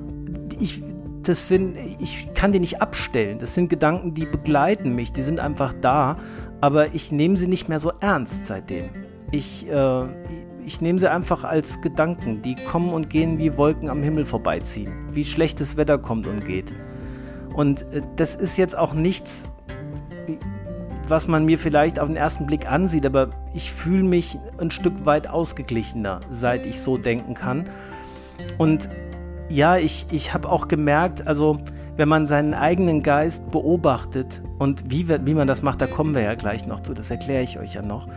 ich, 0.60 0.84
das 1.24 1.47
sind, 1.47 1.76
ich 1.99 2.34
kann 2.34 2.52
die 2.52 2.60
nicht 2.60 2.82
abstellen. 2.82 3.39
Das 3.39 3.56
sind 3.56 3.70
Gedanken, 3.70 4.14
die 4.14 4.26
begleiten 4.26 4.95
mich, 4.95 5.12
die 5.12 5.22
sind 5.22 5.39
einfach 5.39 5.74
da, 5.82 6.18
aber 6.62 6.93
ich 6.93 7.12
nehme 7.12 7.38
sie 7.38 7.47
nicht 7.47 7.70
mehr 7.70 7.80
so 7.80 7.91
ernst 7.99 8.45
seitdem. 8.45 8.89
Ich, 9.32 9.68
äh, 9.68 10.06
ich 10.66 10.82
nehme 10.82 10.99
sie 10.99 11.09
einfach 11.09 11.43
als 11.43 11.82
Gedanken, 11.82 12.41
die 12.41 12.55
kommen 12.55 12.93
und 12.93 13.09
gehen 13.09 13.38
wie 13.38 13.57
Wolken 13.57 13.89
am 13.89 14.03
Himmel 14.03 14.26
vorbeiziehen, 14.26 14.93
wie 15.14 15.24
schlechtes 15.24 15.78
Wetter 15.78 15.97
kommt 15.97 16.28
und 16.28 16.45
geht. 16.45 16.74
Und 17.53 17.84
äh, 17.93 18.01
das 18.16 18.36
ist 18.36 18.57
jetzt 18.57 18.78
auch 18.78 18.93
nichts, 18.93 19.49
was 21.07 21.28
man 21.28 21.45
mir 21.45 21.59
vielleicht 21.59 21.99
auf 21.99 22.07
den 22.07 22.16
ersten 22.16 22.45
Blick 22.45 22.70
ansieht, 22.72 23.05
aber 23.05 23.32
ich 23.53 23.72
fühle 23.72 24.03
mich 24.03 24.39
ein 24.59 24.72
Stück 24.72 25.05
weit 25.05 25.28
ausgeglichener, 25.28 26.22
seit 26.30 26.66
ich 26.66 26.82
so 26.82 26.97
denken 26.97 27.34
kann. 27.34 27.70
Und 28.57 28.89
ja, 29.49 29.78
ich, 29.78 30.07
ich 30.12 30.34
habe 30.34 30.49
auch 30.49 30.68
gemerkt, 30.70 31.28
also 31.28 31.59
wenn 31.97 32.07
man 32.07 32.26
seinen 32.26 32.53
eigenen 32.53 33.03
Geist 33.03 33.51
beobachtet 33.51 34.41
und 34.59 34.89
wie, 34.89 35.09
wie 35.09 35.34
man 35.34 35.47
das 35.47 35.62
macht, 35.62 35.82
da 35.82 35.88
kommen 35.88 36.16
wir 36.16 36.22
ja 36.22 36.36
gleich 36.36 36.66
noch 36.66 36.80
zu, 36.80 36.93
das 36.93 37.12
erkläre 37.12 37.43
ich 37.43 37.59
euch 37.59 37.74
ja 37.74 37.82
noch. 37.82 38.07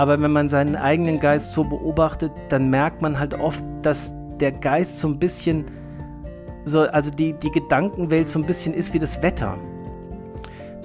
Aber 0.00 0.18
wenn 0.22 0.30
man 0.30 0.48
seinen 0.48 0.76
eigenen 0.76 1.20
Geist 1.20 1.52
so 1.52 1.62
beobachtet, 1.62 2.32
dann 2.48 2.70
merkt 2.70 3.02
man 3.02 3.18
halt 3.18 3.34
oft, 3.34 3.62
dass 3.82 4.14
der 4.40 4.50
Geist 4.50 4.98
so 4.98 5.08
ein 5.08 5.18
bisschen, 5.18 5.66
so, 6.64 6.80
also 6.84 7.10
die, 7.10 7.34
die 7.34 7.50
Gedankenwelt 7.50 8.30
so 8.30 8.38
ein 8.38 8.46
bisschen 8.46 8.72
ist 8.72 8.94
wie 8.94 8.98
das 8.98 9.22
Wetter. 9.22 9.58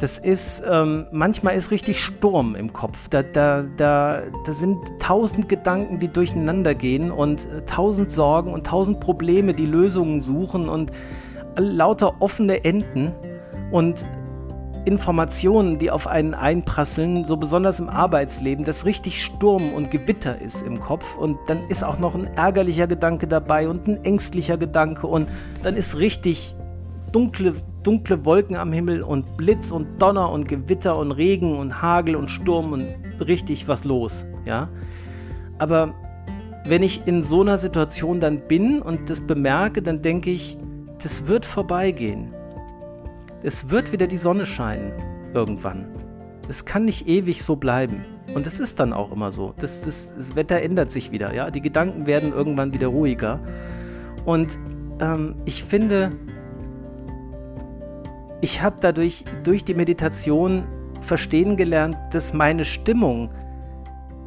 Das 0.01 0.19
ist, 0.19 0.61
ähm, 0.69 1.07
manchmal 1.13 1.55
ist 1.55 1.71
richtig 1.71 2.03
Sturm 2.03 2.55
im 2.55 2.73
Kopf. 2.73 3.07
Da, 3.07 3.23
da, 3.23 3.63
da, 3.77 4.23
da 4.45 4.51
sind 4.51 4.79
tausend 4.99 5.47
Gedanken, 5.47 5.99
die 5.99 6.09
durcheinander 6.09 6.75
gehen 6.75 7.09
und 7.09 7.45
äh, 7.45 7.61
tausend 7.61 8.11
Sorgen 8.11 8.51
und 8.51 8.67
tausend 8.67 8.99
Probleme, 8.99 9.53
die 9.53 9.65
Lösungen 9.65 10.19
suchen 10.19 10.67
und 10.67 10.91
lauter 11.57 12.15
offene 12.19 12.65
Enden 12.65 13.13
und 13.71 14.05
Informationen, 14.85 15.79
die 15.79 15.89
auf 15.89 16.07
einen 16.07 16.33
einprasseln, 16.33 17.25
so 17.25 17.37
besonders 17.37 17.79
im 17.79 17.89
Arbeitsleben, 17.89 18.63
dass 18.65 18.85
richtig 18.85 19.23
Sturm 19.23 19.73
und 19.73 19.89
Gewitter 19.89 20.39
ist 20.39 20.61
im 20.61 20.79
Kopf 20.79 21.17
und 21.17 21.37
dann 21.47 21.67
ist 21.69 21.83
auch 21.83 21.99
noch 21.99 22.13
ein 22.15 22.27
ärgerlicher 22.35 22.87
Gedanke 22.87 23.27
dabei 23.27 23.67
und 23.67 23.87
ein 23.87 24.03
ängstlicher 24.03 24.57
Gedanke 24.57 25.07
und 25.07 25.27
dann 25.63 25.75
ist 25.75 25.97
richtig 25.97 26.55
dunkle, 27.11 27.55
dunkle 27.81 28.25
Wolken 28.25 28.55
am 28.55 28.71
Himmel 28.71 29.01
und 29.01 29.37
Blitz 29.37 29.71
und 29.71 30.01
Donner 30.01 30.31
und 30.31 30.47
Gewitter 30.47 30.97
und 30.97 31.11
Regen 31.11 31.57
und 31.57 31.81
Hagel 31.81 32.15
und 32.15 32.29
Sturm 32.29 32.71
und 32.71 32.87
richtig 33.19 33.67
was 33.67 33.85
los, 33.85 34.25
ja. 34.45 34.69
Aber 35.57 35.93
wenn 36.65 36.83
ich 36.83 37.07
in 37.07 37.21
so 37.21 37.41
einer 37.41 37.57
Situation 37.57 38.19
dann 38.19 38.47
bin 38.47 38.81
und 38.81 39.09
das 39.09 39.21
bemerke, 39.21 39.81
dann 39.81 40.01
denke 40.01 40.29
ich, 40.29 40.57
das 41.01 41.27
wird 41.27 41.45
vorbeigehen. 41.45 42.33
Es 43.45 43.69
wird 43.69 43.91
wieder 43.91 44.07
die 44.07 44.17
Sonne 44.17 44.43
scheinen, 44.47 44.91
irgendwann. 45.35 45.85
Es 46.49 46.65
kann 46.65 46.85
nicht 46.85 47.07
ewig 47.07 47.43
so 47.43 47.55
bleiben. 47.55 48.03
Und 48.33 48.47
es 48.47 48.59
ist 48.59 48.79
dann 48.79 48.91
auch 48.91 49.11
immer 49.11 49.31
so. 49.31 49.53
Das, 49.59 49.83
das, 49.83 50.15
das, 50.15 50.35
Wetter 50.35 50.63
ändert 50.63 50.89
sich 50.89 51.11
wieder, 51.11 51.31
ja. 51.31 51.51
Die 51.51 51.61
Gedanken 51.61 52.07
werden 52.07 52.33
irgendwann 52.33 52.73
wieder 52.73 52.87
ruhiger. 52.87 53.39
Und 54.25 54.57
ähm, 54.99 55.35
ich 55.45 55.63
finde, 55.63 56.13
ich 58.41 58.63
habe 58.63 58.77
dadurch 58.79 59.25
durch 59.43 59.63
die 59.63 59.75
Meditation 59.75 60.63
verstehen 61.01 61.55
gelernt, 61.55 61.97
dass 62.13 62.33
meine 62.33 62.65
Stimmung, 62.65 63.29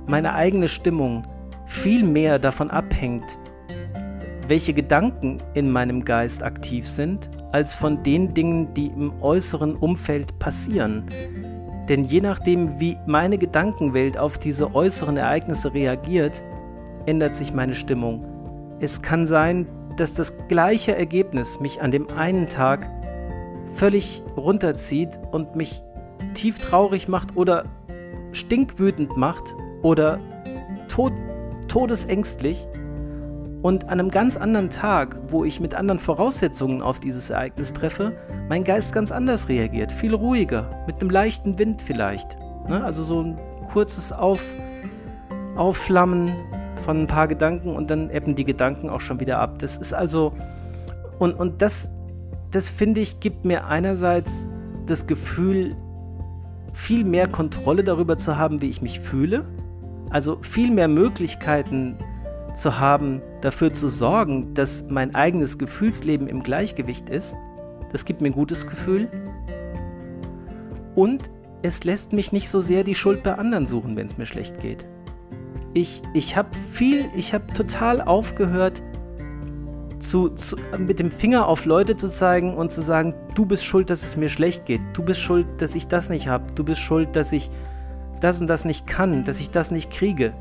meine 0.07 0.35
eigene 0.35 0.69
Stimmung, 0.69 1.23
viel 1.67 2.05
mehr 2.05 2.39
davon 2.39 2.71
abhängt, 2.71 3.37
welche 4.47 4.75
Gedanken 4.75 5.39
in 5.55 5.73
meinem 5.73 6.05
Geist 6.05 6.45
aktiv 6.45 6.87
sind, 6.87 7.29
als 7.53 7.75
von 7.75 8.03
den 8.03 8.35
Dingen, 8.35 8.75
die 8.75 8.87
im 8.87 9.13
äußeren 9.21 9.77
Umfeld 9.77 10.39
passieren. 10.39 11.05
Denn 11.89 12.05
je 12.05 12.21
nachdem, 12.21 12.81
wie 12.81 12.99
meine 13.07 13.39
Gedankenwelt 13.39 14.19
auf 14.19 14.39
diese 14.39 14.75
äußeren 14.75 15.17
Ereignisse 15.17 15.73
reagiert, 15.73 16.43
ändert 17.07 17.35
sich 17.35 17.55
meine 17.55 17.75
Stimmung. 17.75 18.27
Es 18.81 19.01
kann 19.01 19.27
sein, 19.27 19.67
dass 19.97 20.15
das 20.15 20.35
gleiche 20.49 20.95
Ergebnis 20.95 21.61
mich 21.61 21.81
an 21.81 21.91
dem 21.91 22.09
einen 22.11 22.47
Tag 22.47 22.89
völlig 23.73 24.23
runterzieht 24.37 25.19
und 25.33 25.57
mich 25.57 25.83
tief 26.35 26.59
traurig 26.59 27.09
macht 27.09 27.37
oder 27.37 27.65
stinkwütend 28.33 29.17
macht 29.17 29.55
oder 29.83 30.21
tod, 30.89 31.13
todesängstlich 31.69 32.69
und 33.63 33.85
an 33.85 34.01
einem 34.01 34.11
ganz 34.11 34.37
anderen 34.37 34.71
Tag, 34.71 35.21
wo 35.29 35.45
ich 35.45 35.61
mit 35.61 35.75
anderen 35.75 35.99
Voraussetzungen 35.99 36.83
auf 36.83 37.01
dieses 37.01 37.31
Ereignis 37.31 37.73
treffe, 37.73 38.17
mein 38.49 38.65
Geist 38.65 38.93
ganz 38.93 39.11
anders 39.11 39.49
reagiert, 39.49 39.93
viel 39.93 40.15
ruhiger, 40.15 40.85
mit 40.87 41.01
einem 41.01 41.11
leichten 41.11 41.59
Wind 41.59 41.83
vielleicht. 41.83 42.37
Ne? 42.69 42.85
Also 42.85 43.03
so 43.03 43.23
ein 43.23 43.41
kurzes 43.73 44.13
Auf, 44.13 44.45
Aufflammen 45.57 46.33
von 46.85 47.03
ein 47.03 47.07
paar 47.07 47.27
Gedanken 47.27 47.75
und 47.75 47.91
dann 47.91 48.11
ebben 48.11 48.35
die 48.35 48.45
Gedanken 48.45 48.89
auch 48.89 49.01
schon 49.01 49.21
wieder 49.21 49.39
ab. 49.39 49.59
Das 49.59 49.77
ist 49.77 49.93
also, 49.93 50.33
und, 51.19 51.35
und 51.35 51.61
das 51.61 51.89
das 52.51 52.71
finde 52.71 53.01
ich, 53.01 53.21
gibt 53.21 53.45
mir 53.45 53.67
einerseits 53.67 54.49
das 54.87 55.07
Gefühl, 55.07 55.77
viel 56.73 57.05
mehr 57.05 57.29
Kontrolle 57.29 57.85
darüber 57.85 58.17
zu 58.17 58.39
haben, 58.39 58.63
wie 58.63 58.71
ich 58.71 58.81
mich 58.81 59.01
fühle. 59.01 59.45
Also 60.11 60.39
viel 60.41 60.71
mehr 60.71 60.89
Möglichkeiten 60.89 61.97
zu 62.59 62.81
haben, 62.81 63.23
dafür 63.41 63.73
zu 63.73 63.89
sorgen, 63.89 64.53
dass 64.55 64.85
mein 64.89 65.15
eigenes 65.15 65.59
Gefühlsleben 65.59 66.27
im 66.27 66.43
Gleichgewicht 66.43 67.09
ist. 67.09 67.37
Das 67.93 68.05
gibt 68.05 68.21
mir 68.21 68.29
ein 68.29 68.35
gutes 68.35 68.67
Gefühl. 68.67 69.09
Und 70.95 71.31
es 71.63 71.85
lässt 71.85 72.13
mich 72.13 72.33
nicht 72.33 72.51
so 72.51 72.61
sehr 72.61 72.85
die 72.85 72.95
Schuld 72.95 73.23
bei 73.23 73.35
anderen 73.35 73.67
suchen, 73.67 73.97
wenn 73.97 74.09
es 74.09 74.19
mir 74.19 74.27
schlecht 74.27 74.61
geht. 74.61 74.85
Ich, 75.73 76.03
ich 76.15 76.37
habe 76.37 76.49
viel, 76.73 77.07
ich 77.15 77.33
habe 77.33 77.53
total 77.55 78.01
aufgehört, 78.01 78.83
zu, 80.01 80.31
zu, 80.31 80.57
mit 80.79 81.01
dem 81.01 81.11
Finger 81.11 81.49
auf 81.49 81.65
Leute 81.65 81.97
zu 81.97 82.09
zeigen 82.09 82.55
und 82.55 82.71
zu 82.71 82.83
sagen, 82.83 83.15
du 83.35 83.47
bist 83.47 83.65
schuld, 83.65 83.91
dass 83.91 84.03
es 84.03 84.17
mir 84.17 84.29
schlecht 84.29 84.67
geht, 84.67 84.81
du 84.93 85.03
bist 85.03 85.21
schuld, 85.21 85.47
dass 85.59 85.75
ich 85.75 85.89
das 85.89 86.09
nicht 86.09 86.29
habe, 86.29 86.53
du 86.55 86.65
bist 86.65 86.81
schuld, 86.81 87.15
dass 87.17 87.33
ich 87.33 87.51
das 88.21 88.41
und 88.41 88.49
das 88.49 88.65
nicht 88.65 88.87
kann, 88.87 89.25
dass 89.25 89.41
ich 89.41 89.51
das 89.51 89.71
nicht 89.71 89.91
kriege. 89.91 90.35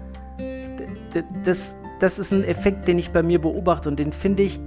Das, 1.43 1.75
das 1.99 2.19
ist 2.19 2.31
ein 2.31 2.43
Effekt, 2.43 2.87
den 2.87 2.99
ich 2.99 3.11
bei 3.11 3.23
mir 3.23 3.39
beobachte 3.39 3.89
und 3.89 3.97
den 3.97 4.11
finde 4.11 4.43
ich 4.43 4.59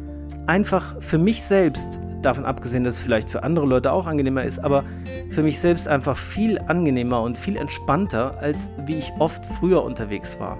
einfach 0.47 1.01
für 1.01 1.19
mich 1.19 1.43
selbst, 1.43 2.01
davon 2.23 2.45
abgesehen, 2.45 2.85
dass 2.85 2.95
es 2.95 3.01
vielleicht 3.01 3.31
für 3.31 3.43
andere 3.43 3.67
Leute 3.67 3.93
auch 3.93 4.07
angenehmer 4.07 4.45
ist, 4.45 4.59
aber 4.59 4.85
für 5.31 5.43
mich 5.43 5.59
selbst 5.59 5.89
einfach 5.89 6.17
viel 6.17 6.59
angenehmer 6.59 7.23
und 7.23 7.39
viel 7.39 7.57
entspannter, 7.57 8.39
als 8.41 8.71
wie 8.85 8.99
ich 8.99 9.13
oft 9.19 9.45
früher 9.47 9.83
unterwegs 9.83 10.39
war. 10.39 10.59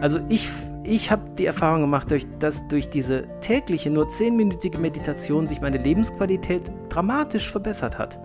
Also 0.00 0.20
ich, 0.28 0.48
ich 0.82 1.10
habe 1.10 1.22
die 1.38 1.46
Erfahrung 1.46 1.82
gemacht, 1.82 2.08
dass 2.38 2.66
durch 2.68 2.88
diese 2.88 3.24
tägliche, 3.40 3.90
nur 3.90 4.08
zehnminütige 4.08 4.78
Meditation 4.78 5.46
sich 5.46 5.60
meine 5.60 5.78
Lebensqualität 5.78 6.72
dramatisch 6.88 7.50
verbessert 7.50 7.98
hat. 7.98 8.18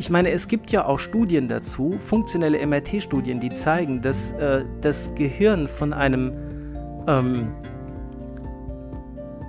Ich 0.00 0.08
meine, 0.08 0.30
es 0.30 0.48
gibt 0.48 0.70
ja 0.70 0.86
auch 0.86 0.98
Studien 0.98 1.46
dazu, 1.46 1.96
funktionelle 1.98 2.66
MRT-Studien, 2.66 3.38
die 3.38 3.50
zeigen, 3.50 4.00
dass 4.00 4.32
äh, 4.32 4.64
das 4.80 5.14
Gehirn 5.14 5.68
von 5.68 5.92
einem 5.92 6.32
ähm, 7.06 7.52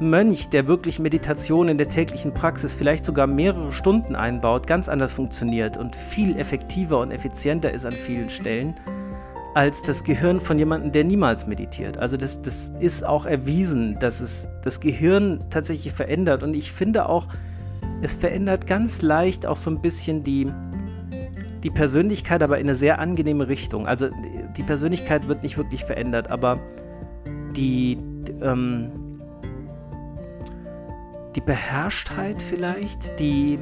Mönch, 0.01 0.49
der 0.49 0.67
wirklich 0.67 0.99
Meditation 0.99 1.69
in 1.69 1.77
der 1.77 1.87
täglichen 1.87 2.33
Praxis 2.33 2.73
vielleicht 2.73 3.05
sogar 3.05 3.27
mehrere 3.27 3.71
Stunden 3.71 4.13
einbaut, 4.13 4.67
ganz 4.67 4.89
anders 4.89 5.13
funktioniert 5.13 5.77
und 5.77 5.95
viel 5.95 6.37
effektiver 6.37 6.99
und 6.99 7.11
effizienter 7.11 7.71
ist 7.71 7.85
an 7.85 7.93
vielen 7.93 8.29
Stellen 8.29 8.75
als 9.53 9.83
das 9.83 10.03
Gehirn 10.03 10.41
von 10.41 10.59
jemandem, 10.59 10.91
der 10.91 11.05
niemals 11.05 11.47
meditiert. 11.47 11.97
Also 11.97 12.17
das, 12.17 12.41
das 12.41 12.73
ist 12.81 13.05
auch 13.05 13.25
erwiesen, 13.25 13.99
dass 13.99 14.19
es 14.19 14.49
das 14.65 14.81
Gehirn 14.81 15.45
tatsächlich 15.49 15.93
verändert. 15.93 16.43
Und 16.43 16.55
ich 16.55 16.73
finde 16.73 17.07
auch, 17.07 17.27
es 18.01 18.15
verändert 18.15 18.67
ganz 18.67 19.01
leicht 19.01 19.45
auch 19.45 19.55
so 19.55 19.69
ein 19.69 19.81
bisschen 19.81 20.23
die, 20.23 20.51
die 21.63 21.69
Persönlichkeit, 21.69 22.41
aber 22.41 22.57
in 22.57 22.65
eine 22.65 22.75
sehr 22.75 22.99
angenehme 22.99 23.47
Richtung. 23.47 23.87
Also 23.87 24.09
die 24.57 24.63
Persönlichkeit 24.63 25.27
wird 25.27 25.43
nicht 25.43 25.57
wirklich 25.57 25.85
verändert, 25.85 26.29
aber 26.29 26.59
die, 27.55 27.97
ähm, 28.41 28.91
die 31.35 31.41
Beherrschtheit 31.41 32.41
vielleicht, 32.41 33.19
die, 33.19 33.59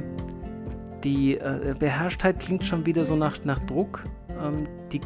die 1.04 1.36
äh, 1.36 1.74
Beherrschtheit 1.78 2.40
klingt 2.40 2.64
schon 2.64 2.86
wieder 2.86 3.04
so 3.04 3.16
nach, 3.16 3.44
nach 3.44 3.58
Druck, 3.60 4.04
ähm, 4.42 4.66
die, 4.92 5.00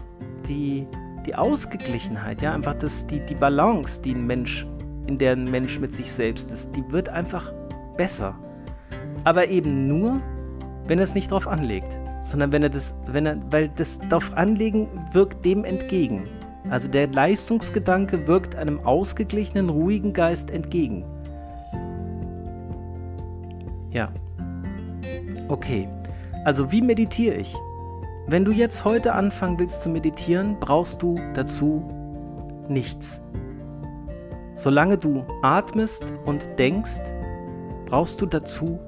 die, 0.48 0.86
die 1.26 1.34
Ausgeglichenheit, 1.34 2.42
ja, 2.42 2.54
einfach 2.54 2.74
das, 2.74 3.06
die, 3.06 3.20
die 3.20 3.34
Balance, 3.34 4.00
die 4.00 4.14
ein 4.14 4.26
Mensch, 4.26 4.66
in 5.06 5.18
der 5.18 5.32
ein 5.32 5.50
Mensch 5.50 5.80
mit 5.80 5.92
sich 5.92 6.10
selbst 6.12 6.50
ist, 6.52 6.74
die 6.76 6.84
wird 6.92 7.08
einfach 7.08 7.52
besser. 7.96 8.38
Aber 9.24 9.48
eben 9.48 9.88
nur, 9.88 10.20
wenn 10.86 10.98
er 10.98 11.04
es 11.04 11.14
nicht 11.14 11.30
drauf 11.30 11.48
anlegt, 11.48 11.98
sondern 12.20 12.52
wenn 12.52 12.62
er 12.62 12.70
das, 12.70 12.94
wenn 13.06 13.26
er, 13.26 13.38
weil 13.50 13.68
das 13.68 13.98
darauf 14.08 14.34
anlegen 14.36 14.88
wirkt 15.12 15.44
dem 15.44 15.64
entgegen. 15.64 16.28
Also 16.70 16.88
der 16.88 17.08
Leistungsgedanke 17.08 18.26
wirkt 18.26 18.56
einem 18.56 18.80
ausgeglichenen, 18.80 19.68
ruhigen 19.68 20.12
Geist 20.12 20.50
entgegen. 20.50 21.04
Ja. 23.90 24.10
Okay. 25.48 25.88
Also 26.44 26.72
wie 26.72 26.82
meditiere 26.82 27.36
ich? 27.36 27.54
Wenn 28.26 28.44
du 28.44 28.52
jetzt 28.52 28.84
heute 28.86 29.12
anfangen 29.12 29.58
willst 29.58 29.82
zu 29.82 29.90
meditieren, 29.90 30.56
brauchst 30.58 31.02
du 31.02 31.16
dazu 31.34 31.86
nichts. 32.68 33.20
Solange 34.54 34.96
du 34.96 35.24
atmest 35.42 36.06
und 36.24 36.58
denkst, 36.58 37.02
brauchst 37.84 38.20
du 38.22 38.26
dazu 38.26 38.78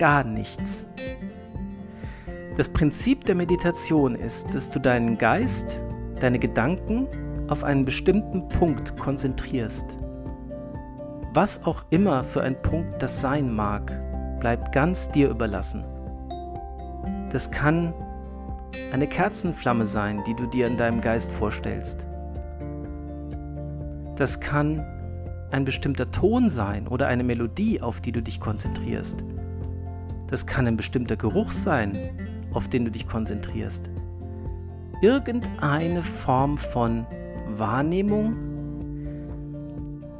gar 0.00 0.24
nichts. 0.24 0.86
Das 2.56 2.70
Prinzip 2.70 3.26
der 3.26 3.34
Meditation 3.34 4.14
ist, 4.14 4.54
dass 4.54 4.70
du 4.70 4.80
deinen 4.80 5.18
Geist, 5.18 5.78
deine 6.20 6.38
Gedanken 6.38 7.06
auf 7.48 7.64
einen 7.64 7.84
bestimmten 7.84 8.48
Punkt 8.48 8.96
konzentrierst. 8.96 9.84
Was 11.34 11.66
auch 11.66 11.84
immer 11.90 12.24
für 12.24 12.42
ein 12.42 12.60
Punkt 12.62 13.02
das 13.02 13.20
sein 13.20 13.52
mag, 13.52 13.92
bleibt 14.40 14.72
ganz 14.72 15.10
dir 15.10 15.28
überlassen. 15.28 15.84
Das 17.30 17.50
kann 17.50 17.92
eine 18.92 19.06
Kerzenflamme 19.06 19.84
sein, 19.84 20.24
die 20.26 20.34
du 20.34 20.46
dir 20.46 20.66
in 20.66 20.78
deinem 20.78 21.02
Geist 21.02 21.30
vorstellst. 21.30 22.06
Das 24.16 24.40
kann 24.40 24.82
ein 25.50 25.66
bestimmter 25.66 26.10
Ton 26.10 26.48
sein 26.48 26.88
oder 26.88 27.06
eine 27.06 27.22
Melodie, 27.22 27.82
auf 27.82 28.00
die 28.00 28.12
du 28.12 28.22
dich 28.22 28.40
konzentrierst. 28.40 29.24
Das 30.30 30.46
kann 30.46 30.66
ein 30.66 30.76
bestimmter 30.76 31.16
Geruch 31.16 31.50
sein, 31.50 31.98
auf 32.52 32.68
den 32.68 32.84
du 32.84 32.90
dich 32.90 33.06
konzentrierst. 33.06 33.90
Irgendeine 35.02 36.02
Form 36.02 36.56
von 36.56 37.06
Wahrnehmung 37.48 38.36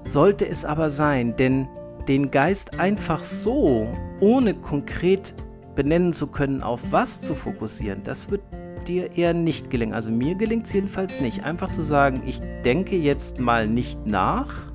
sollte 0.05 0.49
es 0.49 0.65
aber 0.65 0.91
sein, 0.91 1.37
denn 1.37 1.69
den 2.09 2.31
Geist 2.31 2.81
einfach 2.81 3.23
so, 3.23 3.87
ohne 4.21 4.55
konkret 4.55 5.35
benennen 5.75 6.13
zu 6.13 6.27
können, 6.27 6.63
auf 6.63 6.81
was 6.91 7.21
zu 7.21 7.35
fokussieren, 7.35 8.03
das 8.03 8.31
wird 8.31 8.43
dir 8.89 9.17
eher 9.17 9.35
nicht 9.35 9.71
gelingen. 9.71 9.95
Also 9.95 10.11
mir 10.11 10.35
gelingt 10.35 10.67
es 10.67 10.73
jedenfalls 10.73 11.21
nicht. 11.21 11.45
Einfach 11.45 11.69
zu 11.69 11.83
sagen, 11.83 12.23
ich 12.27 12.41
denke 12.65 12.97
jetzt 12.97 13.39
mal 13.39 13.69
nicht 13.69 14.07
nach, 14.07 14.73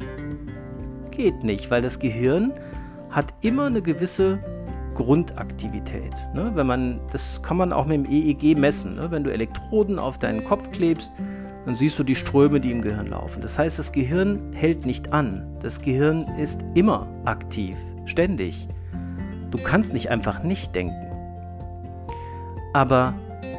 geht 1.12 1.44
nicht, 1.44 1.72
weil 1.72 1.82
das 1.82 2.00
Gehirn 2.00 2.54
hat 3.10 3.34
immer 3.42 3.66
eine 3.66 3.82
gewisse 3.82 4.40
Grundaktivität. 4.96 6.14
Ne? 6.34 6.52
Wenn 6.56 6.66
man, 6.66 7.00
das 7.12 7.44
kann 7.44 7.58
man 7.58 7.72
auch 7.72 7.86
mit 7.86 7.98
dem 7.98 8.12
EEG 8.12 8.58
messen. 8.58 8.96
Ne? 8.96 9.12
Wenn 9.12 9.24
du 9.24 9.32
Elektroden 9.32 10.00
auf 10.00 10.18
deinen 10.18 10.44
Kopf 10.44 10.72
klebst, 10.72 11.12
dann 11.66 11.76
siehst 11.76 12.00
du 12.00 12.04
die 12.04 12.16
Ströme, 12.16 12.60
die 12.60 12.72
im 12.72 12.82
Gehirn 12.82 13.08
laufen. 13.08 13.42
Das 13.42 13.60
heißt, 13.60 13.78
das 13.78 13.92
Gehirn 13.92 14.54
hält 14.54 14.86
nicht 14.86 15.14
an. 15.14 15.46
Das 15.62 15.82
Gehirn 15.82 16.28
ist 16.40 16.62
immer 16.74 17.08
aktiv, 17.26 17.78
ständig. 18.06 18.68
Du 19.52 19.60
kannst 19.60 19.94
nicht 19.94 20.10
einfach 20.10 20.42
nicht 20.44 20.74
denken. 20.74 21.06
Aber 22.74 23.14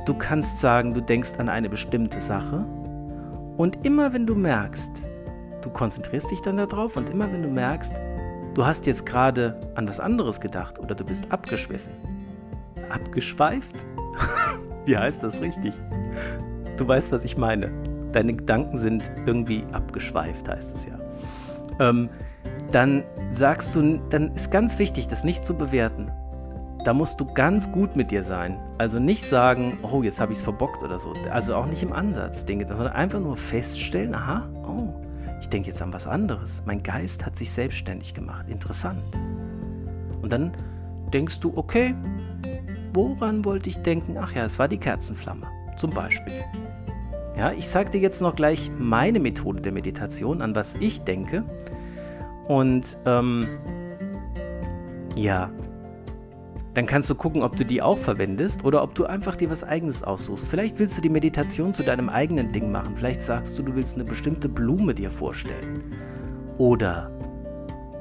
du 0.07 0.14
kannst 0.14 0.61
sagen, 0.61 0.95
du 0.95 1.01
denkst 1.01 1.34
an 1.39 1.49
eine 1.49 1.68
bestimmte 1.68 2.20
Sache 2.20 2.64
und 3.57 3.84
immer 3.84 4.12
wenn 4.12 4.26
du 4.26 4.34
merkst, 4.34 5.03
du 5.62 5.70
konzentrierst 5.70 6.30
dich 6.30 6.43
dann 6.43 6.59
darauf 6.59 6.97
und 6.97 7.11
immer 7.11 7.32
wenn 7.32 7.43
du 7.43 7.49
merkst, 7.49 7.95
du 8.57 8.64
hast 8.64 8.86
jetzt 8.86 9.04
gerade 9.04 9.61
an 9.74 9.86
was 9.86 10.00
anderes 10.00 10.40
gedacht 10.40 10.78
oder 10.78 10.94
du 10.94 11.04
bist 11.04 11.30
abgeschwiffen. 11.30 11.92
Abgeschweift? 12.88 13.84
Wie 14.86 14.96
heißt 14.96 15.22
das 15.22 15.42
richtig? 15.42 15.74
Du 16.78 16.88
weißt, 16.88 17.12
was 17.12 17.24
ich 17.24 17.36
meine. 17.36 17.70
Deine 18.12 18.32
Gedanken 18.32 18.78
sind 18.78 19.12
irgendwie 19.26 19.64
abgeschweift, 19.72 20.48
heißt 20.48 20.74
es 20.74 20.86
ja. 20.86 20.98
Ähm, 21.80 22.09
dann 22.72 23.04
sagst 23.30 23.74
du, 23.74 23.98
dann 24.09 24.34
ist 24.34 24.50
ganz 24.50 24.78
wichtig, 24.78 25.07
das 25.07 25.22
nicht 25.22 25.44
zu 25.44 25.54
bewerten. 25.54 26.11
Da 26.84 26.94
musst 26.94 27.20
du 27.20 27.26
ganz 27.26 27.70
gut 27.72 27.94
mit 27.94 28.11
dir 28.11 28.24
sein. 28.24 28.59
Also 28.78 28.98
nicht 28.98 29.24
sagen, 29.24 29.76
oh, 29.82 30.02
jetzt 30.02 30.18
habe 30.18 30.32
ich 30.32 30.38
es 30.38 30.44
verbockt 30.44 30.82
oder 30.82 30.98
so. 30.98 31.12
Also 31.30 31.54
auch 31.54 31.66
nicht 31.66 31.82
im 31.82 31.92
Ansatz, 31.92 32.46
sondern 32.46 32.88
einfach 32.88 33.20
nur 33.20 33.36
feststellen, 33.36 34.14
aha, 34.14 34.48
oh, 34.64 34.94
ich 35.47 35.51
denke 35.51 35.68
jetzt 35.68 35.80
an 35.80 35.92
was 35.92 36.09
anderes. 36.09 36.64
Mein 36.66 36.82
Geist 36.82 37.24
hat 37.24 37.36
sich 37.36 37.53
selbstständig 37.53 38.14
gemacht. 38.14 38.47
Interessant. 38.49 38.99
Und 40.20 40.32
dann 40.32 40.51
denkst 41.12 41.38
du, 41.38 41.53
okay, 41.55 41.94
woran 42.92 43.44
wollte 43.44 43.68
ich 43.68 43.78
denken? 43.78 44.16
Ach 44.18 44.34
ja, 44.34 44.44
es 44.44 44.59
war 44.59 44.66
die 44.66 44.78
Kerzenflamme, 44.78 45.47
zum 45.76 45.90
Beispiel. 45.90 46.44
Ja, 47.36 47.53
ich 47.53 47.68
sage 47.68 47.90
dir 47.90 48.01
jetzt 48.01 48.20
noch 48.22 48.34
gleich 48.34 48.72
meine 48.76 49.20
Methode 49.20 49.62
der 49.62 49.70
Meditation, 49.70 50.42
an 50.42 50.57
was 50.57 50.74
ich 50.80 51.03
denke. 51.03 51.44
Und 52.49 52.99
ähm, 53.07 53.47
ja, 55.14 55.53
dann 56.76 56.84
kannst 56.84 57.08
du 57.08 57.14
gucken, 57.14 57.42
ob 57.42 57.56
du 57.56 57.64
die 57.64 57.80
auch 57.80 57.96
verwendest 57.96 58.62
oder 58.62 58.82
ob 58.82 58.94
du 58.94 59.06
einfach 59.06 59.34
dir 59.34 59.48
was 59.48 59.64
eigenes 59.64 60.02
aussuchst. 60.02 60.46
Vielleicht 60.46 60.78
willst 60.78 60.98
du 60.98 61.00
die 61.00 61.08
Meditation 61.08 61.72
zu 61.72 61.82
deinem 61.82 62.10
eigenen 62.10 62.52
Ding 62.52 62.70
machen. 62.70 62.94
Vielleicht 62.96 63.22
sagst 63.22 63.58
du, 63.58 63.62
du 63.62 63.74
willst 63.74 63.94
eine 63.94 64.04
bestimmte 64.04 64.46
Blume 64.46 64.94
dir 64.94 65.10
vorstellen. 65.10 65.94
Oder 66.58 67.10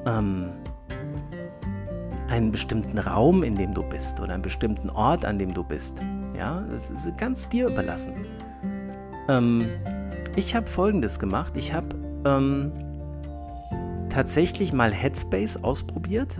ähm, 0.04 0.50
einen 2.28 2.52
bestimmten 2.52 2.98
Raum, 2.98 3.42
in 3.42 3.56
dem 3.56 3.72
du 3.72 3.82
bist 3.82 4.20
oder 4.20 4.34
einen 4.34 4.42
bestimmten 4.42 4.90
Ort, 4.90 5.24
an 5.24 5.38
dem 5.38 5.54
du 5.54 5.64
bist. 5.64 6.02
Ja, 6.36 6.60
das 6.70 6.90
ist 6.90 7.16
ganz 7.16 7.48
dir 7.48 7.68
überlassen. 7.68 8.26
Ähm, 9.30 9.70
ich 10.36 10.54
habe 10.54 10.66
folgendes 10.66 11.18
gemacht. 11.18 11.56
Ich 11.56 11.72
habe 11.72 11.96
ähm, 12.26 12.72
tatsächlich 14.10 14.74
mal 14.74 14.92
Headspace 14.92 15.64
ausprobiert 15.64 16.36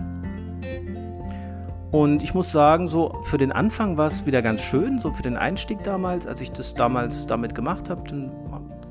und 1.91 2.23
ich 2.23 2.33
muss 2.33 2.51
sagen, 2.51 2.87
so 2.87 3.13
für 3.23 3.37
den 3.37 3.51
Anfang 3.51 3.97
war 3.97 4.07
es 4.07 4.25
wieder 4.25 4.41
ganz 4.41 4.61
schön, 4.61 4.99
so 4.99 5.11
für 5.11 5.23
den 5.23 5.37
Einstieg 5.37 5.83
damals, 5.83 6.27
als 6.27 6.41
ich 6.41 6.51
das 6.51 6.73
damals 6.73 7.27
damit 7.27 7.55
gemacht 7.55 7.89
habe, 7.89 8.03
dann 8.09 8.31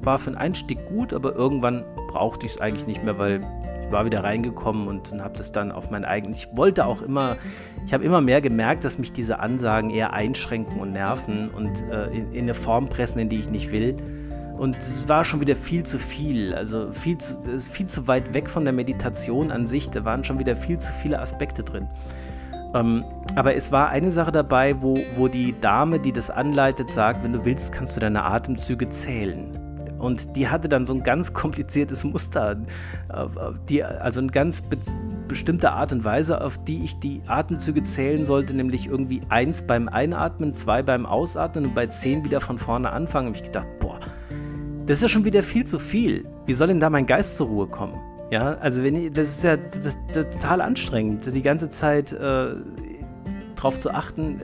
war 0.03 0.19
für 0.19 0.31
den 0.31 0.39
Einstieg 0.39 0.87
gut, 0.89 1.13
aber 1.13 1.35
irgendwann 1.35 1.85
brauchte 2.09 2.47
ich 2.47 2.53
es 2.53 2.61
eigentlich 2.61 2.87
nicht 2.87 3.05
mehr, 3.05 3.19
weil 3.19 3.41
ich 3.83 3.93
war 3.93 4.05
wieder 4.05 4.25
reingekommen 4.25 4.89
und 4.89 5.13
habe 5.23 5.37
das 5.37 5.53
dann 5.53 5.71
auf 5.71 5.91
mein 5.91 6.05
eigenes. 6.05 6.39
Ich 6.39 6.57
wollte 6.57 6.87
auch 6.87 7.03
immer, 7.03 7.37
ich 7.87 7.93
habe 7.93 8.05
immer 8.05 8.21
mehr 8.21 8.41
gemerkt, 8.41 8.85
dass 8.85 8.99
mich 8.99 9.13
diese 9.13 9.39
Ansagen 9.41 9.91
eher 9.91 10.13
einschränken 10.13 10.81
und 10.81 10.93
nerven 10.93 11.51
und 11.51 11.83
äh, 11.91 12.07
in, 12.07 12.33
in 12.33 12.43
eine 12.45 12.55
Form 12.55 12.89
pressen, 12.89 13.21
in 13.21 13.29
die 13.29 13.39
ich 13.39 13.51
nicht 13.51 13.71
will. 13.71 13.97
Und 14.59 14.79
es 14.79 15.07
war 15.09 15.25
schon 15.25 15.41
wieder 15.41 15.55
viel 15.55 15.83
zu 15.83 15.99
viel, 15.99 16.55
also 16.55 16.91
viel 16.91 17.19
zu, 17.19 17.37
viel 17.59 17.87
zu 17.87 18.09
weit 18.09 18.33
weg 18.33 18.49
von 18.49 18.65
der 18.65 18.73
Meditation 18.73 19.53
an 19.53 19.67
sich. 19.67 19.91
Da 19.91 20.05
waren 20.05 20.25
schon 20.25 20.39
wieder 20.39 20.57
viel 20.57 20.79
zu 20.79 20.93
viele 20.95 21.21
Aspekte 21.21 21.63
drin. 21.63 21.89
Ähm, 22.77 23.05
aber 23.35 23.55
es 23.55 23.73
war 23.73 23.89
eine 23.91 24.11
Sache 24.11 24.33
dabei, 24.33 24.81
wo, 24.81 24.97
wo 25.17 25.29
die 25.29 25.55
Dame, 25.61 25.99
die 25.99 26.13
das 26.13 26.31
anleitet, 26.31 26.91
sagt, 26.91 27.23
wenn 27.25 27.33
du 27.33 27.45
willst, 27.45 27.73
kannst 27.73 27.97
du 27.97 28.01
deine 28.01 28.25
Atemzüge 28.25 28.89
zählen. 28.89 29.51
Und 29.99 30.37
die 30.37 30.49
hatte 30.49 30.69
dann 30.69 30.87
so 30.87 30.95
ein 30.95 31.03
ganz 31.03 31.33
kompliziertes 31.33 32.05
Muster, 32.05 32.53
äh, 33.09 33.27
die, 33.69 33.83
also 33.83 34.21
eine 34.21 34.31
ganz 34.31 34.63
be 34.63 34.77
bestimmte 35.29 35.73
Art 35.73 35.93
und 35.93 36.05
Weise, 36.05 36.41
auf 36.41 36.57
die 36.57 36.85
ich 36.85 37.01
die 37.01 37.21
Atemzüge 37.27 37.83
zählen 37.83 38.25
sollte, 38.25 38.55
nämlich 38.55 38.87
irgendwie 38.87 39.23
eins 39.29 39.63
beim 39.63 39.89
Einatmen, 39.89 40.55
zwei 40.55 40.85
beim 40.85 41.05
Ausatmen 41.05 41.67
und 41.67 41.75
bei 41.75 41.89
zehn 41.89 42.23
wieder 42.23 42.41
von 42.41 42.59
vorne 42.59 42.93
anfangen. 42.93 43.27
habe 43.27 43.37
ich 43.37 43.43
gedacht, 43.43 43.67
boah, 43.81 43.99
das 44.87 44.99
ist 44.99 45.03
ja 45.03 45.09
schon 45.09 45.25
wieder 45.25 45.43
viel 45.43 45.65
zu 45.65 45.81
viel. 45.81 46.29
Wie 46.47 46.55
soll 46.55 46.69
denn 46.69 46.79
da 46.79 46.91
mein 46.91 47.07
Geist 47.07 47.39
zur 47.39 47.49
Ruhe 47.49 47.67
kommen? 47.67 47.99
Ja, 48.31 48.55
also 48.55 48.83
wenn 48.83 48.97
ich, 48.97 49.13
das 49.13 49.29
ist 49.29 49.45
ja 49.45 49.57
das, 49.57 49.97
das, 50.13 50.31
total 50.31 50.61
anstrengend, 50.61 51.33
die 51.33 51.43
ganze 51.43 51.71
Zeit 51.71 52.13
äh, 52.13 52.55
drauf 53.55 53.79
zu 53.79 53.91
achten. 53.91 54.41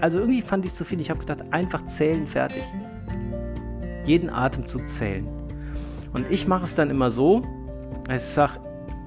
Also 0.00 0.18
irgendwie 0.18 0.42
fand 0.42 0.64
ich 0.64 0.72
es 0.72 0.76
zu 0.76 0.84
viel. 0.84 1.00
Ich 1.00 1.10
habe 1.10 1.20
gedacht, 1.20 1.42
einfach 1.50 1.84
zählen, 1.86 2.26
fertig. 2.26 2.62
Jeden 4.04 4.30
Atemzug 4.30 4.88
zählen. 4.88 5.26
Und 6.12 6.30
ich 6.30 6.46
mache 6.46 6.64
es 6.64 6.74
dann 6.74 6.90
immer 6.90 7.10
so, 7.10 7.42
ich 8.14 8.20
sage 8.20 8.60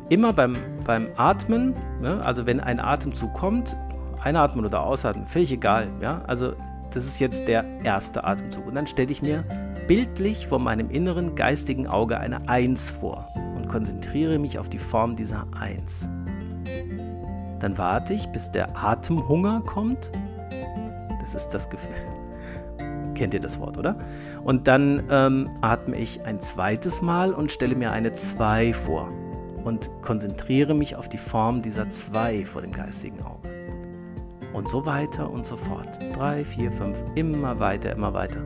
immer 0.09 0.33
beim, 0.33 0.57
beim 0.83 1.09
Atmen, 1.15 1.73
ne, 2.01 2.21
also 2.23 2.45
wenn 2.45 2.59
ein 2.59 2.79
Atemzug 2.79 3.33
kommt, 3.33 3.77
einatmen 4.21 4.65
oder 4.65 4.83
ausatmen, 4.83 5.27
völlig 5.27 5.51
egal. 5.51 5.89
Ja? 6.01 6.23
Also 6.25 6.53
das 6.91 7.05
ist 7.05 7.19
jetzt 7.19 7.47
der 7.47 7.63
erste 7.83 8.23
Atemzug. 8.23 8.65
Und 8.65 8.73
dann 8.73 8.87
stelle 8.87 9.11
ich 9.11 9.21
mir 9.21 9.43
bildlich 9.87 10.47
vor 10.47 10.59
meinem 10.59 10.89
inneren 10.89 11.35
geistigen 11.35 11.85
Auge 11.85 12.17
eine 12.17 12.49
Eins 12.49 12.89
vor 12.89 13.27
konzentriere 13.67 14.39
mich 14.39 14.59
auf 14.59 14.69
die 14.69 14.77
Form 14.77 15.15
dieser 15.15 15.47
Eins. 15.59 16.09
Dann 17.59 17.77
warte 17.77 18.13
ich, 18.13 18.27
bis 18.29 18.51
der 18.51 18.77
Atemhunger 18.77 19.61
kommt. 19.61 20.11
Das 21.21 21.35
ist 21.35 21.49
das 21.49 21.69
Gefühl. 21.69 21.95
Kennt 23.15 23.33
ihr 23.33 23.39
das 23.39 23.59
Wort, 23.59 23.77
oder? 23.77 23.97
Und 24.43 24.67
dann 24.67 25.03
ähm, 25.09 25.49
atme 25.61 25.97
ich 25.97 26.23
ein 26.23 26.39
zweites 26.39 27.01
Mal 27.01 27.33
und 27.33 27.51
stelle 27.51 27.75
mir 27.75 27.91
eine 27.91 28.11
2 28.11 28.73
vor 28.73 29.11
und 29.63 29.89
konzentriere 30.01 30.73
mich 30.73 30.95
auf 30.95 31.09
die 31.09 31.17
Form 31.17 31.61
dieser 31.61 31.89
2 31.89 32.45
vor 32.45 32.61
dem 32.61 32.71
geistigen 32.71 33.21
Auge. 33.21 33.49
Und 34.53 34.69
so 34.69 34.85
weiter 34.85 35.29
und 35.29 35.45
so 35.45 35.57
fort. 35.57 35.99
3, 36.13 36.45
4, 36.45 36.71
5, 36.71 37.03
immer 37.15 37.59
weiter, 37.59 37.91
immer 37.91 38.13
weiter. 38.13 38.43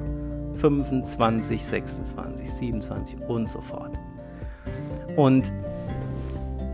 25, 0.56 1.64
26, 1.64 2.52
27 2.52 3.22
und 3.28 3.50
so 3.50 3.62
fort. 3.62 3.98
Und 5.16 5.52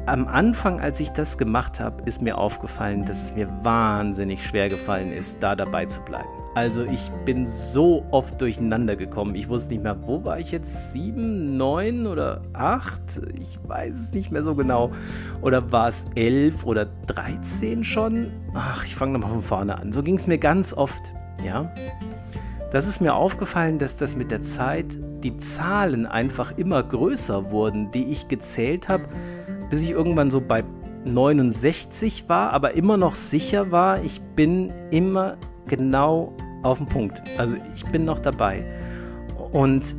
am 0.06 0.28
Anfang, 0.28 0.80
als 0.80 1.02
ich 1.02 1.10
das 1.10 1.38
gemacht 1.38 1.82
habe, 1.82 2.04
ist 2.04 2.22
mir 2.22 2.38
aufgefallen, 2.38 3.04
dass 3.04 3.24
es 3.24 3.36
mir 3.36 3.50
wahnsinnig 3.64 4.46
schwer 4.46 4.70
gefallen 4.70 5.12
ist, 5.12 5.44
da 5.44 5.56
dabei 5.56 5.86
zu 5.86 6.02
bleiben. 6.02 6.30
Also 6.56 6.86
ich 6.86 7.12
bin 7.26 7.46
so 7.46 8.06
oft 8.10 8.42
durcheinander 8.42 8.96
gekommen. 8.96 9.36
Ich 9.36 9.50
wusste 9.50 9.74
nicht 9.74 9.84
mehr, 9.84 9.98
wo 10.08 10.24
war 10.24 10.40
ich 10.40 10.52
jetzt? 10.52 10.94
Sieben, 10.94 11.58
neun 11.58 12.08
oder 12.08 12.42
acht? 12.54 13.22
Ich 13.40 13.60
weiß 13.68 13.96
es 13.96 14.14
nicht 14.14 14.32
mehr 14.32 14.44
so 14.44 14.56
genau. 14.56 14.92
Oder 15.42 15.72
war 15.72 15.90
es 15.90 16.06
elf 16.16 16.66
oder 16.66 16.88
dreizehn 17.06 17.84
schon? 17.84 18.32
Ach, 18.56 18.84
ich 18.86 18.96
fange 18.96 19.14
nochmal 19.14 19.30
von 19.30 19.42
vorne 19.42 19.78
an. 19.78 19.92
So 19.92 20.02
ging 20.02 20.16
es 20.16 20.26
mir 20.26 20.38
ganz 20.38 20.74
oft. 20.74 21.14
Ja. 21.46 21.70
Das 22.72 22.88
ist 22.88 23.00
mir 23.00 23.16
aufgefallen, 23.16 23.80
dass 23.80 23.98
das 23.98 24.16
mit 24.16 24.32
der 24.32 24.42
Zeit 24.42 24.98
die 25.24 25.38
Zahlen 25.38 26.06
einfach 26.06 26.58
immer 26.58 26.84
größer 26.84 27.52
wurden, 27.52 27.92
die 27.92 28.06
ich 28.06 28.28
gezählt 28.28 28.90
habe 28.90 29.06
bis 29.70 29.84
ich 29.84 29.92
irgendwann 29.92 30.32
so 30.32 30.42
bei 30.42 30.64
69 31.06 32.28
war, 32.28 32.52
aber 32.52 32.74
immer 32.74 32.98
noch 32.98 33.16
sicher 33.16 33.72
war, 33.72 34.04
ich 34.04 34.22
bin 34.22 34.72
immer 34.92 35.38
genau 35.68 36.34
auf 36.64 36.80
den 36.80 36.88
Punkt. 36.88 37.22
Also 37.38 37.56
ich 37.76 37.86
bin 37.86 38.06
noch 38.06 38.20
dabei. 38.20 38.66
Und 39.52 39.96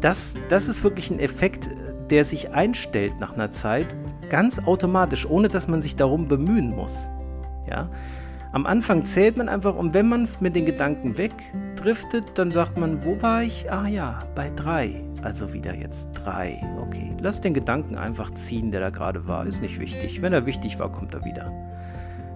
das, 0.00 0.34
das 0.48 0.68
ist 0.68 0.82
wirklich 0.82 1.10
ein 1.10 1.20
Effekt, 1.20 1.70
der 2.10 2.24
sich 2.24 2.50
einstellt 2.50 3.20
nach 3.20 3.34
einer 3.34 3.50
Zeit, 3.50 3.94
ganz 4.28 4.58
automatisch, 4.60 5.28
ohne 5.28 5.48
dass 5.48 5.68
man 5.68 5.82
sich 5.82 5.96
darum 5.96 6.26
bemühen 6.26 6.74
muss. 6.74 7.08
Ja? 7.68 7.88
Am 8.52 8.66
Anfang 8.66 9.04
zählt 9.04 9.36
man 9.36 9.48
einfach 9.48 9.76
und 9.76 9.94
wenn 9.94 10.08
man 10.08 10.28
mit 10.40 10.56
den 10.56 10.66
Gedanken 10.66 11.16
wegdriftet, 11.16 12.32
dann 12.34 12.50
sagt 12.50 12.76
man, 12.78 13.04
wo 13.04 13.22
war 13.22 13.44
ich? 13.44 13.70
Ah 13.70 13.86
ja, 13.86 14.18
bei 14.34 14.50
drei. 14.50 15.04
Also 15.22 15.52
wieder 15.52 15.72
jetzt 15.72 16.08
drei. 16.14 16.60
Okay, 16.80 17.12
lass 17.20 17.40
den 17.40 17.54
Gedanken 17.54 17.96
einfach 17.96 18.32
ziehen, 18.32 18.72
der 18.72 18.80
da 18.80 18.90
gerade 18.90 19.28
war. 19.28 19.46
Ist 19.46 19.62
nicht 19.62 19.78
wichtig. 19.78 20.20
Wenn 20.20 20.32
er 20.32 20.46
wichtig 20.46 20.80
war, 20.80 20.90
kommt 20.90 21.14
er 21.14 21.24
wieder. 21.24 21.52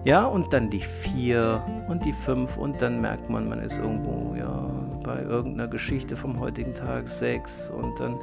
Ja, 0.05 0.23
und 0.23 0.53
dann 0.53 0.69
die 0.69 0.81
vier 0.81 1.65
und 1.89 2.05
die 2.05 2.13
fünf 2.13 2.55
und 2.57 2.81
dann 2.81 3.01
merkt 3.01 3.29
man, 3.29 3.49
man 3.49 3.59
ist 3.59 3.77
irgendwo, 3.77 4.35
ja, 4.35 4.69
bei 5.03 5.21
irgendeiner 5.21 5.67
Geschichte 5.67 6.15
vom 6.15 6.39
heutigen 6.39 6.75
Tag 6.75 7.07
sechs 7.07 7.69
und 7.71 7.99
dann 7.99 8.19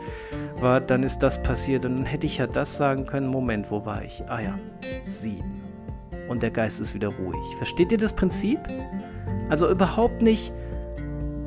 war, 0.61 0.80
dann 0.80 1.03
ist 1.03 1.18
das 1.18 1.43
passiert 1.43 1.84
und 1.84 1.97
dann 1.97 2.07
hätte 2.07 2.24
ich 2.24 2.38
ja 2.38 2.47
das 2.47 2.76
sagen 2.76 3.05
können. 3.05 3.26
Moment, 3.26 3.70
wo 3.70 3.84
war 3.84 4.03
ich? 4.03 4.22
Ah 4.28 4.40
ja, 4.40 4.59
sieben. 5.05 5.62
Und 6.33 6.43
der 6.43 6.51
Geist 6.51 6.80
ist 6.80 6.95
wieder 6.95 7.09
ruhig. 7.09 7.57
Versteht 7.59 7.93
ihr 7.93 7.99
das 7.99 8.14
Prinzip? 8.14 8.59
Also 9.51 9.70
überhaupt 9.70 10.22
nicht 10.22 10.51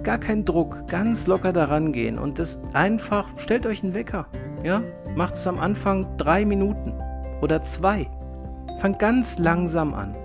gar 0.04 0.20
keinen 0.20 0.46
Druck, 0.46 0.88
ganz 0.88 1.26
locker 1.26 1.52
daran 1.52 1.92
gehen 1.92 2.20
und 2.20 2.38
das 2.38 2.60
einfach, 2.74 3.28
stellt 3.38 3.66
euch 3.66 3.84
einen 3.84 3.96
Wecker, 3.96 4.28
ja, 4.64 4.84
macht 5.16 5.34
es 5.34 5.48
am 5.48 5.58
Anfang 5.58 6.16
drei 6.18 6.46
Minuten 6.46 6.94
oder 7.42 7.64
zwei. 7.64 8.08
Fangt 8.78 9.00
ganz 9.00 9.40
langsam 9.40 9.96
an 9.96 10.16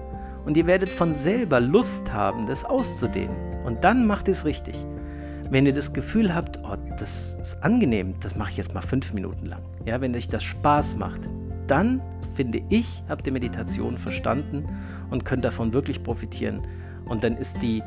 und 0.44 0.58
ihr 0.58 0.66
werdet 0.66 0.90
von 0.90 1.14
selber 1.14 1.58
Lust 1.58 2.12
haben, 2.12 2.44
das 2.44 2.66
auszudehnen 2.66 3.64
und 3.64 3.82
dann 3.82 4.06
macht 4.06 4.28
es 4.28 4.44
richtig. 4.44 4.84
Wenn 5.48 5.64
ihr 5.64 5.72
das 5.72 5.94
Gefühl 5.94 6.34
habt, 6.34 6.60
oh, 6.64 6.76
das 6.98 7.38
ist 7.40 7.64
angenehm, 7.64 8.16
das 8.20 8.36
mache 8.36 8.50
ich 8.50 8.56
jetzt 8.58 8.74
mal 8.74 8.82
fünf 8.82 9.14
Minuten 9.14 9.46
lang, 9.46 9.62
ja, 9.86 10.02
wenn 10.02 10.14
euch 10.14 10.28
das 10.28 10.42
Spaß 10.42 10.96
macht, 10.96 11.30
dann 11.66 12.02
finde 12.32 12.62
ich, 12.68 13.02
habt 13.08 13.26
ihr 13.26 13.32
Meditation 13.32 13.98
verstanden 13.98 14.64
und 15.10 15.24
könnt 15.24 15.44
davon 15.44 15.72
wirklich 15.72 16.02
profitieren. 16.02 16.62
Und 17.06 17.24
dann 17.24 17.36
ist 17.36 17.62
die 17.62 17.82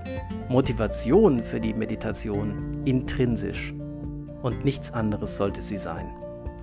Motivation 0.49 1.41
für 1.41 1.59
die 1.59 1.73
Meditation 1.73 2.81
intrinsisch 2.85 3.73
und 4.41 4.65
nichts 4.65 4.91
anderes 4.91 5.37
sollte 5.37 5.61
sie 5.61 5.77
sein. 5.77 6.07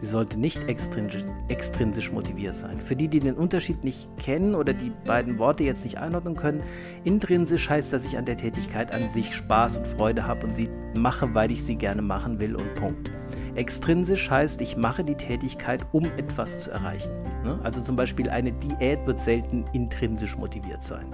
Sie 0.00 0.06
sollte 0.06 0.40
nicht 0.40 0.66
extrinsisch, 0.66 1.24
extrinsisch, 1.48 2.10
motiviert 2.10 2.56
sein. 2.56 2.80
Für 2.80 2.96
die, 2.96 3.08
die 3.08 3.20
den 3.20 3.34
Unterschied 3.34 3.84
nicht 3.84 4.08
kennen 4.16 4.54
oder 4.54 4.72
die 4.72 4.92
beiden 5.04 5.38
Worte 5.38 5.64
jetzt 5.64 5.84
nicht 5.84 5.98
einordnen 5.98 6.36
können, 6.36 6.62
intrinsisch 7.04 7.68
heißt, 7.68 7.92
dass 7.92 8.06
ich 8.06 8.16
an 8.16 8.24
der 8.24 8.38
Tätigkeit 8.38 8.94
an 8.94 9.08
sich 9.08 9.34
Spaß 9.34 9.78
und 9.78 9.86
Freude 9.86 10.26
habe 10.26 10.46
und 10.46 10.54
sie 10.54 10.70
mache, 10.96 11.34
weil 11.34 11.50
ich 11.50 11.64
sie 11.64 11.76
gerne 11.76 12.00
machen 12.00 12.38
will 12.38 12.56
und 12.56 12.74
Punkt. 12.76 13.10
Extrinsisch 13.54 14.30
heißt, 14.30 14.60
ich 14.60 14.76
mache 14.76 15.04
die 15.04 15.14
Tätigkeit, 15.14 15.84
um 15.92 16.04
etwas 16.16 16.60
zu 16.60 16.70
erreichen. 16.70 17.10
Ne? 17.44 17.58
Also 17.62 17.80
zum 17.80 17.96
Beispiel 17.96 18.28
eine 18.30 18.52
Diät 18.52 19.06
wird 19.06 19.18
selten 19.18 19.64
intrinsisch 19.72 20.36
motiviert 20.36 20.82
sein. 20.82 21.06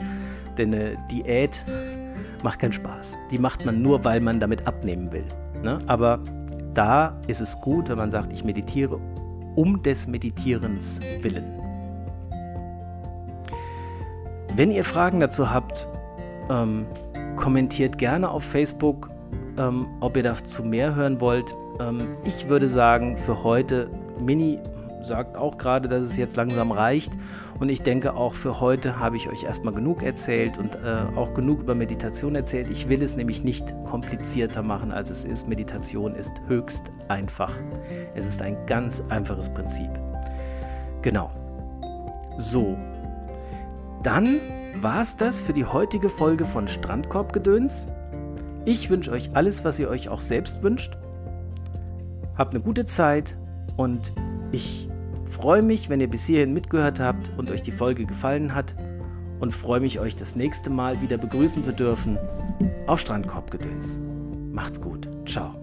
Denn 0.59 0.75
eine 0.75 0.97
Diät 1.11 1.65
macht 2.43 2.59
keinen 2.59 2.73
Spaß. 2.73 3.17
Die 3.31 3.39
macht 3.39 3.65
man 3.65 3.83
nur, 3.83 4.05
weil 4.05 4.21
man 4.21 4.41
damit 4.41 4.67
abnehmen 4.67 5.13
will. 5.13 5.27
Ne? 5.63 5.79
Aber 5.87 6.21
da 6.75 7.21
ist 7.27 7.41
es 7.41 7.61
gut, 7.61 7.89
wenn 7.89 7.97
man 7.97 8.11
sagt, 8.11 8.33
ich 8.33 8.45
meditiere 8.45 9.01
um 9.55 9.83
des 9.83 10.07
Meditierens 10.07 11.01
willen. 11.23 11.57
Wenn 14.55 14.71
ihr 14.71 14.85
Fragen 14.85 15.21
dazu 15.21 15.51
habt, 15.51 15.89
ähm, 16.51 16.87
kommentiert 17.37 17.99
gerne 17.99 18.31
auf 18.31 18.45
Facebook, 18.45 19.11
ähm, 19.59 19.87
ob 20.01 20.17
ihr 20.17 20.23
dazu 20.23 20.63
mehr 20.63 20.95
hören 20.95 21.21
wollt. 21.21 21.55
Ähm, 21.81 22.17
ich 22.25 22.49
würde 22.49 22.69
sagen, 22.69 23.17
für 23.17 23.43
heute 23.43 23.91
Mini 24.19 24.59
sagt 25.07 25.37
auch 25.37 25.57
gerade, 25.57 25.89
dass 25.89 26.03
es 26.03 26.17
jetzt 26.17 26.37
langsam 26.37 26.73
reicht. 26.73 27.13
Und 27.59 27.69
ich 27.69 27.83
denke, 27.83 28.15
auch 28.15 28.35
für 28.35 28.61
heute 28.61 28.99
habe 28.99 29.17
ich 29.17 29.29
euch 29.29 29.45
erstmal 29.45 29.73
genug 29.73 30.03
erzählt 30.03 30.59
und 30.59 30.75
äh, 30.75 31.17
auch 31.17 31.33
genug 31.33 31.61
über 31.61 31.75
Meditation 31.75 32.35
erzählt. 32.35 32.69
Ich 32.71 32.89
will 32.89 33.03
es 33.03 33.17
nämlich 33.17 33.45
nicht 33.45 33.75
komplizierter 33.85 34.63
machen, 34.63 34.93
als 34.93 35.11
es 35.11 35.25
ist. 35.25 35.49
Meditation 35.49 36.15
ist 36.15 36.33
höchst 36.49 36.93
einfach. 37.09 37.53
Es 38.15 38.27
ist 38.27 38.43
ein 38.43 38.57
ganz 38.67 39.03
einfaches 39.09 39.49
Prinzip. 39.49 39.91
Genau. 41.03 41.31
So. 42.37 42.77
Dann 44.03 44.41
war 44.83 45.01
es 45.01 45.17
das 45.17 45.41
für 45.41 45.53
die 45.53 45.65
heutige 45.65 46.11
Folge 46.11 46.45
von 46.45 46.69
Strandkorbgedöns. 46.69 47.89
Ich 48.67 48.91
wünsche 48.91 49.11
euch 49.13 49.31
alles, 49.35 49.65
was 49.65 49.79
ihr 49.79 49.89
euch 49.89 50.09
auch 50.09 50.21
selbst 50.21 50.63
wünscht. 50.63 50.99
Habt 52.37 52.55
eine 52.55 52.63
gute 52.63 52.85
Zeit 52.85 53.37
und 53.77 54.13
ich 54.53 54.89
freue 55.25 55.63
mich, 55.63 55.89
wenn 55.89 56.01
ihr 56.01 56.09
bis 56.09 56.27
hierhin 56.27 56.53
mitgehört 56.53 57.01
habt 57.01 57.33
und 57.37 57.51
euch 57.51 57.63
die 57.63 57.73
Folge 57.73 58.07
gefallen 58.07 58.55
hat 58.55 58.75
und 59.41 59.53
freue 59.53 59.81
mich, 59.81 60.01
euch 60.01 60.17
das 60.17 60.37
nächste 60.37 60.71
Mal 60.71 61.01
wieder 61.01 61.19
begrüßen 61.19 61.63
zu 61.63 61.73
dürfen 61.73 62.19
auf 62.87 63.01
Strandkorbgedöns. 63.01 63.99
Macht's 64.53 64.81
gut. 64.81 65.09
Ciao. 65.27 65.55